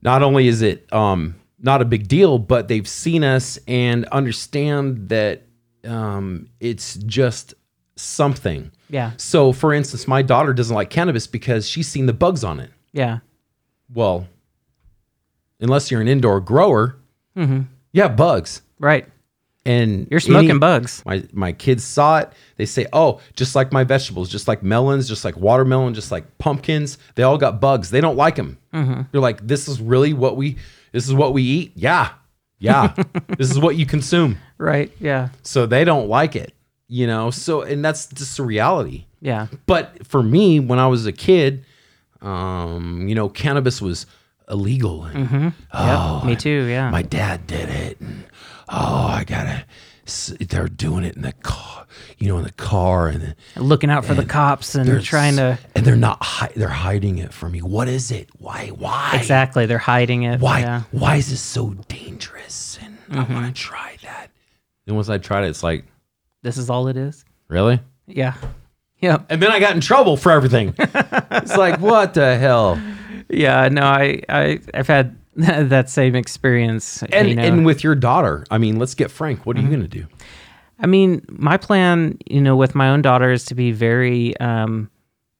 [0.01, 5.07] Not only is it um, not a big deal, but they've seen us and understand
[5.09, 5.43] that
[5.85, 7.53] um, it's just
[7.95, 8.71] something.
[8.89, 12.59] yeah, So, for instance, my daughter doesn't like cannabis because she's seen the bugs on
[12.59, 12.69] it.
[12.91, 13.19] yeah,
[13.93, 14.27] Well,
[15.61, 16.97] unless you're an indoor grower,
[17.95, 18.61] yeah, bugs.
[18.79, 19.07] right.
[19.67, 21.01] And You're smoking bugs.
[21.07, 22.29] My my kids saw it.
[22.57, 26.37] They say, "Oh, just like my vegetables, just like melons, just like watermelon, just like
[26.37, 27.89] pumpkins, they all got bugs.
[27.89, 28.59] They don't like them."
[29.11, 30.57] They're like, "This is really what we
[30.91, 32.11] this is what we eat." Yeah.
[32.59, 32.93] Yeah.
[33.39, 34.37] this is what you consume.
[34.59, 34.91] Right.
[34.99, 35.29] Yeah.
[35.41, 36.53] So they don't like it,
[36.87, 37.31] you know?
[37.31, 39.05] So and that's just a reality.
[39.19, 39.47] Yeah.
[39.65, 41.65] But for me, when I was a kid,
[42.21, 44.05] um, you know, cannabis was
[44.49, 45.05] illegal.
[45.05, 46.23] And, Yep.
[46.25, 46.65] Me too.
[46.65, 46.89] Yeah.
[46.89, 47.99] my dad did it.
[47.99, 48.25] And,
[48.69, 49.65] oh, I gotta.
[50.39, 51.87] They're doing it in the car,
[52.19, 55.57] you know, in the car, and Looking out for the cops and they're trying to
[55.75, 56.19] and they're not.
[56.21, 57.63] Hi- they're hiding it from me.
[57.63, 58.29] What is it?
[58.37, 58.67] Why?
[58.67, 59.13] Why?
[59.15, 59.65] exactly.
[59.65, 60.39] They're hiding it.
[60.39, 60.59] Why?
[60.59, 60.81] Yeah.
[60.81, 60.99] Mm-hmm.
[60.99, 62.77] Why is this so dangerous?
[62.83, 64.29] And I want to try that.
[64.85, 65.85] And once I tried it, it's like,
[66.43, 67.25] This is all it is.
[67.47, 67.79] really?
[68.05, 68.35] Yeah.
[68.99, 69.25] Yep.
[69.29, 70.75] And then I got in trouble for everything.
[70.77, 72.79] it's like, what the hell?
[73.35, 73.67] Yeah.
[73.69, 77.03] No, I, I, I've had that same experience.
[77.11, 77.43] And you know.
[77.43, 79.45] and with your daughter, I mean, let's get frank.
[79.45, 79.71] What are Mm-hmm.
[79.71, 80.05] you gonna do?
[80.79, 84.89] I mean, my plan, you know, with my own daughter is to be very, um,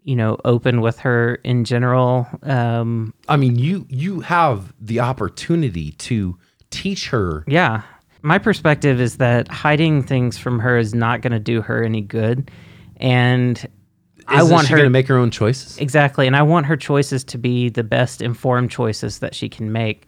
[0.04, 2.28] you know, open with her in general.
[2.44, 6.38] Um, I mean, you you have the opportunity to
[6.72, 7.44] teach her.
[7.48, 7.82] yeah.
[8.22, 12.02] My perspective is that hiding things from her is not going to do her any
[12.02, 12.50] good.
[12.98, 13.64] And
[14.27, 15.77] I want her gonna make her own choices.
[15.77, 16.27] exactly.
[16.27, 20.07] And I want her choices to be the best informed choices that she can make.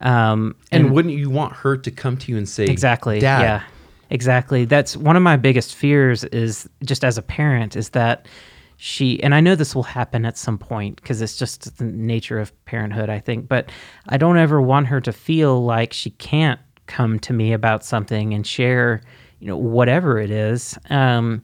[0.00, 3.18] Um, And wouldn't you want her to come to you and say, Exactly.
[3.20, 3.62] Dad, Yeah.
[4.10, 4.64] Exactly.
[4.64, 8.26] That's one of my biggest fears is just as a parent is that
[8.78, 12.38] she and I know this will happen at some point because it's just the nature
[12.38, 13.70] of parenthood, I think, but
[14.08, 18.32] I don't ever want her to feel like she can't come to me about something
[18.32, 19.02] and share,
[19.40, 20.78] you know, whatever it is.
[20.88, 21.42] Um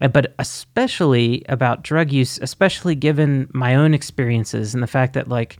[0.00, 5.28] Uh, but especially about drug use, especially given my own experiences and the fact that
[5.28, 5.58] like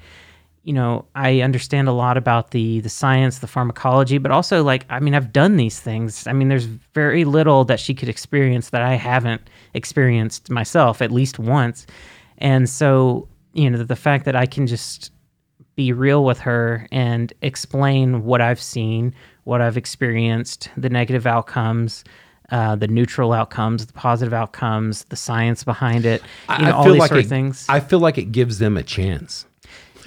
[0.65, 4.86] you know i understand a lot about the the science the pharmacology but also like
[4.89, 6.27] i mean i've done these things.
[6.27, 9.43] I mean there's very little that she could experience that i haven't
[9.74, 11.86] experienced myself at least once.
[12.39, 15.12] And so you know the fact that i can just
[15.77, 22.05] be real with her and explain what I've seen, what I've experienced, the negative outcomes,
[22.50, 26.22] uh, the neutral outcomes, the positive outcomes, the science behind it,
[26.58, 27.66] you know, all these sort it, of things.
[27.68, 29.46] I feel like it gives them a chance.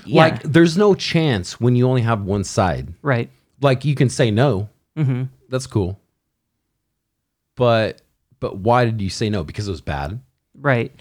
[0.06, 0.24] Yeah.
[0.24, 2.94] Like there's no chance when you only have one side.
[3.02, 3.30] right.
[3.60, 4.70] Like you can say no.
[4.96, 6.00] hmm That's cool.
[7.56, 8.02] But
[8.40, 9.44] but why did you say no?
[9.44, 10.20] Because it was bad.
[10.56, 10.92] Right.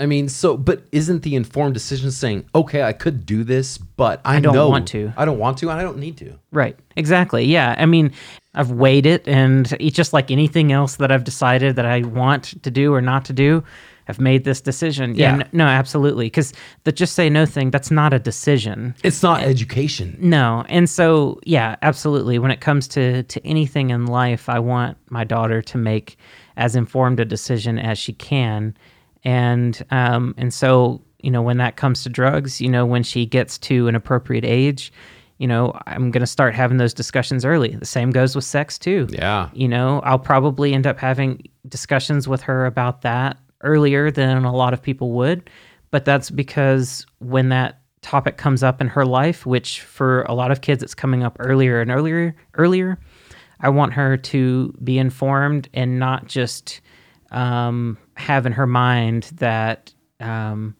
[0.00, 4.20] I mean, so but isn't the informed decision saying, okay, I could do this, but
[4.24, 5.12] I, I don't know want to.
[5.16, 6.38] I don't want to, and I don't need to.
[6.50, 6.76] Right.
[6.96, 7.44] Exactly.
[7.44, 7.74] Yeah.
[7.78, 8.12] I mean,
[8.54, 12.62] I've weighed it, and it's just like anything else that I've decided that I want
[12.62, 13.62] to do or not to do.
[14.08, 15.14] I've made this decision.
[15.14, 15.36] Yeah.
[15.36, 15.46] Yeah.
[15.52, 16.26] no, absolutely.
[16.26, 16.52] Because
[16.82, 18.96] the just say no thing, that's not a decision.
[19.04, 20.16] It's not education.
[20.18, 20.64] No.
[20.68, 22.40] And so, yeah, absolutely.
[22.40, 26.16] When it comes to to anything in life, I want my daughter to make
[26.56, 28.74] as informed a decision as she can.
[29.24, 33.26] And um and so, you know, when that comes to drugs, you know, when she
[33.26, 34.92] gets to an appropriate age,
[35.40, 37.74] you know, I'm going to start having those discussions early.
[37.74, 39.08] The same goes with sex too.
[39.10, 39.48] Yeah.
[39.54, 44.54] You know, I'll probably end up having discussions with her about that earlier than a
[44.54, 45.48] lot of people would.
[45.90, 50.50] But that's because when that topic comes up in her life, which for a lot
[50.50, 52.98] of kids it's coming up earlier and earlier, earlier,
[53.60, 56.82] I want her to be informed and not just
[57.30, 60.76] um, have in her mind that, um,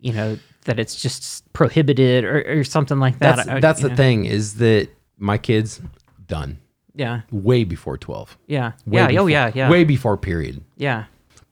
[0.00, 3.36] you know, that it's just prohibited or, or something like that.
[3.36, 3.96] That's I- that's the know.
[3.96, 4.88] thing is that
[5.18, 5.80] my kids
[6.26, 6.58] done
[6.94, 7.22] Yeah.
[7.30, 8.36] way before 12.
[8.46, 8.72] Yeah.
[8.86, 9.06] Way yeah.
[9.08, 9.52] before, oh, yeah.
[9.54, 9.70] Yeah.
[9.70, 10.62] Way before period.
[10.76, 11.04] yeah.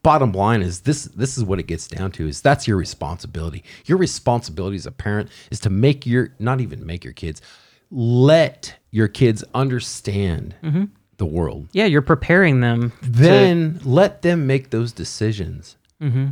[0.04, 3.64] Bottom line is this this is what it gets down to is that's your responsibility.
[3.84, 7.42] Your responsibility as a parent is to make your not even make your kids
[7.90, 10.84] let your kids understand Mm-hmm.
[11.18, 11.68] The world.
[11.72, 11.84] Yeah.
[11.84, 12.92] You're preparing them.
[13.02, 15.76] Then let them make those decisions.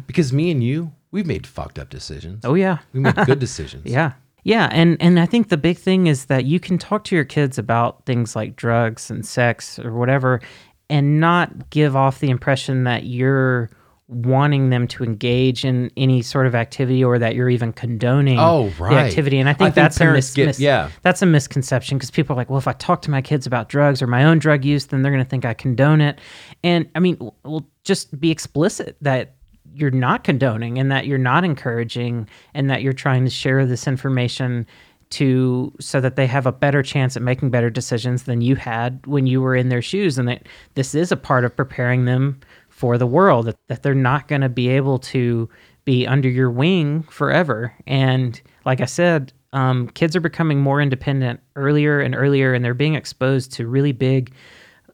[0.06, 2.42] Because me and you, we've made fucked up decisions.
[2.42, 2.50] Mm-hmm.
[2.50, 2.78] Oh, yeah.
[2.92, 3.84] We made good decisions.
[3.84, 4.12] Yeah.
[4.44, 7.24] Yeah, and and I think the big thing is that you can talk to your
[7.24, 10.40] kids about things like drugs and sex or whatever
[10.88, 13.70] and not give off the impression that you're
[14.08, 18.68] wanting them to engage in any sort of activity or that you're even condoning Oh,
[18.78, 19.38] the activity.
[19.40, 20.90] And I I think think that's a mis- get- mis- yeah.
[21.02, 23.68] that's a misconception because people are like well if I talk to my kids about
[23.68, 26.20] drugs or my own drug use then they're going to think I condone it.
[26.62, 29.34] And I mean well just be explicit that
[29.74, 33.86] you're not condoning and that you're not encouraging and that you're trying to share this
[33.88, 34.66] information
[35.10, 39.04] to so that they have a better chance at making better decisions than you had
[39.06, 40.42] when you were in their shoes and that
[40.74, 42.40] this is a part of preparing them
[42.76, 45.48] for the world that, that they're not going to be able to
[45.84, 51.40] be under your wing forever and like i said um, kids are becoming more independent
[51.54, 54.32] earlier and earlier and they're being exposed to really big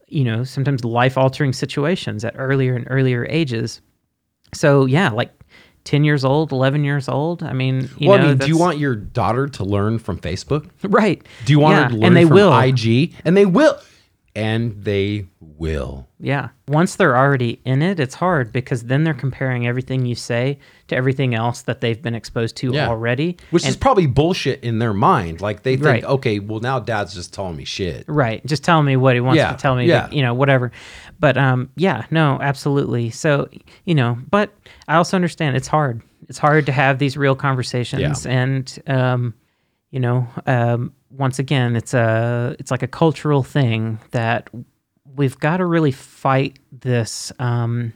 [0.07, 3.81] you know sometimes life altering situations at earlier and earlier ages
[4.55, 5.31] so yeah, like
[5.83, 7.43] ten years old, eleven years old.
[7.43, 10.19] I mean, you well, know, I mean, do you want your daughter to learn from
[10.19, 10.69] Facebook?
[10.83, 11.25] right?
[11.45, 12.57] Do you want yeah, her to learn and they from will.
[12.57, 13.13] IG?
[13.25, 13.79] And they will.
[14.35, 16.07] And they will.
[16.19, 20.57] Yeah, once they're already in it, it's hard because then they're comparing everything you say
[20.87, 22.87] to everything else that they've been exposed to Yeah.
[22.87, 23.37] already.
[23.51, 25.39] Which is probably bullshit in their mind.
[25.41, 26.03] Like they think, Right.
[26.03, 28.05] okay, well now dad's just telling me shit.
[28.07, 28.43] Right.
[28.45, 30.09] Just telling me what he wants Yeah, to tell me, yeah.
[30.09, 30.71] you know, whatever.
[31.19, 33.11] But um yeah, no, absolutely.
[33.11, 33.49] So,
[33.85, 34.49] you know, but
[34.87, 36.01] I also understand it's hard.
[36.27, 39.35] It's hard to have these real conversations and um
[39.93, 44.49] you know, um once again, it's a it's like a cultural thing that
[45.15, 47.93] we've got to really fight this um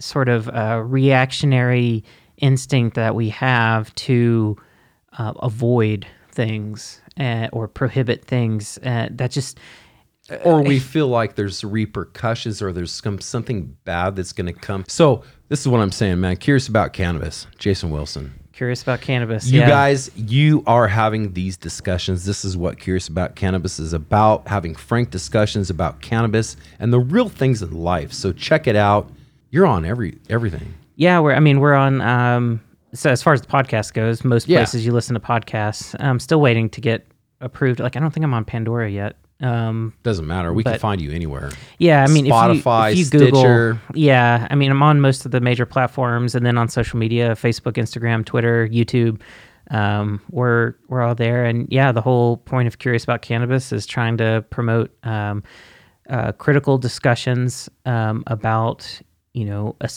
[0.00, 2.02] sort of uh, reactionary
[2.38, 4.56] instinct that we have to
[5.18, 9.58] uh, avoid things uh, or prohibit things uh, that just
[10.44, 14.84] Or we feel like there's repercussions or there's some something bad that's gonna come.
[14.88, 16.36] So this is what I'm saying, man.
[16.36, 17.46] Curious about cannabis.
[17.58, 18.39] Jason Wilson.
[18.60, 19.46] Curious about cannabis.
[19.50, 19.68] You yeah.
[19.70, 22.26] guys, you are having these discussions.
[22.26, 27.00] This is what Curious About Cannabis is about having frank discussions about cannabis and the
[27.00, 28.12] real things in life.
[28.12, 29.10] So check it out.
[29.48, 30.74] You're on every everything.
[30.96, 31.32] Yeah, we're.
[31.32, 32.02] I mean, we're on.
[32.02, 32.60] Um,
[32.92, 34.58] so as far as the podcast goes, most Yeah.
[34.58, 35.96] places you listen to podcasts.
[35.98, 37.06] I'm still waiting to get
[37.40, 37.80] approved.
[37.80, 39.16] Like I don't think I'm on Pandora yet.
[39.40, 40.52] Um, Doesn't matter.
[40.52, 41.50] We can find you anywhere.
[41.78, 43.80] yeah, I mean, Spotify, if you, if you Google, Stitcher.
[43.94, 47.32] yeah, I mean, I'm on most of the major platforms, and then on social media:
[47.32, 49.20] Facebook, Instagram, Twitter, YouTube.
[49.70, 53.86] Um, we're we're all there, and yeah, the whole point of Curious About Cannabis is
[53.86, 55.42] trying to promote um,
[56.08, 59.00] uh, critical discussions um, about
[59.32, 59.88] you know a,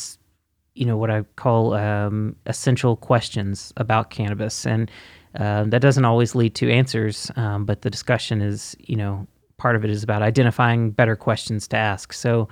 [0.75, 4.89] you know what I call um, essential questions about cannabis, and
[5.35, 7.31] um, that doesn't always lead to answers.
[7.35, 9.27] Um, but the discussion is, you know,
[9.57, 12.13] part of it is about identifying better questions to ask.
[12.13, 12.49] So,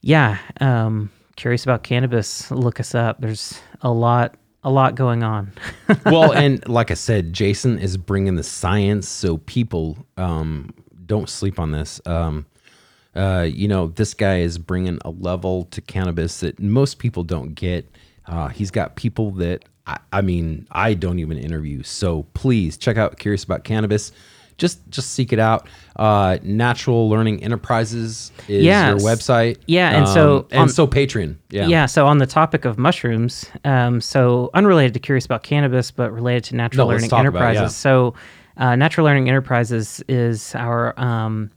[0.00, 3.20] yeah, um, curious about cannabis, look us up.
[3.20, 5.52] There's a lot a lot going on.
[6.06, 10.70] well, and like I said, Jason is bringing the science, so people um,
[11.04, 12.00] don't sleep on this.
[12.06, 12.46] Um,
[13.14, 17.54] uh, you know, this guy is bringing a level to cannabis that most people don't
[17.54, 17.90] get.
[18.26, 21.82] Uh, he's got people that I, I mean, I don't even interview.
[21.82, 24.12] So please check out Curious About Cannabis.
[24.62, 25.66] Just just seek it out.
[25.96, 28.86] Uh, Natural Learning Enterprises is Yes.
[29.02, 29.56] their website.
[29.66, 31.34] Yeah, and so Um, and on- so Patreon.
[31.50, 31.66] Yeah.
[31.66, 31.86] Yeah.
[31.86, 36.44] So on the topic of mushrooms, um, so unrelated to Curious About Cannabis, but related
[36.44, 37.60] to Natural No, Learning talk about Enterprises.
[37.62, 37.66] yeah.
[37.86, 38.14] So
[38.56, 41.50] uh, Natural Learning Enterprises is our um,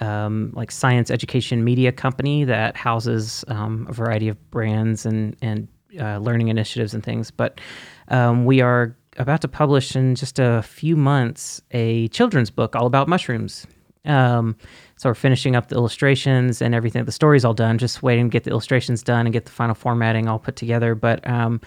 [0.00, 5.68] um, like science education media company that houses um, a variety of brands and and
[6.00, 7.30] uh, learning initiatives and things.
[7.30, 7.60] But
[8.08, 12.86] um, we are about to publish in just a few months a children's book all
[12.86, 13.66] about mushrooms.
[14.04, 14.56] Um,
[14.96, 17.04] so we're finishing up the illustrations and everything.
[17.04, 19.74] The story's all done, just waiting to get the illustrations done and get the final
[19.74, 20.94] formatting all put together.
[20.94, 21.60] But um,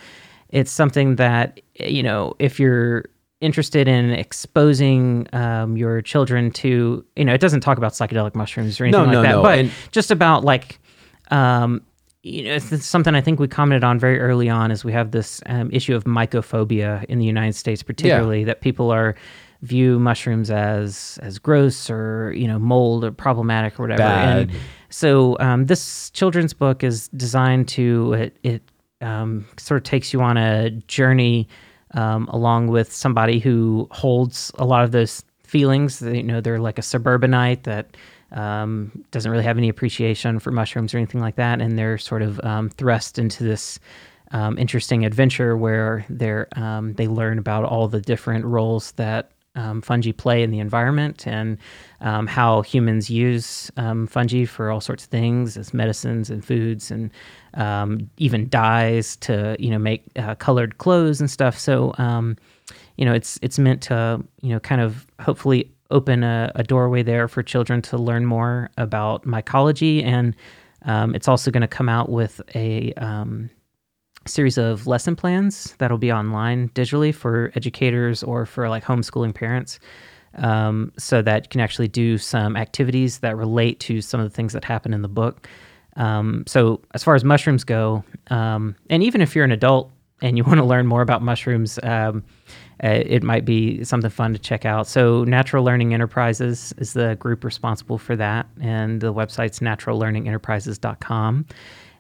[0.50, 3.06] it's something that you know, if you're
[3.42, 8.80] interested in exposing um, your children to, you know, it doesn't talk about psychedelic mushrooms
[8.80, 10.80] or anything No, like no, that, no, but and- just about like.
[11.32, 11.84] Um,
[12.24, 15.12] you know, it's, something I think we commented on very early on is we have
[15.12, 19.16] this um, issue of mycophobia in the United States, particularly that people are
[19.62, 24.04] view mushrooms as as gross or you know mold or problematic or whatever.
[24.04, 24.38] Bad.
[24.38, 24.52] And
[24.90, 28.62] so um, this children's book is designed to it, it
[29.02, 31.48] um, sort of takes you on a journey
[31.94, 36.02] um, along with somebody who holds a lot of those feelings.
[36.02, 37.96] You know, they're like a suburbanite that
[38.32, 42.22] um, doesn't really have any appreciation for mushrooms or anything like that, and they're sort
[42.22, 43.80] of um, thrust into this
[44.32, 49.82] um, interesting adventure where they're um, they learn about all the different roles that um,
[49.82, 51.58] fungi play in the environment and
[52.02, 56.92] um, how humans use um, fungi for all sorts of things as medicines and foods
[56.92, 57.10] and
[57.56, 61.58] um, even dyes to you know make uh, colored clothes and stuff.
[61.58, 61.94] So
[62.98, 67.04] you know it's it's meant to you know kind of hopefully open a, a doorway
[67.04, 70.04] there for children to learn more about mycology.
[70.04, 70.36] And
[70.84, 73.50] um, it's also going to come out with a um,
[74.26, 79.80] series of lesson plans that'll be online digitally for educators or for like homeschooling parents
[80.36, 84.36] um, so that you can actually do some activities that relate to some of the
[84.36, 85.48] things that happen in the book.
[85.96, 89.92] Um, so as far as mushrooms go um, and even if you're an adult
[90.22, 92.24] and you want to learn more about mushrooms um,
[92.84, 97.16] uh, it might be something fun to check out so natural learning enterprises is the
[97.16, 101.46] group responsible for that and the website's naturallearningenterprises.com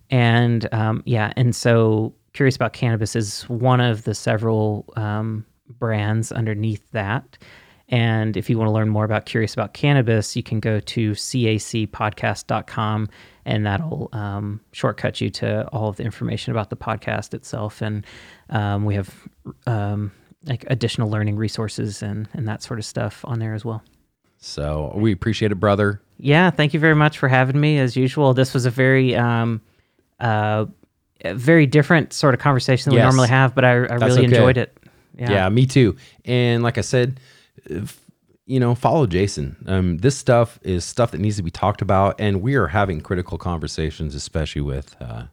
[0.10, 5.46] and um, yeah, and so Curious About Cannabis is one of the several um,
[5.78, 7.38] brands underneath that.
[7.90, 11.12] And if you want to learn more about Curious About Cannabis, you can go to
[11.12, 13.10] cacpodcast.com
[13.46, 17.82] and that'll um, shortcut you to all of the information about the podcast itself.
[17.82, 18.06] And
[18.52, 19.28] um, we have
[19.66, 20.12] um,
[20.46, 23.84] like additional learning resources and, and that sort of stuff on there as well.
[24.38, 26.02] So we appreciate it, brother.
[26.18, 27.78] Yeah, thank you very much for having me.
[27.78, 29.62] As usual, this was a very, um,
[30.20, 30.66] uh,
[31.26, 33.04] very different sort of conversation than Yes.
[33.04, 34.24] we normally have, but I, I really okay.
[34.24, 34.78] enjoyed it.
[35.18, 35.50] Yeah.
[35.50, 35.98] me too.
[36.24, 37.20] And like I said,
[37.66, 38.00] if,
[38.46, 39.58] you know, follow Jason.
[39.68, 43.00] Um, this stuff is stuff that needs to be talked about, and we are having
[43.00, 45.26] critical conversations, especially with uh,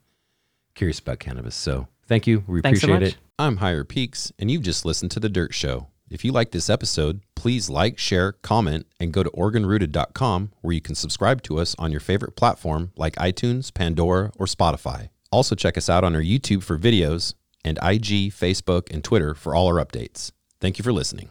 [0.74, 1.54] Curious About Cannabis.
[1.54, 2.44] So thank you.
[2.46, 3.12] We Thanks so appreciate much.
[3.14, 3.25] it.
[3.38, 5.88] I'm Higher Peaks, and you've just listened to The Dirt Show.
[6.08, 10.80] If you like this episode, please like, share, comment, and go to oregonrooted.com where you
[10.80, 15.10] can subscribe to us on your favorite platform like iTunes, Pandora, or Spotify.
[15.30, 19.54] Also, check us out on our YouTube for videos and IG, Facebook, and Twitter for
[19.54, 20.32] all our updates.
[20.58, 21.28] Thank you for listening.